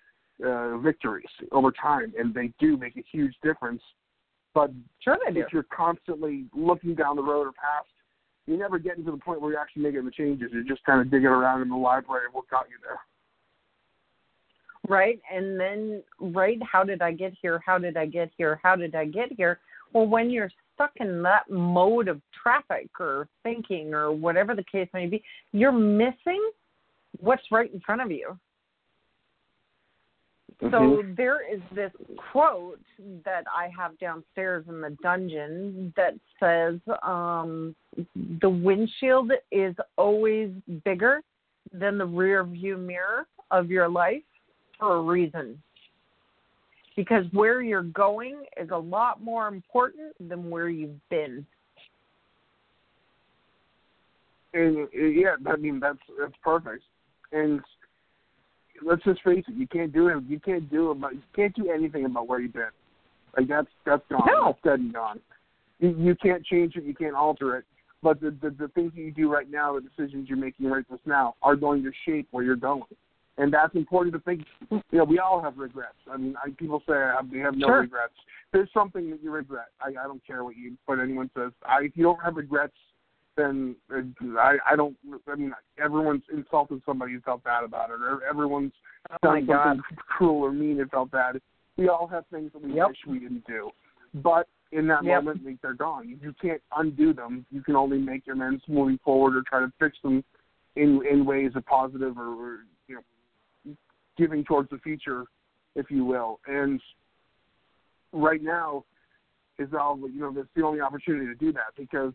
uh, 0.44 0.78
victories 0.78 1.26
over 1.52 1.70
time, 1.70 2.12
and 2.18 2.32
they 2.32 2.52
do 2.58 2.76
make 2.76 2.96
a 2.96 3.04
huge 3.12 3.34
difference. 3.42 3.82
But 4.54 4.70
Sure 5.00 5.18
do. 5.30 5.40
if 5.40 5.52
you're 5.52 5.64
constantly 5.64 6.46
looking 6.54 6.94
down 6.94 7.16
the 7.16 7.22
road 7.22 7.46
or 7.46 7.52
past, 7.52 7.88
you're 8.46 8.58
never 8.58 8.78
getting 8.78 9.04
to 9.04 9.10
the 9.10 9.16
point 9.16 9.40
where 9.40 9.52
you're 9.52 9.60
actually 9.60 9.82
making 9.82 10.04
the 10.04 10.10
changes. 10.10 10.50
You're 10.52 10.64
just 10.64 10.84
kind 10.84 11.00
of 11.00 11.10
digging 11.10 11.26
around 11.26 11.62
in 11.62 11.68
the 11.68 11.76
library 11.76 12.26
what 12.32 12.48
got 12.48 12.66
you 12.68 12.76
there. 12.82 12.98
right? 14.88 15.20
And 15.32 15.58
then, 15.58 16.02
right, 16.20 16.58
how 16.62 16.84
did 16.84 17.00
I 17.02 17.12
get 17.12 17.32
here? 17.40 17.62
How 17.64 17.78
did 17.78 17.96
I 17.96 18.06
get 18.06 18.30
here? 18.36 18.60
How 18.62 18.76
did 18.76 18.94
I 18.94 19.06
get 19.06 19.32
here? 19.32 19.60
Well, 19.92 20.06
when 20.06 20.28
you're 20.28 20.50
stuck 20.74 20.92
in 20.96 21.22
that 21.22 21.48
mode 21.48 22.08
of 22.08 22.20
traffic 22.42 22.88
or 23.00 23.28
thinking 23.42 23.94
or 23.94 24.12
whatever 24.12 24.54
the 24.54 24.64
case 24.64 24.88
may 24.92 25.06
be, 25.06 25.22
you're 25.52 25.72
missing 25.72 26.50
what's 27.20 27.44
right 27.50 27.72
in 27.72 27.80
front 27.80 28.02
of 28.02 28.10
you. 28.10 28.38
So 30.60 30.68
Mhm. 30.68 31.16
there 31.16 31.40
is 31.40 31.60
this 31.72 31.92
quote 32.16 32.80
that 33.24 33.44
I 33.52 33.68
have 33.68 33.98
downstairs 33.98 34.66
in 34.68 34.80
the 34.80 34.90
dungeon 35.02 35.92
that 35.96 36.14
says, 36.38 36.80
um, 37.02 37.74
"The 38.40 38.48
windshield 38.48 39.32
is 39.50 39.76
always 39.96 40.52
bigger 40.84 41.22
than 41.72 41.98
the 41.98 42.06
rear 42.06 42.44
view 42.44 42.76
mirror 42.76 43.26
of 43.50 43.70
your 43.70 43.88
life 43.88 44.22
for 44.78 44.96
a 44.96 45.00
reason. 45.00 45.60
Because 46.96 47.24
where 47.32 47.60
you're 47.60 47.82
going 47.82 48.44
is 48.56 48.70
a 48.70 48.78
lot 48.78 49.20
more 49.20 49.48
important 49.48 50.14
than 50.28 50.50
where 50.50 50.68
you've 50.68 51.08
been. 51.08 51.44
And 54.52 54.86
uh, 54.86 54.98
yeah, 54.98 55.34
I 55.46 55.56
mean 55.56 55.80
that's 55.80 55.98
that's 56.18 56.36
perfect. 56.42 56.84
And 57.32 57.60
let's 58.82 59.02
just 59.04 59.22
face 59.22 59.44
it, 59.48 59.54
you 59.54 59.66
can't 59.66 59.92
do 59.92 60.08
it. 60.08 60.24
You 60.26 60.40
can't 60.40 60.70
do 60.70 60.90
about 60.90 61.14
you 61.14 61.22
can't 61.34 61.54
do 61.54 61.70
anything 61.70 62.04
about 62.04 62.26
where 62.28 62.40
you've 62.40 62.52
been. 62.52 62.64
Like 63.36 63.48
that's 63.48 63.68
that's 63.84 64.02
gone. 64.10 64.22
No. 64.26 64.46
That's 64.46 64.58
dead 64.64 64.80
and 64.80 64.92
gone. 64.92 65.20
You 65.80 65.94
you 65.98 66.14
can't 66.16 66.44
change 66.44 66.76
it. 66.76 66.84
You 66.84 66.94
can't 66.94 67.14
alter 67.14 67.56
it. 67.56 67.64
But 68.02 68.20
the, 68.20 68.30
the 68.42 68.50
the 68.50 68.68
things 68.68 68.92
that 68.94 69.00
you 69.00 69.12
do 69.12 69.32
right 69.32 69.50
now, 69.50 69.74
the 69.74 69.80
decisions 69.80 70.28
you're 70.28 70.38
making 70.38 70.66
right 70.66 70.84
this 70.90 71.00
now, 71.06 71.34
are 71.42 71.56
going 71.56 71.82
to 71.84 71.90
shape 72.06 72.28
where 72.30 72.44
you're 72.44 72.56
going. 72.56 72.82
And 73.36 73.52
that's 73.52 73.74
important 73.74 74.14
to 74.14 74.20
think. 74.20 74.44
You 74.70 74.82
know, 74.92 75.04
we 75.04 75.18
all 75.18 75.42
have 75.42 75.58
regrets. 75.58 75.96
I 76.10 76.16
mean, 76.16 76.36
I, 76.44 76.50
people 76.50 76.82
say 76.86 76.94
I 76.94 77.14
have, 77.16 77.30
they 77.30 77.38
have 77.38 77.56
no 77.56 77.66
Sure. 77.66 77.80
regrets. 77.80 78.12
There's 78.52 78.68
something 78.72 79.10
that 79.10 79.22
you 79.22 79.32
regret. 79.32 79.68
I, 79.80 79.88
I 79.88 80.04
don't 80.04 80.24
care 80.24 80.44
what 80.44 80.56
you 80.56 80.76
what 80.86 81.00
anyone 81.00 81.30
says. 81.36 81.50
I, 81.66 81.84
if 81.84 81.96
you 81.96 82.04
don't 82.04 82.22
have 82.22 82.36
regrets, 82.36 82.74
then 83.36 83.76
uh, 83.92 84.00
I 84.38 84.56
I 84.70 84.76
don't. 84.76 84.96
I 85.28 85.34
mean, 85.34 85.52
everyone's 85.82 86.22
insulted 86.32 86.82
somebody 86.86 87.14
and 87.14 87.24
felt 87.24 87.42
bad 87.44 87.64
about 87.64 87.90
it, 87.90 88.00
or 88.00 88.22
everyone's 88.24 88.72
Oh 89.10 89.16
done 89.22 89.46
God. 89.46 89.62
something 89.64 89.82
cruel 89.96 90.42
or 90.42 90.52
mean 90.52 90.80
and 90.80 90.90
felt 90.90 91.10
bad. 91.10 91.40
We 91.76 91.88
all 91.88 92.06
have 92.06 92.24
things 92.28 92.52
that 92.52 92.62
we 92.62 92.72
Yep. 92.72 92.88
wish 92.88 92.98
we 93.06 93.18
didn't 93.18 93.46
do, 93.46 93.70
but 94.14 94.48
in 94.72 94.86
that 94.88 95.04
Yep. 95.04 95.24
moment, 95.24 95.58
they're 95.62 95.74
gone. 95.74 96.08
You, 96.08 96.18
you 96.20 96.32
can't 96.40 96.62
undo 96.76 97.12
them. 97.12 97.44
You 97.50 97.62
can 97.62 97.76
only 97.76 97.98
make 97.98 98.26
your 98.26 98.34
amends 98.34 98.62
moving 98.68 98.98
forward 98.98 99.36
or 99.36 99.42
try 99.42 99.60
to 99.60 99.72
fix 99.78 99.98
them 100.02 100.24
in 100.76 101.04
in 101.06 101.24
ways 101.24 101.52
of 101.54 101.64
positive 101.66 102.18
or, 102.18 102.28
or 102.28 102.58
you 102.88 102.96
know 102.96 103.76
giving 104.16 104.44
towards 104.44 104.70
the 104.70 104.78
future, 104.78 105.24
if 105.74 105.90
you 105.90 106.04
will. 106.04 106.40
And 106.46 106.80
right 108.12 108.42
now 108.42 108.84
is 109.58 109.68
all 109.78 109.98
you 110.08 110.20
know. 110.20 110.32
That's 110.32 110.48
the 110.54 110.64
only 110.64 110.80
opportunity 110.80 111.26
to 111.26 111.34
do 111.34 111.52
that 111.52 111.74
because 111.76 112.14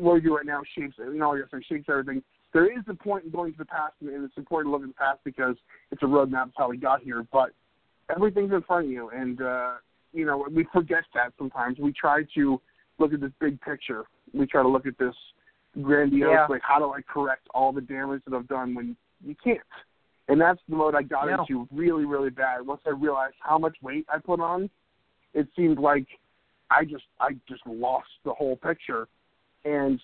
where 0.00 0.18
you 0.18 0.36
right 0.36 0.46
now 0.46 0.62
shapes. 0.76 0.94
You 0.98 1.14
know, 1.14 1.36
guess 1.36 1.62
shapes 1.68 1.86
everything. 1.88 2.22
There 2.52 2.66
is 2.66 2.84
a 2.88 2.94
point 2.94 3.24
in 3.24 3.30
going 3.30 3.52
to 3.52 3.58
the 3.58 3.64
past, 3.64 3.94
and 4.00 4.24
it's 4.24 4.36
important 4.36 4.68
to 4.68 4.72
look 4.72 4.82
at 4.82 4.88
the 4.88 4.94
past 4.94 5.20
because 5.24 5.56
it's 5.90 6.02
a 6.02 6.06
roadmap 6.06 6.44
of 6.44 6.52
how 6.56 6.70
we 6.70 6.76
got 6.76 7.02
here. 7.02 7.26
But 7.32 7.50
everything's 8.14 8.52
in 8.52 8.62
front 8.62 8.86
of 8.86 8.90
you, 8.90 9.10
and 9.10 9.40
uh, 9.42 9.74
you 10.12 10.24
know 10.24 10.46
we 10.50 10.66
forget 10.72 11.04
that 11.14 11.32
sometimes. 11.38 11.78
We 11.78 11.92
try 11.92 12.22
to 12.34 12.60
look 12.98 13.12
at 13.12 13.20
this 13.20 13.32
big 13.40 13.60
picture. 13.60 14.04
We 14.32 14.46
try 14.46 14.62
to 14.62 14.68
look 14.68 14.86
at 14.86 14.96
this 14.98 15.14
grandiose, 15.82 16.30
Yeah. 16.30 16.46
like 16.48 16.62
how 16.62 16.78
do 16.78 16.92
I 16.92 17.02
correct 17.02 17.46
all 17.54 17.72
the 17.72 17.82
damage 17.82 18.22
that 18.26 18.34
I've 18.34 18.48
done 18.48 18.74
when 18.74 18.96
you 19.24 19.34
can't. 19.42 19.60
And 20.28 20.40
that's 20.40 20.60
the 20.68 20.76
mode 20.76 20.94
I 20.94 21.02
got 21.02 21.26
No. 21.28 21.40
into 21.40 21.68
really, 21.70 22.04
really 22.04 22.30
bad. 22.30 22.66
Once 22.66 22.80
I 22.86 22.90
realized 22.90 23.36
how 23.40 23.58
much 23.58 23.76
weight 23.82 24.06
I 24.08 24.18
put 24.18 24.40
on, 24.40 24.68
it 25.34 25.46
seemed 25.54 25.78
like 25.78 26.06
I 26.70 26.84
just 26.84 27.04
I 27.20 27.36
just 27.48 27.64
lost 27.66 28.08
the 28.24 28.32
whole 28.32 28.56
picture, 28.56 29.06
and 29.66 30.00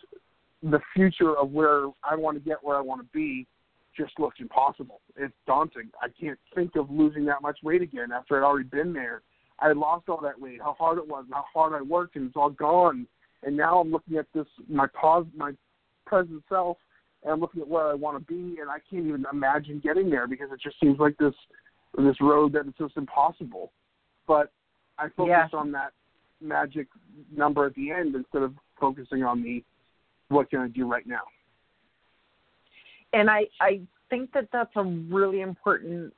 the 0.62 0.80
future 0.94 1.36
of 1.38 1.50
where 1.50 1.86
I 2.08 2.16
want 2.16 2.36
to 2.36 2.44
get 2.44 2.58
where 2.62 2.76
I 2.76 2.80
want 2.80 3.00
to 3.00 3.08
be 3.12 3.46
just 3.96 4.18
looks 4.18 4.38
impossible. 4.40 5.00
It's 5.16 5.34
daunting. 5.46 5.90
I 6.00 6.08
can't 6.20 6.38
think 6.54 6.76
of 6.76 6.90
losing 6.90 7.24
that 7.26 7.42
much 7.42 7.58
weight 7.62 7.82
again 7.82 8.10
after 8.12 8.36
I'd 8.36 8.46
already 8.46 8.68
been 8.68 8.92
there. 8.92 9.22
I 9.58 9.68
had 9.68 9.76
lost 9.76 10.08
all 10.08 10.20
that 10.22 10.40
weight, 10.40 10.60
how 10.60 10.74
hard 10.78 10.98
it 10.98 11.06
was, 11.06 11.26
how 11.30 11.44
hard 11.52 11.74
I 11.74 11.82
worked, 11.82 12.16
and 12.16 12.26
it's 12.26 12.36
all 12.36 12.50
gone. 12.50 13.06
And 13.42 13.56
now 13.56 13.80
I'm 13.80 13.90
looking 13.90 14.16
at 14.16 14.26
this 14.34 14.46
my 14.68 14.86
pos 15.00 15.26
my 15.36 15.52
present 16.06 16.42
self, 16.48 16.78
and 17.22 17.32
I'm 17.32 17.40
looking 17.40 17.60
at 17.60 17.68
where 17.68 17.86
I 17.88 17.94
want 17.94 18.18
to 18.18 18.32
be, 18.32 18.60
and 18.60 18.70
I 18.70 18.78
can't 18.90 19.06
even 19.06 19.24
imagine 19.32 19.80
getting 19.82 20.10
there 20.10 20.26
because 20.26 20.50
it 20.52 20.60
just 20.62 20.80
seems 20.80 20.98
like 20.98 21.16
this 21.18 21.34
this 21.98 22.16
road 22.20 22.52
that 22.54 22.66
it's 22.66 22.78
just 22.78 22.96
impossible. 22.96 23.72
But 24.26 24.50
I 24.98 25.08
focused 25.10 25.52
Yeah. 25.52 25.58
on 25.58 25.72
that 25.72 25.92
magic 26.40 26.88
number 27.30 27.66
at 27.66 27.74
the 27.74 27.90
end 27.90 28.14
instead 28.14 28.42
of 28.42 28.54
focusing 28.82 29.22
on 29.22 29.42
the 29.42 29.62
what 30.28 30.50
can 30.50 30.60
I 30.60 30.68
do 30.68 30.84
right 30.86 31.06
now. 31.06 31.24
and 33.12 33.30
I 33.30 33.42
I 33.60 33.80
think 34.10 34.32
that 34.32 34.48
that's 34.52 34.74
a 34.76 34.84
really 34.84 35.40
important 35.40 36.12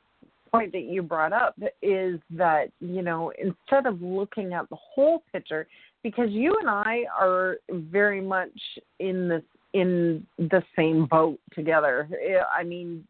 point 0.51 0.73
that 0.73 0.85
you 0.85 1.03
brought 1.03 1.33
up 1.33 1.55
is 1.83 2.21
that 2.31 2.67
you 2.81 3.03
know 3.03 3.33
instead 3.39 3.87
of 3.87 4.01
looking 4.01 4.53
at 4.53 4.69
the 4.71 4.77
whole 4.95 5.23
picture 5.33 5.67
because 6.03 6.31
you 6.31 6.57
and 6.61 6.71
I 6.71 7.05
are 7.19 7.57
very 7.71 8.21
much 8.21 8.57
in 9.01 9.29
this 9.29 9.43
in 9.73 10.25
the 10.39 10.63
same 10.77 11.07
boat 11.07 11.41
together. 11.53 12.09
I 12.57 12.63
mean, 12.63 13.05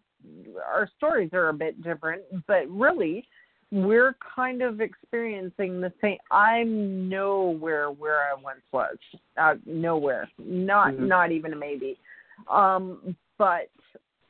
our 0.67 0.89
stories 0.97 1.31
are 1.35 1.51
a 1.51 1.53
bit 1.53 1.83
different, 1.83 2.23
but 2.47 2.69
really 2.71 3.27
we're 3.75 4.15
kind 4.37 4.63
of 4.63 4.81
experiencing 4.81 5.81
the 5.81 5.93
same 6.01 6.17
i'm 6.31 7.09
nowhere 7.09 7.91
where 7.91 8.21
i 8.21 8.33
once 8.41 8.61
was 8.71 8.97
uh, 9.37 9.55
nowhere 9.67 10.29
not 10.39 10.95
Mhm. 10.95 11.09
not 11.09 11.33
even 11.33 11.53
a 11.53 11.57
maybe. 11.57 11.99
Um 12.49 13.17
but 13.37 13.69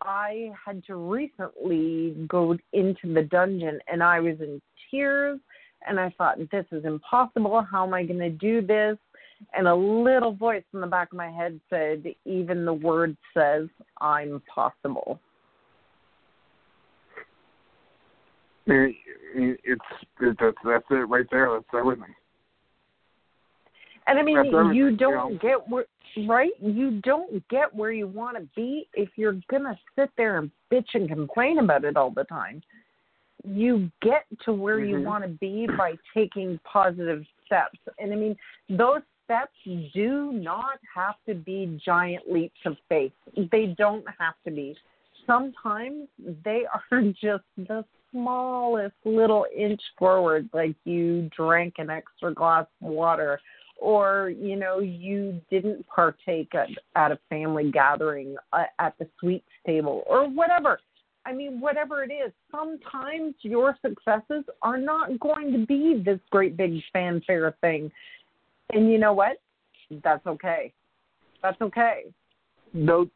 i 0.00 0.50
had 0.64 0.82
to 0.86 0.96
recently 0.96 2.12
go 2.26 2.56
into 2.72 3.12
the 3.12 3.22
dungeon 3.24 3.78
and 3.86 4.02
i 4.02 4.18
was 4.18 4.40
in 4.40 4.62
tears 4.90 5.38
and 5.86 6.00
i 6.00 6.08
thought 6.16 6.38
this 6.50 6.64
is 6.72 6.86
impossible. 6.86 7.60
How 7.70 7.86
am 7.86 7.92
i 7.92 8.02
going 8.02 8.20
to 8.20 8.30
do 8.30 8.62
this? 8.62 8.96
And 9.52 9.68
a 9.68 9.74
little 9.74 10.32
voice 10.32 10.64
in 10.72 10.80
the 10.80 10.86
back 10.86 11.12
of 11.12 11.18
my 11.18 11.30
head 11.30 11.60
said 11.68 12.04
even 12.24 12.64
the 12.64 12.72
word 12.72 13.14
says 13.34 13.68
i'm 14.00 14.40
possible 14.54 15.20
It, 18.66 18.96
it, 19.34 19.60
it's 19.64 19.80
it, 20.20 20.36
that's 20.40 20.56
that's 20.64 20.84
it 20.90 21.08
right 21.08 21.26
there. 21.30 21.50
That's 21.52 21.64
everything. 21.78 22.14
And 24.06 24.18
I 24.18 24.22
mean, 24.22 24.44
you 24.44 24.72
you 24.72 24.96
don't 24.96 25.32
know. 25.32 25.38
get 25.40 25.68
where, 25.68 25.84
right? 26.26 26.52
You 26.60 27.00
don't 27.02 27.46
get 27.48 27.74
where 27.74 27.92
you 27.92 28.06
want 28.06 28.36
to 28.36 28.46
be 28.54 28.88
if 28.94 29.10
you're 29.16 29.40
gonna 29.50 29.78
sit 29.96 30.10
there 30.16 30.38
and 30.38 30.50
bitch 30.72 30.94
and 30.94 31.08
complain 31.08 31.58
about 31.58 31.84
it 31.84 31.96
all 31.96 32.10
the 32.10 32.24
time. 32.24 32.62
You 33.46 33.90
get 34.00 34.24
to 34.44 34.52
where 34.52 34.80
you 34.80 34.96
Mhm. 34.96 35.04
want 35.04 35.24
to 35.24 35.28
be 35.28 35.66
by 35.66 35.96
taking 36.14 36.58
positive 36.64 37.26
steps. 37.44 37.78
And 37.98 38.12
I 38.12 38.16
mean, 38.16 38.36
those 38.70 39.02
steps 39.24 39.52
do 39.92 40.32
not 40.32 40.78
have 40.94 41.16
to 41.26 41.34
be 41.34 41.78
giant 41.84 42.30
leaps 42.30 42.60
of 42.64 42.76
faith. 42.88 43.12
They 43.36 43.74
don't 43.78 44.04
have 44.18 44.34
to 44.44 44.50
be. 44.50 44.76
Sometimes 45.26 46.08
they 46.44 46.66
are 46.92 47.02
just 47.12 47.44
the 47.56 47.84
smallest 48.14 48.94
little 49.04 49.44
inch 49.54 49.80
forward, 49.98 50.48
like 50.54 50.76
you 50.84 51.28
drank 51.36 51.74
an 51.78 51.90
extra 51.90 52.32
glass 52.32 52.66
of 52.80 52.88
water, 52.88 53.40
or 53.80 54.30
you 54.30 54.56
know 54.56 54.78
you 54.78 55.40
didn't 55.50 55.84
partake 55.88 56.54
at, 56.54 56.68
at 56.94 57.10
a 57.10 57.18
family 57.28 57.70
gathering 57.70 58.36
uh, 58.52 58.64
at 58.78 58.96
the 58.98 59.08
sweets 59.18 59.44
table, 59.66 60.04
or 60.06 60.28
whatever. 60.28 60.80
I 61.26 61.32
mean, 61.32 61.60
whatever 61.60 62.04
it 62.04 62.12
is, 62.12 62.32
sometimes 62.50 63.34
your 63.40 63.76
successes 63.80 64.44
are 64.62 64.78
not 64.78 65.18
going 65.20 65.52
to 65.52 65.66
be 65.66 66.02
this 66.04 66.20
great 66.30 66.56
big 66.56 66.74
fanfare 66.92 67.54
thing. 67.60 67.90
And 68.72 68.90
you 68.90 68.98
know 68.98 69.14
what? 69.14 69.38
That's 70.02 70.26
okay. 70.26 70.72
That's 71.42 71.60
okay. 71.60 72.04
No, 72.74 73.08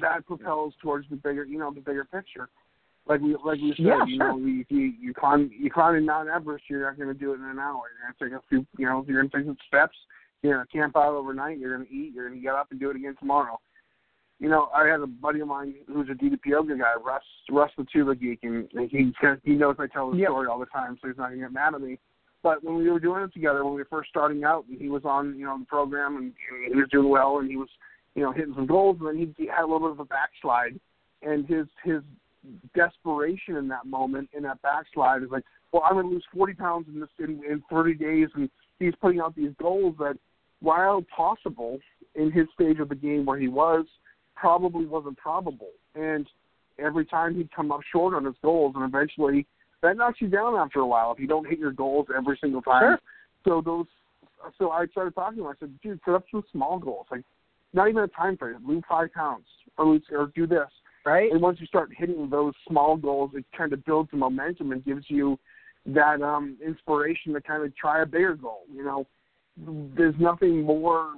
that 0.00 0.26
propels 0.26 0.74
towards 0.80 1.08
the 1.10 1.16
bigger, 1.16 1.44
you 1.44 1.58
know, 1.58 1.72
the 1.72 1.80
bigger 1.80 2.04
picture. 2.04 2.48
Like 3.10 3.22
we, 3.22 3.34
like 3.44 3.60
we 3.60 3.74
said, 3.76 3.86
Yeah, 3.86 4.04
you 4.06 4.16
sure. 4.18 4.28
know, 4.28 4.36
you, 4.38 4.64
you 4.68 4.92
you 5.00 5.12
climb 5.12 5.50
you 5.52 5.68
climb 5.68 6.06
Mount 6.06 6.28
Everest, 6.28 6.62
you're 6.68 6.82
not 6.82 6.96
going 6.96 7.08
to 7.08 7.14
do 7.14 7.32
it 7.32 7.40
in 7.40 7.44
an 7.44 7.58
hour. 7.58 7.82
You're 7.90 8.06
going 8.06 8.14
to 8.16 8.36
take 8.36 8.44
a 8.44 8.48
few, 8.48 8.64
you 8.78 8.86
know, 8.88 9.04
you're 9.08 9.20
going 9.20 9.30
to 9.30 9.36
take 9.36 9.46
some 9.46 9.56
steps. 9.66 9.96
You're 10.42 10.54
going 10.54 10.64
to 10.66 10.72
camp 10.72 10.96
out 10.96 11.12
overnight. 11.14 11.58
You're 11.58 11.76
going 11.76 11.88
to 11.88 11.92
eat. 11.92 12.12
You're 12.14 12.28
going 12.28 12.38
to 12.40 12.42
get 12.44 12.54
up 12.54 12.68
and 12.70 12.78
do 12.78 12.88
it 12.88 12.94
again 12.96 13.16
tomorrow. 13.18 13.58
You 14.38 14.48
know, 14.48 14.68
I 14.74 14.86
had 14.86 15.00
a 15.00 15.08
buddy 15.08 15.40
of 15.40 15.48
mine 15.48 15.74
who's 15.88 16.08
a 16.08 16.12
DDP 16.12 16.38
yoga 16.46 16.78
guy, 16.78 16.92
Russ, 17.04 17.22
Russ 17.50 17.72
the 17.76 17.84
Tuba 17.92 18.14
Geek, 18.14 18.38
and 18.44 18.68
he 18.88 19.12
he 19.44 19.52
knows 19.54 19.74
I 19.80 19.88
tell 19.88 20.12
his 20.12 20.20
Yep. 20.20 20.28
story 20.28 20.46
all 20.46 20.60
the 20.60 20.66
time, 20.66 20.96
so 21.02 21.08
he's 21.08 21.16
not 21.18 21.30
going 21.30 21.40
to 21.40 21.46
get 21.46 21.52
mad 21.52 21.74
at 21.74 21.80
me. 21.80 21.98
But 22.44 22.62
when 22.62 22.76
we 22.76 22.88
were 22.88 23.00
doing 23.00 23.24
it 23.24 23.32
together, 23.34 23.64
when 23.64 23.74
we 23.74 23.80
were 23.80 23.88
first 23.90 24.08
starting 24.08 24.44
out, 24.44 24.66
and 24.70 24.80
he 24.80 24.88
was 24.88 25.02
on, 25.04 25.36
you 25.36 25.46
know, 25.46 25.58
the 25.58 25.66
program, 25.66 26.16
and, 26.16 26.32
and 26.64 26.74
he 26.74 26.80
was 26.80 26.88
doing 26.90 27.08
well, 27.10 27.40
and 27.40 27.50
he 27.50 27.56
was, 27.56 27.68
you 28.14 28.22
know, 28.22 28.30
hitting 28.32 28.54
some 28.54 28.66
goals, 28.66 28.96
and 29.00 29.08
then 29.08 29.16
he, 29.18 29.34
he 29.36 29.48
had 29.48 29.62
a 29.64 29.66
little 29.66 29.80
bit 29.88 29.90
of 29.90 30.00
a 30.00 30.04
backslide, 30.04 30.78
and 31.22 31.46
his 31.46 31.66
his 31.84 32.00
desperation 32.74 33.56
in 33.56 33.68
that 33.68 33.86
moment, 33.86 34.28
in 34.36 34.42
that 34.44 34.60
backslide, 34.62 35.22
is 35.22 35.30
like, 35.30 35.44
well, 35.72 35.82
I'm 35.84 35.94
going 35.94 36.06
to 36.06 36.12
lose 36.12 36.24
40 36.34 36.54
pounds 36.54 36.86
in 36.92 37.00
this 37.00 37.08
in, 37.18 37.42
in 37.48 37.62
30 37.70 37.94
days, 37.94 38.28
and 38.34 38.50
he's 38.78 38.94
putting 39.00 39.20
out 39.20 39.36
these 39.36 39.52
goals 39.60 39.94
that, 39.98 40.16
while 40.60 41.04
possible 41.14 41.78
in 42.14 42.30
his 42.30 42.46
stage 42.54 42.80
of 42.80 42.88
the 42.88 42.94
game 42.94 43.24
where 43.24 43.38
he 43.38 43.48
was, 43.48 43.86
probably 44.34 44.86
wasn't 44.86 45.16
probable, 45.16 45.70
and 45.94 46.26
every 46.78 47.04
time 47.04 47.34
he'd 47.34 47.52
come 47.54 47.70
up 47.70 47.80
short 47.92 48.14
on 48.14 48.24
his 48.24 48.34
goals, 48.42 48.72
and 48.74 48.84
eventually 48.84 49.46
that 49.82 49.96
knocks 49.96 50.20
you 50.20 50.28
down 50.28 50.54
after 50.56 50.80
a 50.80 50.86
while 50.86 51.12
if 51.12 51.18
you 51.18 51.26
don't 51.26 51.48
hit 51.48 51.58
your 51.58 51.72
goals 51.72 52.06
every 52.16 52.38
single 52.40 52.62
time. 52.62 52.82
Sure. 52.82 52.98
So 53.44 53.62
those, 53.64 53.86
so 54.58 54.70
I 54.70 54.86
started 54.86 55.14
talking 55.14 55.38
to 55.38 55.44
him. 55.44 55.48
I 55.48 55.54
said, 55.58 55.72
dude, 55.82 56.00
set 56.04 56.14
up 56.14 56.24
some 56.30 56.44
small 56.52 56.78
goals, 56.78 57.06
like 57.10 57.22
not 57.72 57.88
even 57.88 58.02
a 58.02 58.08
time 58.08 58.36
frame. 58.36 58.56
Lose 58.66 58.82
five 58.88 59.12
pounds, 59.12 59.44
or 59.78 59.86
lose, 59.86 60.02
or 60.10 60.30
do 60.34 60.46
this. 60.46 60.68
Right? 61.04 61.32
And 61.32 61.40
once 61.40 61.58
you 61.60 61.66
start 61.66 61.90
hitting 61.96 62.28
those 62.28 62.52
small 62.68 62.96
goals, 62.96 63.30
it 63.34 63.44
kind 63.56 63.72
of 63.72 63.84
builds 63.84 64.10
the 64.10 64.18
momentum 64.18 64.72
and 64.72 64.84
gives 64.84 65.04
you 65.08 65.38
that 65.86 66.20
um 66.20 66.58
inspiration 66.64 67.32
to 67.32 67.40
kind 67.40 67.64
of 67.64 67.74
try 67.74 68.02
a 68.02 68.06
bigger 68.06 68.34
goal. 68.34 68.62
You 68.72 68.84
know, 68.84 69.06
there's 69.96 70.14
nothing 70.18 70.62
more. 70.62 71.14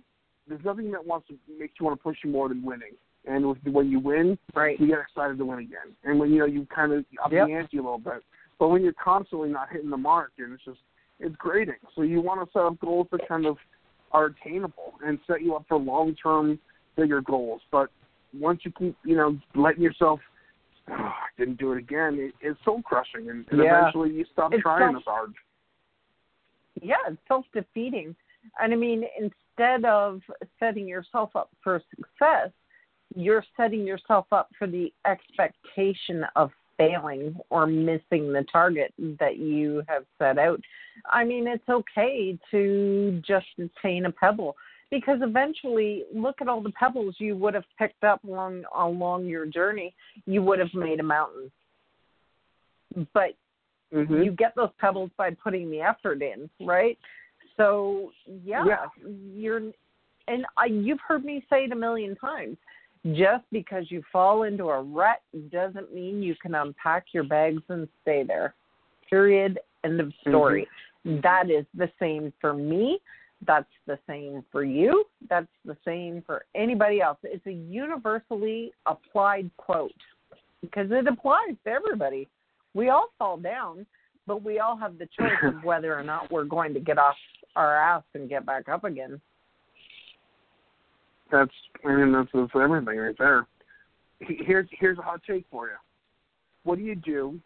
There's 0.48 0.64
nothing 0.64 0.90
that 0.92 1.04
wants 1.04 1.28
to 1.28 1.34
makes 1.58 1.74
you 1.80 1.86
want 1.86 1.98
to 1.98 2.02
push 2.02 2.18
you 2.24 2.30
more 2.30 2.48
than 2.48 2.62
winning. 2.62 2.92
And 3.24 3.46
with, 3.46 3.58
when 3.64 3.90
you 3.90 4.00
win, 4.00 4.36
Right. 4.54 4.78
you 4.80 4.88
get 4.88 4.98
excited 4.98 5.38
to 5.38 5.44
win 5.44 5.60
again. 5.60 5.94
And 6.04 6.18
when 6.18 6.30
you 6.32 6.40
know 6.40 6.46
you 6.46 6.66
kind 6.74 6.92
of 6.92 7.04
up 7.24 7.30
Yep. 7.32 7.46
the 7.46 7.52
ante 7.52 7.78
a 7.78 7.82
little 7.82 7.98
bit. 7.98 8.24
But 8.58 8.68
when 8.68 8.82
you're 8.82 8.92
constantly 8.94 9.48
not 9.48 9.70
hitting 9.70 9.90
the 9.90 9.96
mark, 9.96 10.32
and 10.38 10.52
it's 10.52 10.64
just 10.64 10.80
it's 11.20 11.34
grating. 11.36 11.76
So 11.94 12.02
you 12.02 12.20
want 12.20 12.44
to 12.46 12.52
set 12.52 12.62
up 12.62 12.78
goals 12.80 13.06
that 13.12 13.26
kind 13.28 13.46
of 13.46 13.56
are 14.12 14.26
attainable 14.26 14.94
and 15.04 15.18
set 15.26 15.42
you 15.42 15.54
up 15.54 15.64
for 15.68 15.78
long 15.78 16.14
term 16.16 16.58
bigger 16.96 17.20
goals. 17.20 17.62
But 17.70 17.90
once 18.38 18.60
you 18.64 18.72
keep 18.78 18.96
you 19.04 19.16
know 19.16 19.38
letting 19.54 19.82
yourself, 19.82 20.20
oh, 20.90 20.92
I 20.94 21.28
didn't 21.38 21.58
do 21.58 21.72
it 21.72 21.78
again. 21.78 22.16
It, 22.18 22.34
it's 22.40 22.58
soul 22.64 22.82
crushing, 22.82 23.30
and, 23.30 23.44
and 23.50 23.60
Yeah. 23.60 23.80
eventually 23.80 24.10
you 24.10 24.24
stop 24.32 24.52
It's 24.52 24.62
trying 24.62 24.92
self- 24.92 24.96
as 24.96 25.04
hard. 25.06 25.32
yeah, 26.80 26.96
it's 27.08 27.18
self 27.28 27.44
defeating. 27.52 28.14
And 28.60 28.72
I 28.72 28.76
mean, 28.76 29.04
instead 29.18 29.84
of 29.84 30.20
setting 30.58 30.88
yourself 30.88 31.30
up 31.36 31.50
for 31.62 31.80
success, 31.96 32.50
you're 33.14 33.44
setting 33.56 33.86
yourself 33.86 34.26
up 34.32 34.50
for 34.58 34.66
the 34.66 34.92
expectation 35.06 36.24
of 36.34 36.50
failing 36.78 37.36
or 37.50 37.66
missing 37.66 38.32
the 38.32 38.44
target 38.50 38.92
that 39.20 39.36
you 39.36 39.82
have 39.86 40.04
set 40.18 40.38
out. 40.38 40.60
I 41.10 41.24
mean, 41.24 41.46
it's 41.46 41.68
okay 41.68 42.38
to 42.50 43.22
just 43.26 43.46
attain 43.58 44.06
a 44.06 44.10
pebble 44.12 44.56
because 44.92 45.18
eventually 45.22 46.04
look 46.14 46.36
at 46.42 46.48
all 46.48 46.62
the 46.62 46.70
pebbles 46.72 47.16
you 47.18 47.34
would 47.34 47.54
have 47.54 47.64
picked 47.78 48.04
up 48.04 48.22
along 48.22 48.62
along 48.76 49.24
your 49.24 49.46
journey, 49.46 49.92
you 50.26 50.42
would 50.42 50.60
have 50.60 50.72
made 50.74 51.00
a 51.00 51.02
mountain. 51.02 51.50
But 53.12 53.32
Mm-hmm. 53.94 54.22
you 54.22 54.32
get 54.32 54.54
those 54.56 54.70
pebbles 54.78 55.10
by 55.18 55.32
putting 55.32 55.70
the 55.70 55.82
effort 55.82 56.22
in, 56.22 56.48
right? 56.66 56.96
So 57.58 58.10
yeah, 58.42 58.64
Yeah. 58.66 58.86
you're, 59.34 59.60
and 60.28 60.46
I, 60.56 60.64
you've 60.64 61.00
heard 61.06 61.26
me 61.26 61.44
say 61.50 61.64
it 61.64 61.72
a 61.72 61.76
million 61.76 62.16
times. 62.16 62.56
Just 63.12 63.44
because 63.50 63.90
you 63.90 64.02
fall 64.10 64.44
into 64.44 64.70
a 64.70 64.80
rut 64.80 65.20
doesn't 65.50 65.92
mean 65.94 66.22
you 66.22 66.34
can 66.40 66.54
unpack 66.54 67.04
your 67.12 67.24
bags 67.24 67.62
and 67.68 67.86
stay 68.00 68.22
there. 68.22 68.54
Period. 69.10 69.58
End 69.84 70.00
of 70.00 70.10
story. 70.26 70.66
That 71.04 71.50
is 71.50 71.66
the 71.76 71.90
same 71.98 72.32
for 72.40 72.54
me. 72.54 72.98
That's 73.46 73.68
the 73.86 73.98
same 74.06 74.44
for 74.52 74.64
you. 74.64 75.04
That's 75.28 75.48
the 75.64 75.76
same 75.84 76.22
for 76.26 76.44
anybody 76.54 77.00
else. 77.00 77.18
It's 77.24 77.46
a 77.46 77.52
universally 77.52 78.72
applied 78.86 79.50
quote 79.56 79.92
because 80.60 80.88
it 80.90 81.06
applies 81.08 81.56
to 81.64 81.70
everybody. 81.70 82.28
We 82.74 82.88
all 82.88 83.08
fall 83.18 83.36
down, 83.36 83.84
but 84.26 84.42
we 84.42 84.60
all 84.60 84.76
have 84.76 84.98
the 84.98 85.08
choice 85.18 85.32
of 85.42 85.54
whether 85.64 85.98
or 85.98 86.04
not 86.04 86.30
we're 86.30 86.44
going 86.44 86.72
to 86.74 86.80
get 86.80 86.98
off 86.98 87.16
our 87.56 87.76
ass 87.76 88.04
and 88.14 88.28
get 88.28 88.46
back 88.46 88.68
up 88.68 88.84
again. 88.84 89.20
That's 91.30 91.50
I 91.84 91.96
mean 91.96 92.12
that's, 92.12 92.28
that's 92.32 92.50
everything 92.54 92.98
right 92.98 93.16
there. 93.18 93.46
Here's 94.20 94.68
here's 94.70 94.98
a 94.98 95.02
hot 95.02 95.22
take 95.28 95.46
for 95.50 95.66
you. 95.66 95.76
What 96.64 96.78
do 96.78 96.84
you 96.84 96.94
do? 96.94 97.40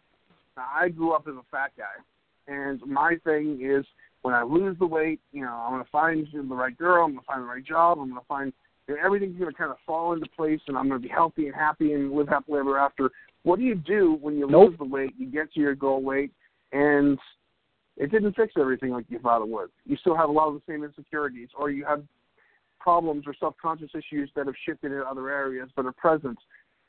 I 0.57 0.89
grew 0.89 1.13
up 1.13 1.27
as 1.27 1.35
a 1.35 1.45
fat 1.49 1.71
guy, 1.77 2.53
and 2.53 2.81
my 2.85 3.15
thing 3.23 3.59
is 3.63 3.85
when 4.21 4.33
I 4.33 4.43
lose 4.43 4.77
the 4.79 4.87
weight, 4.87 5.19
you 5.31 5.41
know, 5.41 5.53
I'm 5.53 5.71
gonna 5.71 5.85
find 5.91 6.27
the 6.31 6.55
right 6.55 6.77
girl, 6.77 7.05
I'm 7.05 7.11
gonna 7.11 7.21
find 7.25 7.41
the 7.43 7.47
right 7.47 7.63
job, 7.63 7.99
I'm 7.99 8.09
gonna 8.09 8.21
find 8.27 8.53
you 8.87 8.95
know, 8.95 9.01
everything's 9.03 9.37
gonna 9.37 9.53
kind 9.53 9.71
of 9.71 9.77
fall 9.85 10.13
into 10.13 10.27
place, 10.35 10.61
and 10.67 10.77
I'm 10.77 10.87
gonna 10.87 10.99
be 10.99 11.07
healthy 11.07 11.47
and 11.47 11.55
happy 11.55 11.93
and 11.93 12.11
live 12.11 12.27
happily 12.27 12.59
ever 12.59 12.77
after. 12.77 13.11
What 13.43 13.59
do 13.59 13.65
you 13.65 13.75
do 13.75 14.17
when 14.21 14.37
you 14.37 14.47
Nope. 14.47 14.69
lose 14.69 14.79
the 14.79 14.85
weight, 14.85 15.13
you 15.17 15.27
get 15.27 15.53
to 15.53 15.59
your 15.59 15.75
goal 15.75 16.01
weight, 16.01 16.31
and 16.71 17.17
it 17.95 18.11
didn't 18.11 18.35
fix 18.35 18.53
everything 18.57 18.91
like 18.91 19.05
you 19.09 19.19
thought 19.19 19.41
it 19.41 19.47
would? 19.47 19.69
You 19.85 19.97
still 19.97 20.15
have 20.15 20.29
a 20.29 20.31
lot 20.31 20.49
of 20.49 20.55
the 20.55 20.61
same 20.67 20.83
insecurities, 20.83 21.49
or 21.57 21.69
you 21.69 21.85
have 21.85 22.03
problems 22.79 23.23
or 23.27 23.33
self-conscious 23.33 23.89
issues 23.93 24.31
that 24.35 24.45
have 24.45 24.55
shifted 24.65 24.91
in 24.91 25.01
other 25.01 25.29
areas 25.29 25.69
but 25.75 25.85
are 25.85 25.91
present. 25.93 26.37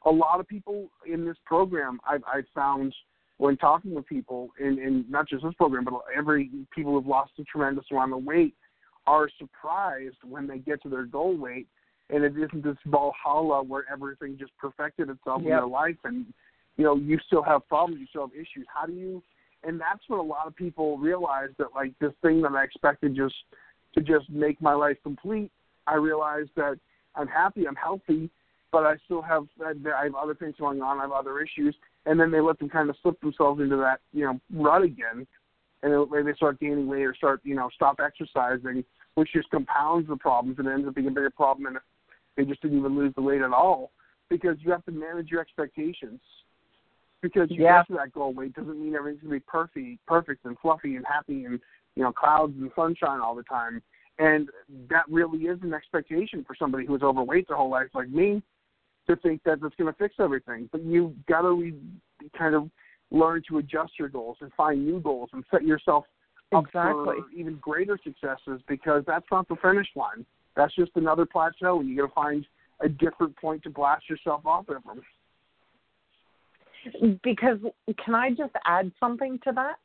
A 0.07 0.11
lot 0.11 0.39
of 0.39 0.47
people 0.47 0.91
in 1.07 1.25
this 1.27 1.37
program, 1.45 1.99
I've, 2.09 2.23
I've 2.33 2.47
found 2.55 2.95
when 3.39 3.57
talking 3.57 3.95
with 3.95 4.07
people 4.07 4.51
in, 4.61 4.79
in 4.79 5.05
not 5.09 5.29
just 5.29 5.45
this 5.45 5.55
program, 5.55 5.85
but 5.85 5.95
every 6.17 6.51
people 6.75 6.93
who've 6.93 7.07
lost 7.07 7.33
a 7.39 7.45
tremendous 7.45 7.85
amount 7.91 8.13
of 8.13 8.23
weight 8.25 8.55
are 9.07 9.29
surprised 9.39 10.17
when 10.23 10.47
they 10.47 10.59
get 10.59 10.83
to 10.83 10.89
their 10.89 11.05
goal 11.05 11.37
weight, 11.37 11.67
and 12.11 12.25
it 12.25 12.35
isn't 12.37 12.63
this 12.63 12.77
Valhalla 12.87 13.63
where 13.63 13.85
everything 13.91 14.37
just 14.39 14.57
perfected 14.59 15.09
itself 15.09 15.41
in 15.43 15.49
Yep. 15.49 15.59
their 15.59 15.67
life, 15.67 15.97
and 16.05 16.27
you 16.77 16.85
know 16.85 16.97
you 16.97 17.19
still 17.27 17.43
have 17.43 17.67
problems, 17.69 18.01
you 18.01 18.07
still 18.09 18.29
have 18.29 18.35
issues. 18.35 18.67
How 18.73 18.87
do 18.87 18.93
you? 18.93 19.23
And 19.65 19.81
that's 19.81 20.01
when 20.09 20.21
a 20.21 20.23
lot 20.23 20.47
of 20.47 20.55
people 20.55 20.99
realize 20.99 21.51
that 21.59 21.69
like 21.75 21.93
this 21.99 22.13
thing 22.23 22.43
that 22.43 22.53
I 22.53 22.63
expected 22.63 23.17
just 23.17 23.35
to 23.95 24.03
just 24.03 24.31
make 24.31 24.61
my 24.61 24.75
life 24.75 24.97
complete 25.03 25.51
I 25.89 25.95
realized 25.95 26.51
that 26.57 26.79
I'm 27.15 27.27
happy, 27.27 27.67
I'm 27.67 27.75
healthy, 27.75 28.31
but 28.71 28.85
I 28.85 28.97
still 29.07 29.23
have 29.23 29.47
I 29.65 30.05
have 30.05 30.15
other 30.15 30.35
things 30.35 30.55
going 30.61 30.83
on, 30.83 30.99
I 30.99 31.03
have 31.03 31.13
other 31.13 31.41
issues, 31.41 31.75
and 32.09 32.19
then 32.19 32.31
they 32.31 32.41
let 32.41 32.59
them 32.59 32.69
kind 32.71 32.89
of 32.89 32.97
slip 33.03 33.21
themselves 33.21 33.61
into 33.61 33.77
that 33.77 34.01
you 34.13 34.25
know 34.25 34.41
rut 34.53 34.83
again, 34.83 35.27
and 35.83 35.93
then 36.13 36.25
they 36.25 36.33
start 36.35 36.59
gaining 36.59 36.89
weight 36.89 37.05
or 37.05 37.15
start 37.15 37.41
you 37.45 37.55
know 37.55 37.69
stop 37.75 38.01
exercising, 38.05 38.83
which 39.15 39.33
just 39.33 39.51
compounds 39.51 40.09
the 40.09 40.17
problems 40.17 40.59
and 40.59 40.67
ends 40.67 40.89
up 40.89 40.95
being 40.95 41.09
a 41.09 41.11
bigger 41.11 41.31
problem 41.31 41.65
than 41.65 41.77
if 41.77 41.83
they 42.37 42.45
just 42.45 42.63
didn't 42.63 42.79
even 42.79 42.97
lose 42.97 43.13
the 43.15 43.23
weight 43.23 43.43
at 43.43 43.53
all, 43.53 43.93
because 44.31 44.57
you 44.61 44.71
have 44.71 44.85
to 44.87 44.93
manage 44.93 45.31
your 45.31 45.41
expectations. 45.41 46.21
Because 47.21 47.51
you 47.51 47.63
Yeah. 47.63 47.79
get 47.81 47.89
to 47.89 47.95
that 47.95 48.13
goal 48.13 48.33
weight 48.33 48.55
doesn't 48.55 48.81
mean 48.81 48.95
everything's 48.95 49.23
gonna 49.23 49.35
be 49.35 49.41
perfect, 49.41 50.07
perfect 50.07 50.45
and 50.45 50.59
fluffy 50.61 50.97
and 50.97 51.05
happy 51.05 51.45
and 51.45 51.61
you 51.95 52.03
know 52.03 52.13
clouds 52.13 52.55
and 52.57 52.71
sunshine 52.75 53.21
all 53.21 53.35
the 53.35 53.43
time. 53.43 53.83
And 54.21 54.49
that 54.89 55.05
really 55.09 55.47
is 55.47 55.61
an 55.63 55.75
expectation 55.75 56.45
for 56.45 56.55
somebody 56.57 56.87
who 56.87 56.95
is 56.95 57.03
overweight 57.03 57.49
their 57.49 57.57
whole 57.57 57.69
life, 57.69 57.89
like 57.95 58.09
me, 58.09 58.43
to 59.09 59.17
think 59.17 59.43
that 59.45 59.61
that's 59.61 59.75
going 59.77 59.93
to 59.93 59.99
fix 59.99 60.15
everything. 60.19 60.69
But 60.71 60.83
you've 60.85 61.13
got 61.27 61.43
to 61.43 61.53
re- 61.53 61.75
kind 62.37 62.55
of 62.55 62.71
learn 63.11 63.43
to 63.49 63.59
adjust 63.59 63.93
your 63.99 64.09
goals 64.09 64.37
and 64.41 64.53
find 64.57 64.87
new 64.87 65.01
goals 65.01 65.31
and 65.33 65.45
set 65.51 65.65
yourself 65.65 66.05
up 66.55 66.65
Exactly. 66.67 67.05
for 67.05 67.17
even 67.37 67.57
greater 67.57 67.99
successes 68.03 68.61
because 68.69 69.03
that's 69.07 69.27
not 69.31 69.49
the 69.49 69.57
finish 69.57 69.89
line. 69.97 70.25
That's 70.57 70.75
just 70.75 70.93
another 70.97 71.27
plateau, 71.27 71.81
and 71.81 71.89
you 71.89 71.97
got 71.97 72.09
to 72.09 72.15
find 72.15 72.47
a 72.81 72.89
different 72.89 73.37
point 73.37 73.63
to 73.65 73.71
blast 73.71 74.09
yourself 74.09 74.47
off 74.47 74.67
from. 74.67 75.03
because 77.23 77.59
can 78.05 78.15
I 78.15 78.31
just 78.31 78.53
add 78.65 78.93
something 79.01 79.39
to 79.45 79.53
that? 79.53 79.79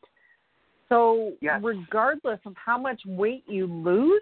So, 0.89 1.33
Yes. 1.41 1.61
regardless 1.63 2.39
of 2.45 2.55
how 2.55 2.77
much 2.77 3.01
weight 3.05 3.43
you 3.47 3.65
lose, 3.65 4.21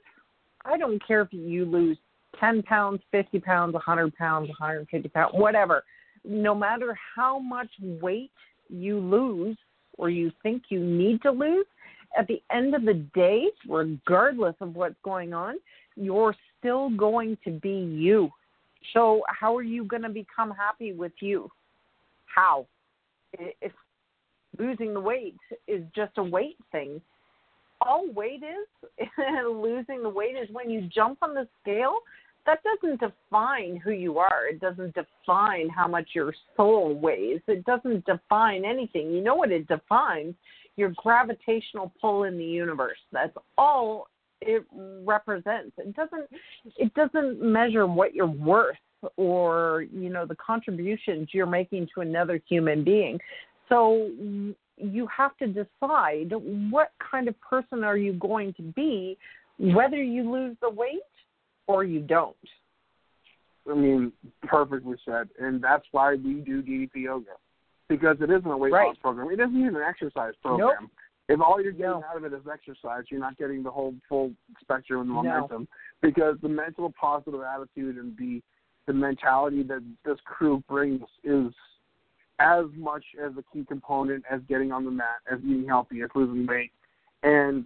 I 0.63 0.77
don't 0.77 1.05
care 1.05 1.21
if 1.21 1.33
you 1.33 1.65
lose 1.65 1.97
10 2.39 2.63
pounds, 2.63 3.01
50 3.11 3.39
pounds, 3.39 3.73
100 3.73 4.15
pounds, 4.15 4.49
150 4.49 5.09
pounds, 5.09 5.31
whatever. 5.33 5.83
No 6.23 6.53
matter 6.55 6.97
how 7.15 7.39
much 7.39 7.69
weight 7.79 8.31
you 8.69 8.99
lose 8.99 9.57
or 9.97 10.09
you 10.09 10.31
think 10.43 10.63
you 10.69 10.79
need 10.79 11.21
to 11.23 11.31
lose, 11.31 11.65
at 12.17 12.27
the 12.27 12.41
end 12.51 12.75
of 12.75 12.83
the 12.83 13.05
day, 13.15 13.45
regardless 13.67 14.55
of 14.59 14.75
what's 14.75 14.95
going 15.03 15.33
on, 15.33 15.55
you're 15.95 16.35
still 16.59 16.89
going 16.89 17.37
to 17.43 17.51
be 17.51 17.69
you. 17.69 18.29
So, 18.93 19.23
how 19.27 19.55
are 19.55 19.63
you 19.63 19.85
going 19.85 20.01
to 20.01 20.09
become 20.09 20.51
happy 20.51 20.93
with 20.93 21.13
you? 21.21 21.49
How? 22.25 22.65
If 23.33 23.71
losing 24.57 24.93
the 24.93 24.99
weight 24.99 25.37
is 25.67 25.83
just 25.95 26.17
a 26.17 26.23
weight 26.23 26.57
thing, 26.71 27.01
all 27.81 28.11
weight 28.11 28.43
is, 28.43 29.07
losing 29.45 30.03
the 30.03 30.09
weight 30.09 30.35
is 30.35 30.49
when 30.51 30.69
you 30.69 30.89
jump 30.93 31.19
on 31.21 31.33
the 31.33 31.47
scale. 31.61 31.95
That 32.45 32.59
doesn't 32.63 32.99
define 32.99 33.77
who 33.77 33.91
you 33.91 34.17
are. 34.17 34.47
It 34.49 34.59
doesn't 34.59 34.95
define 34.95 35.69
how 35.69 35.87
much 35.87 36.09
your 36.15 36.33
soul 36.57 36.95
weighs. 36.95 37.41
It 37.47 37.63
doesn't 37.65 38.05
define 38.05 38.65
anything. 38.65 39.11
You 39.11 39.21
know 39.21 39.35
what 39.35 39.51
it 39.51 39.67
defines? 39.67 40.33
Your 40.75 40.91
gravitational 40.95 41.93
pull 42.01 42.23
in 42.23 42.37
the 42.37 42.45
universe. 42.45 42.97
That's 43.11 43.35
all 43.57 44.07
it 44.41 44.65
represents. 45.05 45.73
It 45.77 45.95
doesn't 45.95 46.27
it 46.77 46.93
doesn't 46.95 47.41
measure 47.41 47.85
what 47.85 48.15
you're 48.15 48.25
worth 48.25 48.77
or, 49.17 49.85
you 49.93 50.09
know, 50.09 50.25
the 50.25 50.35
contributions 50.35 51.29
you're 51.31 51.45
making 51.45 51.87
to 51.93 52.01
another 52.01 52.41
human 52.47 52.83
being. 52.83 53.19
So 53.69 54.09
you 54.81 55.07
have 55.15 55.37
to 55.37 55.47
decide 55.47 56.31
what 56.69 56.91
kind 56.99 57.27
of 57.27 57.35
person 57.41 57.83
are 57.83 57.97
you 57.97 58.13
going 58.13 58.53
to 58.53 58.61
be 58.61 59.17
whether 59.59 60.01
you 60.01 60.31
lose 60.31 60.57
the 60.61 60.69
weight 60.69 61.01
or 61.67 61.83
you 61.83 61.99
don't. 61.99 62.35
I 63.69 63.75
mean, 63.75 64.11
perfectly 64.43 64.97
said, 65.05 65.29
and 65.39 65.63
that's 65.63 65.85
why 65.91 66.15
we 66.15 66.41
do 66.41 66.63
DDP 66.63 67.03
yoga 67.03 67.31
because 67.89 68.17
it 68.21 68.29
isn't 68.31 68.49
a 68.49 68.57
weight 68.57 68.71
Right. 68.71 68.87
loss 68.87 68.97
program. 68.97 69.29
It 69.29 69.39
isn't 69.39 69.55
even 69.55 69.75
an 69.75 69.83
exercise 69.83 70.33
program. 70.41 70.89
If 71.27 71.39
all 71.41 71.61
you're 71.61 71.71
getting 71.71 71.99
No. 71.99 72.03
out 72.09 72.17
of 72.17 72.25
it 72.25 72.33
is 72.33 72.47
exercise, 72.47 73.03
you're 73.11 73.19
not 73.19 73.37
getting 73.37 73.63
the 73.63 73.69
whole 73.69 73.93
full 74.09 74.33
spectrum 74.61 75.01
of 75.01 75.07
No. 75.07 75.13
momentum 75.13 75.67
because 76.01 76.39
the 76.41 76.49
mental 76.49 76.91
positive 76.91 77.41
attitude 77.41 77.97
and 77.97 78.17
the 78.17 78.41
the 78.87 78.93
mentality 78.93 79.61
that 79.61 79.83
this 80.03 80.19
crew 80.21 80.63
brings 80.67 81.07
is 81.23 81.53
as 82.41 82.65
much 82.75 83.03
as 83.23 83.31
a 83.37 83.43
key 83.53 83.63
component 83.65 84.23
as 84.29 84.41
getting 84.49 84.71
on 84.71 84.83
the 84.85 84.91
mat, 84.91 85.19
as 85.31 85.39
eating 85.39 85.67
healthy, 85.67 86.01
as 86.01 86.09
losing 86.15 86.47
weight, 86.47 86.71
and 87.23 87.65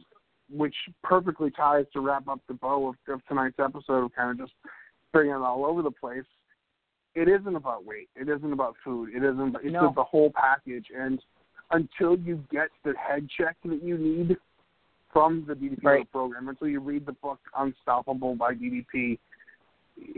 which 0.51 0.76
perfectly 1.03 1.49
ties 1.49 1.86
to 1.93 2.01
wrap 2.01 2.28
up 2.28 2.39
the 2.47 2.53
bow 2.53 2.89
of, 2.89 2.95
of 3.13 3.26
tonight's 3.28 3.57
episode 3.59 4.03
of 4.03 4.13
kind 4.15 4.32
of 4.32 4.38
just 4.38 4.53
bringing 5.11 5.34
it 5.34 5.38
all 5.41 5.65
over 5.65 5.82
the 5.82 5.91
place. 5.91 6.26
It 7.15 7.30
isn't 7.30 7.55
about 7.55 7.86
weight. 7.86 8.09
It 8.15 8.28
isn't 8.28 8.51
about 8.51 8.76
food. 8.84 9.09
It 9.15 9.23
isn't. 9.23 9.55
It's 9.63 9.71
No. 9.73 9.93
the 9.95 10.03
whole 10.03 10.32
package. 10.36 10.88
And 10.95 11.21
until 11.71 12.17
you 12.17 12.43
get 12.51 12.67
the 12.84 12.93
head 12.97 13.28
check 13.30 13.55
that 13.63 13.82
you 13.82 13.97
need 13.97 14.38
from 15.11 15.45
the 15.47 15.55
DDP 15.55 15.84
Right. 15.84 16.11
program, 16.11 16.49
until 16.49 16.67
you 16.67 16.82
read 16.82 17.05
the 17.05 17.13
book 17.13 17.39
Unstoppable 17.57 18.36
by 18.36 18.53
DDP, 18.53 19.17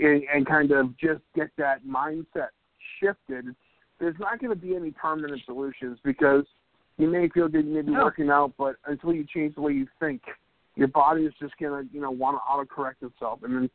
and, 0.02 0.24
and 0.34 0.48
kind 0.48 0.72
of 0.72 0.98
just 0.98 1.22
get 1.36 1.52
that 1.58 1.86
mindset 1.86 2.50
shifted, 3.00 3.56
there's 4.00 4.18
not 4.20 4.40
going 4.40 4.50
to 4.52 4.56
be 4.56 4.76
any 4.76 4.92
permanent 4.92 5.42
solutions 5.46 6.00
because 6.04 6.46
you 6.98 7.08
may 7.08 7.30
feel 7.30 7.48
good, 7.48 7.66
you 7.66 7.74
may 7.74 7.82
be 7.82 7.92
No. 7.92 8.04
working 8.04 8.30
out, 8.30 8.54
but 8.58 8.76
until 8.86 9.14
you 9.14 9.24
change 9.24 9.56
the 9.56 9.62
way 9.62 9.74
you 9.74 9.88
think, 10.00 10.22
your 10.76 10.88
body 10.88 11.26
is 11.26 11.34
just 11.40 11.58
going 11.58 11.88
to, 11.88 11.94
you 11.94 12.02
know, 12.02 12.12
want 12.12 12.38
to 12.38 12.42
autocorrect 12.42 13.02
itself. 13.02 13.42
And 13.44 13.56
then 13.56 13.70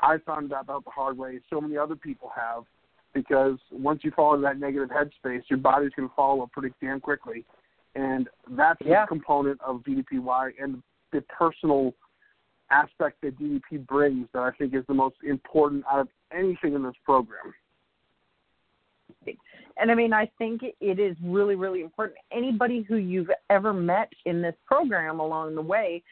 I 0.00 0.18
found 0.18 0.50
that 0.50 0.68
out 0.68 0.84
the 0.84 0.90
hard 0.90 1.18
way. 1.18 1.40
So 1.50 1.60
many 1.60 1.76
other 1.76 1.96
people 1.96 2.30
have 2.34 2.64
because 3.12 3.58
once 3.70 4.02
you 4.02 4.10
fall 4.10 4.34
into 4.34 4.42
that 4.46 4.58
negative 4.58 4.88
headspace, 4.88 5.42
your 5.48 5.58
body's 5.58 5.92
going 5.96 6.08
to 6.08 6.14
follow 6.14 6.48
pretty 6.52 6.74
damn 6.80 7.00
quickly. 7.00 7.44
And 7.94 8.28
that's 8.50 8.80
Yeah. 8.80 9.04
a 9.04 9.06
component 9.06 9.60
of 9.60 9.82
DDPY 9.84 10.54
and 10.58 10.82
the 11.12 11.22
personal 11.22 11.94
aspect 12.70 13.20
that 13.20 13.38
DDP 13.38 13.78
brings 13.78 14.28
that 14.32 14.42
I 14.42 14.50
think 14.52 14.74
is 14.74 14.84
the 14.86 14.94
most 14.94 15.16
important 15.22 15.84
out 15.90 16.00
of 16.00 16.08
anything 16.32 16.74
in 16.74 16.82
this 16.82 16.96
program. 17.04 17.54
And 19.76 19.90
I 19.90 19.94
mean, 19.94 20.12
I 20.12 20.30
think 20.38 20.62
it 20.62 20.98
is 21.00 21.16
really, 21.22 21.56
really 21.56 21.80
important. 21.80 22.18
Anybody 22.32 22.82
who 22.82 22.96
you've 22.96 23.30
ever 23.50 23.72
met 23.72 24.08
in 24.24 24.40
this 24.40 24.54
program 24.66 25.18
along 25.18 25.54
the 25.54 25.62
way, 25.62 26.02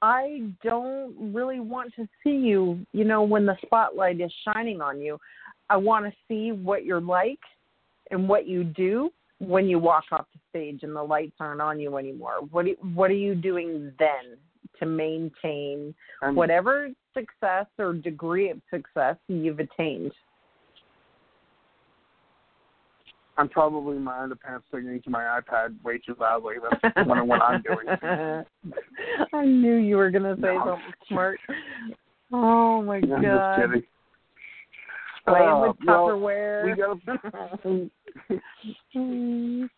I 0.00 0.52
don't 0.62 1.14
really 1.34 1.58
want 1.58 1.92
to 1.96 2.08
see 2.22 2.36
you, 2.36 2.86
you 2.92 3.04
know, 3.04 3.22
when 3.22 3.44
the 3.44 3.56
spotlight 3.64 4.20
is 4.20 4.32
shining 4.44 4.80
on 4.80 5.00
you. 5.00 5.18
I 5.68 5.76
want 5.76 6.06
to 6.06 6.12
see 6.28 6.52
what 6.52 6.84
you're 6.84 7.00
like 7.00 7.40
and 8.10 8.28
what 8.28 8.46
you 8.46 8.64
do 8.64 9.10
when 9.38 9.68
you 9.68 9.78
walk 9.78 10.04
off 10.12 10.26
the 10.32 10.40
stage 10.50 10.82
and 10.82 10.94
the 10.94 11.02
lights 11.02 11.36
aren't 11.40 11.60
on 11.60 11.78
you 11.80 11.96
anymore. 11.96 12.40
What 12.50 12.66
do, 12.66 12.76
what 12.94 13.10
are 13.10 13.14
you 13.14 13.34
doing 13.34 13.92
then 13.98 14.38
to 14.78 14.86
maintain 14.86 15.94
And 16.22 16.36
whatever 16.36 16.88
success 17.14 17.66
or 17.78 17.92
degree 17.92 18.50
of 18.50 18.60
success 18.70 19.16
you've 19.26 19.58
attained? 19.58 20.12
I'm 23.38 23.48
probably 23.48 23.96
in 23.96 24.02
my 24.02 24.14
underpants 24.14 24.64
singing 24.70 25.00
to 25.02 25.10
my 25.10 25.40
iPad 25.40 25.80
way 25.84 25.98
too 25.98 26.16
loudly. 26.20 26.56
That's 26.82 27.08
what, 27.08 27.24
what 27.26 27.40
I'm 27.40 27.62
doing. 27.62 27.86
I 29.32 29.44
knew 29.44 29.76
you 29.76 29.96
were 29.96 30.10
going 30.10 30.24
to 30.24 30.34
say 30.42 30.56
No. 30.56 30.64
something 30.66 30.92
smart. 31.08 31.38
Oh 32.32 32.82
my 32.82 32.96
I'm 32.96 33.02
just 33.10 33.22
god. 33.22 33.56
kidding. 33.56 33.82
Playing 35.26 35.48
Uh, 35.48 35.60
with 35.68 35.76
well, 35.86 36.08
Tupperware. 36.08 36.64
we 36.64 36.72
got 36.74 36.98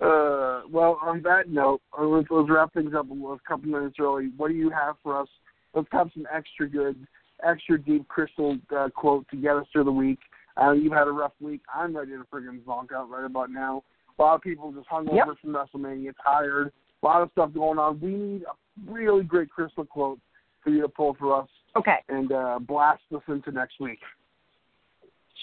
Uh, 0.00 0.62
well, 0.70 0.96
on 1.02 1.20
that 1.22 1.48
note, 1.48 1.80
let's, 2.00 2.28
let's 2.30 2.48
wrap 2.48 2.72
things 2.72 2.94
up 2.96 3.06
a 3.10 3.14
a 3.14 3.38
couple 3.48 3.68
minutes 3.68 3.96
early. 3.98 4.30
What 4.36 4.46
do 4.48 4.54
you 4.54 4.70
have 4.70 4.94
for 5.02 5.20
us? 5.20 5.26
Let's 5.74 5.88
have 5.90 6.08
some 6.14 6.24
extra 6.32 6.68
good, 6.68 7.04
extra 7.44 7.82
deep 7.82 8.06
crystal 8.06 8.56
uh, 8.76 8.90
quote 8.94 9.26
to 9.30 9.36
get 9.36 9.56
us 9.56 9.66
through 9.72 9.82
the 9.84 9.90
week. 9.92 10.20
Uh, 10.60 10.72
you've 10.72 10.92
had 10.92 11.06
a 11.06 11.12
rough 11.12 11.32
week. 11.40 11.60
I'm 11.72 11.96
ready 11.96 12.12
to 12.12 12.24
friggin' 12.32 12.60
zonk 12.62 12.92
out 12.92 13.08
right 13.08 13.24
about 13.24 13.50
now. 13.50 13.84
A 14.18 14.22
lot 14.22 14.34
of 14.34 14.40
people 14.42 14.72
just 14.72 14.88
hung 14.88 15.06
Yep. 15.14 15.26
over 15.26 15.34
from 15.36 15.50
WrestleMania, 15.52 16.12
tired. 16.24 16.72
A 17.02 17.06
lot 17.06 17.22
of 17.22 17.30
stuff 17.32 17.52
going 17.54 17.78
on. 17.78 18.00
We 18.00 18.10
need 18.10 18.42
a 18.42 18.90
really 18.92 19.22
great 19.22 19.50
crystal 19.50 19.84
quote 19.84 20.18
for 20.62 20.70
you 20.70 20.82
to 20.82 20.88
pull 20.88 21.14
for 21.14 21.40
us 21.42 21.48
okay, 21.76 21.98
and 22.08 22.32
uh, 22.32 22.58
blast 22.58 23.02
us 23.14 23.22
into 23.28 23.52
next 23.52 23.78
week. 23.78 24.00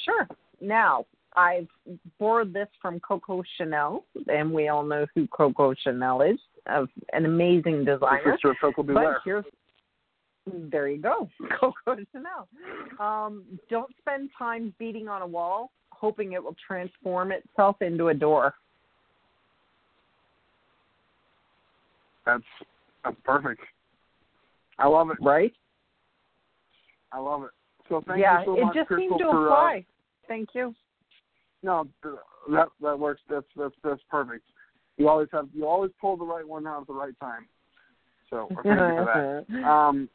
sure. 0.04 0.28
Now, 0.60 1.06
I've 1.38 1.68
borrowed 2.20 2.54
this 2.54 2.68
from 2.82 3.00
Coco 3.00 3.44
Chanel, 3.58 4.04
and 4.28 4.52
we 4.52 4.68
all 4.68 4.84
know 4.84 5.06
who 5.16 5.28
Coco 5.28 5.74
Chanel 5.84 6.22
is, 6.22 6.40
an 6.66 7.26
amazing 7.26 7.86
designer. 7.86 8.38
Of 8.44 8.56
Coco 8.60 8.84
But 8.84 9.18
here's 9.24 9.46
there 10.72 10.88
you 10.88 11.02
go, 11.02 11.30
Coco 11.60 11.98
Chanel. 12.12 12.48
Um, 13.00 13.44
don't 13.70 13.92
spend 14.00 14.30
time 14.38 14.74
beating 14.78 15.08
on 15.08 15.22
a 15.22 15.28
wall, 15.28 15.72
hoping 15.92 16.34
it 16.34 16.44
will 16.44 16.56
transform 16.68 17.32
itself 17.32 17.82
into 17.82 18.10
a 18.10 18.14
door. 18.14 18.54
That's 22.26 22.44
that's 23.04 23.18
perfect. 23.24 23.62
I 24.80 24.88
love 24.88 25.10
it. 25.10 25.18
Right? 25.22 25.54
I 27.12 27.20
love 27.20 27.44
it. 27.44 27.52
So 27.88 28.04
thank 28.08 28.20
yeah, 28.20 28.40
you 28.40 28.46
so 28.46 28.58
it 28.58 28.66
much, 28.66 28.76
just 28.76 28.88
Crystal, 28.88 29.10
seemed 29.10 29.20
to 29.20 29.32
for 29.32 29.50
uh, 29.50 29.54
apply. 29.54 29.86
Thank 30.28 30.50
you. 30.54 30.74
no, 31.62 31.88
that 32.52 32.68
that 32.82 33.00
works. 33.00 33.22
That's 33.30 33.46
that's 33.56 33.76
that's 33.84 34.02
perfect. 34.10 34.44
You 34.98 35.08
always 35.10 35.28
have 35.32 35.48
you 35.54 35.68
always 35.68 35.92
pull 36.00 36.18
the 36.18 36.26
right 36.26 36.48
one 36.48 36.66
out 36.66 36.82
at 36.82 36.88
the 36.88 36.94
right 36.94 37.14
time. 37.20 37.48
So 38.30 38.48
thank 38.64 38.66
you 38.66 38.76
for 38.76 39.46
that. 39.50 39.64
Um, 39.68 40.10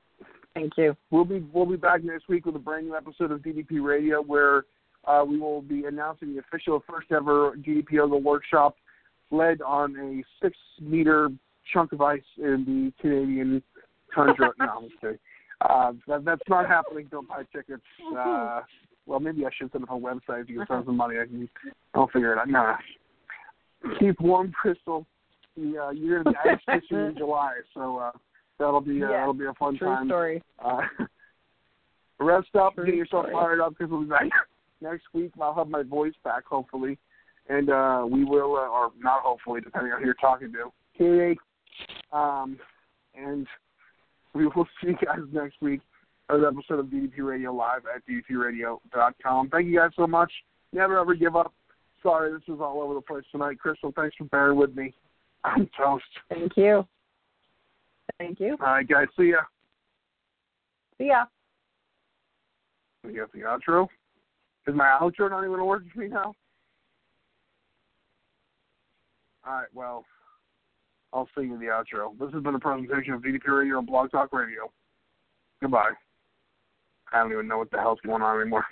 Thank 0.54 0.72
you. 0.76 0.96
we'll 1.10 1.24
be 1.24 1.44
we'll 1.52 1.66
be 1.66 1.76
back 1.76 2.02
next 2.02 2.28
week 2.28 2.44
with 2.44 2.56
a 2.56 2.58
brand 2.58 2.86
new 2.86 2.96
episode 2.96 3.30
of 3.30 3.40
DDP 3.40 3.82
Radio 3.82 4.20
where 4.20 4.64
uh, 5.06 5.24
we 5.26 5.38
will 5.38 5.62
be 5.62 5.84
announcing 5.84 6.34
the 6.34 6.40
official 6.40 6.82
first 6.88 7.10
ever 7.12 7.56
DDP 7.56 7.92
Yoga 7.92 8.16
workshop 8.16 8.76
led 9.30 9.62
on 9.62 9.96
a 9.96 10.22
six 10.44 10.56
meter 10.80 11.30
chunk 11.72 11.92
of 11.92 12.00
ice 12.00 12.20
in 12.38 12.64
the 12.66 12.92
Canadian 13.00 13.62
tundra. 14.14 14.50
no, 14.58 14.66
I'm 14.66 14.88
kidding. 15.00 15.18
Uh, 15.60 15.92
that, 16.08 16.24
that's 16.24 16.42
not 16.48 16.66
happening. 16.66 17.06
Don't 17.10 17.28
buy 17.28 17.42
tickets. 17.54 17.82
Uh, 18.16 18.60
well, 19.06 19.20
maybe 19.20 19.44
I 19.44 19.50
should 19.56 19.70
set 19.72 19.82
up 19.82 19.90
a 19.90 19.92
website 19.92 20.42
if 20.42 20.48
you 20.48 20.58
can 20.58 20.66
send 20.68 20.86
some 20.86 20.96
money. 20.96 21.16
I 21.20 21.26
can. 21.26 21.48
I'll 21.94 22.08
figure 22.08 22.32
it 22.32 22.38
out. 22.38 22.48
Nah. 22.48 22.76
Keep 23.98 24.20
warm, 24.20 24.52
Crystal. 24.52 25.06
the 25.56 25.78
uh, 25.78 25.90
you're 25.90 26.22
gonna 26.22 26.36
be 26.44 26.50
ice 26.50 26.80
fishing 26.80 26.98
in 26.98 27.14
July, 27.16 27.54
so 27.74 27.98
uh, 27.98 28.12
that'll 28.60 28.80
be 28.80 29.02
uh, 29.02 29.08
Yeah, 29.10 29.16
that'll 29.18 29.34
be 29.34 29.46
a 29.46 29.54
fun 29.54 29.76
True 29.76 29.88
time. 29.88 30.06
story. 30.06 30.42
Uh, 30.64 30.82
rest 32.20 32.54
up, 32.54 32.74
True 32.74 32.86
get 32.86 32.94
yourself 32.94 33.24
story. 33.24 33.34
fired 33.34 33.60
up 33.60 33.70
because 33.76 33.90
we'll 33.90 34.02
be 34.02 34.08
back 34.08 34.28
next 34.80 35.04
week. 35.12 35.32
I'll 35.40 35.54
have 35.54 35.68
my 35.68 35.82
voice 35.82 36.14
back 36.22 36.44
hopefully, 36.44 36.98
and 37.48 37.70
uh, 37.70 38.06
we 38.08 38.24
will, 38.24 38.54
uh, 38.56 38.68
or 38.68 38.92
not 39.00 39.22
hopefully, 39.22 39.60
depending 39.60 39.92
on 39.92 39.98
who 40.00 40.04
you're 40.04 40.14
talking 40.14 40.52
to. 40.52 40.70
Katie, 40.96 41.38
um, 42.12 42.58
and 43.14 43.46
we 44.34 44.46
will 44.46 44.66
see 44.82 44.90
you 44.90 44.96
guys 45.04 45.20
next 45.32 45.60
week. 45.60 45.80
Another 46.28 46.48
episode 46.48 46.78
of 46.78 46.86
DDP 46.86 47.18
Radio 47.18 47.52
Live 47.52 47.80
at 47.92 48.02
DDPRadio.com. 48.06 49.48
Thank 49.48 49.66
you 49.66 49.76
guys 49.78 49.90
so 49.96 50.06
much. 50.06 50.30
Never 50.72 50.96
ever 50.98 51.14
give 51.14 51.34
up. 51.34 51.52
Sorry, 52.02 52.32
this 52.32 52.42
was 52.46 52.60
all 52.62 52.80
over 52.80 52.94
the 52.94 53.00
place 53.00 53.24
tonight. 53.32 53.58
Crystal, 53.58 53.92
thanks 53.96 54.14
for 54.16 54.24
bearing 54.24 54.56
with 54.56 54.74
me. 54.76 54.94
I'm 55.44 55.68
toast. 55.76 56.04
Thank 56.28 56.52
you. 56.56 56.86
Thank 58.20 58.38
you. 58.38 58.54
All 58.60 58.66
right, 58.66 58.86
guys. 58.86 59.06
See 59.18 59.30
ya. 59.30 59.38
See 60.98 61.06
ya. 61.06 61.24
We 63.02 63.14
got 63.14 63.32
the 63.32 63.38
outro. 63.38 63.88
Is 64.66 64.74
my 64.74 64.98
outro 65.00 65.30
not 65.30 65.42
even 65.42 65.64
working 65.64 65.90
for 65.90 66.00
me 66.00 66.08
now? 66.08 66.34
All 69.46 69.54
right, 69.54 69.68
well, 69.72 70.04
I'll 71.14 71.30
sing 71.34 71.44
you 71.48 71.58
the 71.58 71.64
outro. 71.64 72.12
This 72.18 72.30
has 72.34 72.42
been 72.42 72.54
a 72.54 72.58
presentation 72.58 73.14
of 73.14 73.22
DDP 73.22 73.48
Radio 73.48 73.78
and 73.78 73.86
Blog 73.86 74.10
Talk 74.10 74.34
Radio. 74.34 74.70
Goodbye. 75.62 75.92
I 77.14 77.20
don't 77.20 77.32
even 77.32 77.48
know 77.48 77.56
what 77.56 77.70
the 77.70 77.78
hell's 77.78 78.00
going 78.04 78.20
on 78.20 78.38
anymore. 78.38 78.66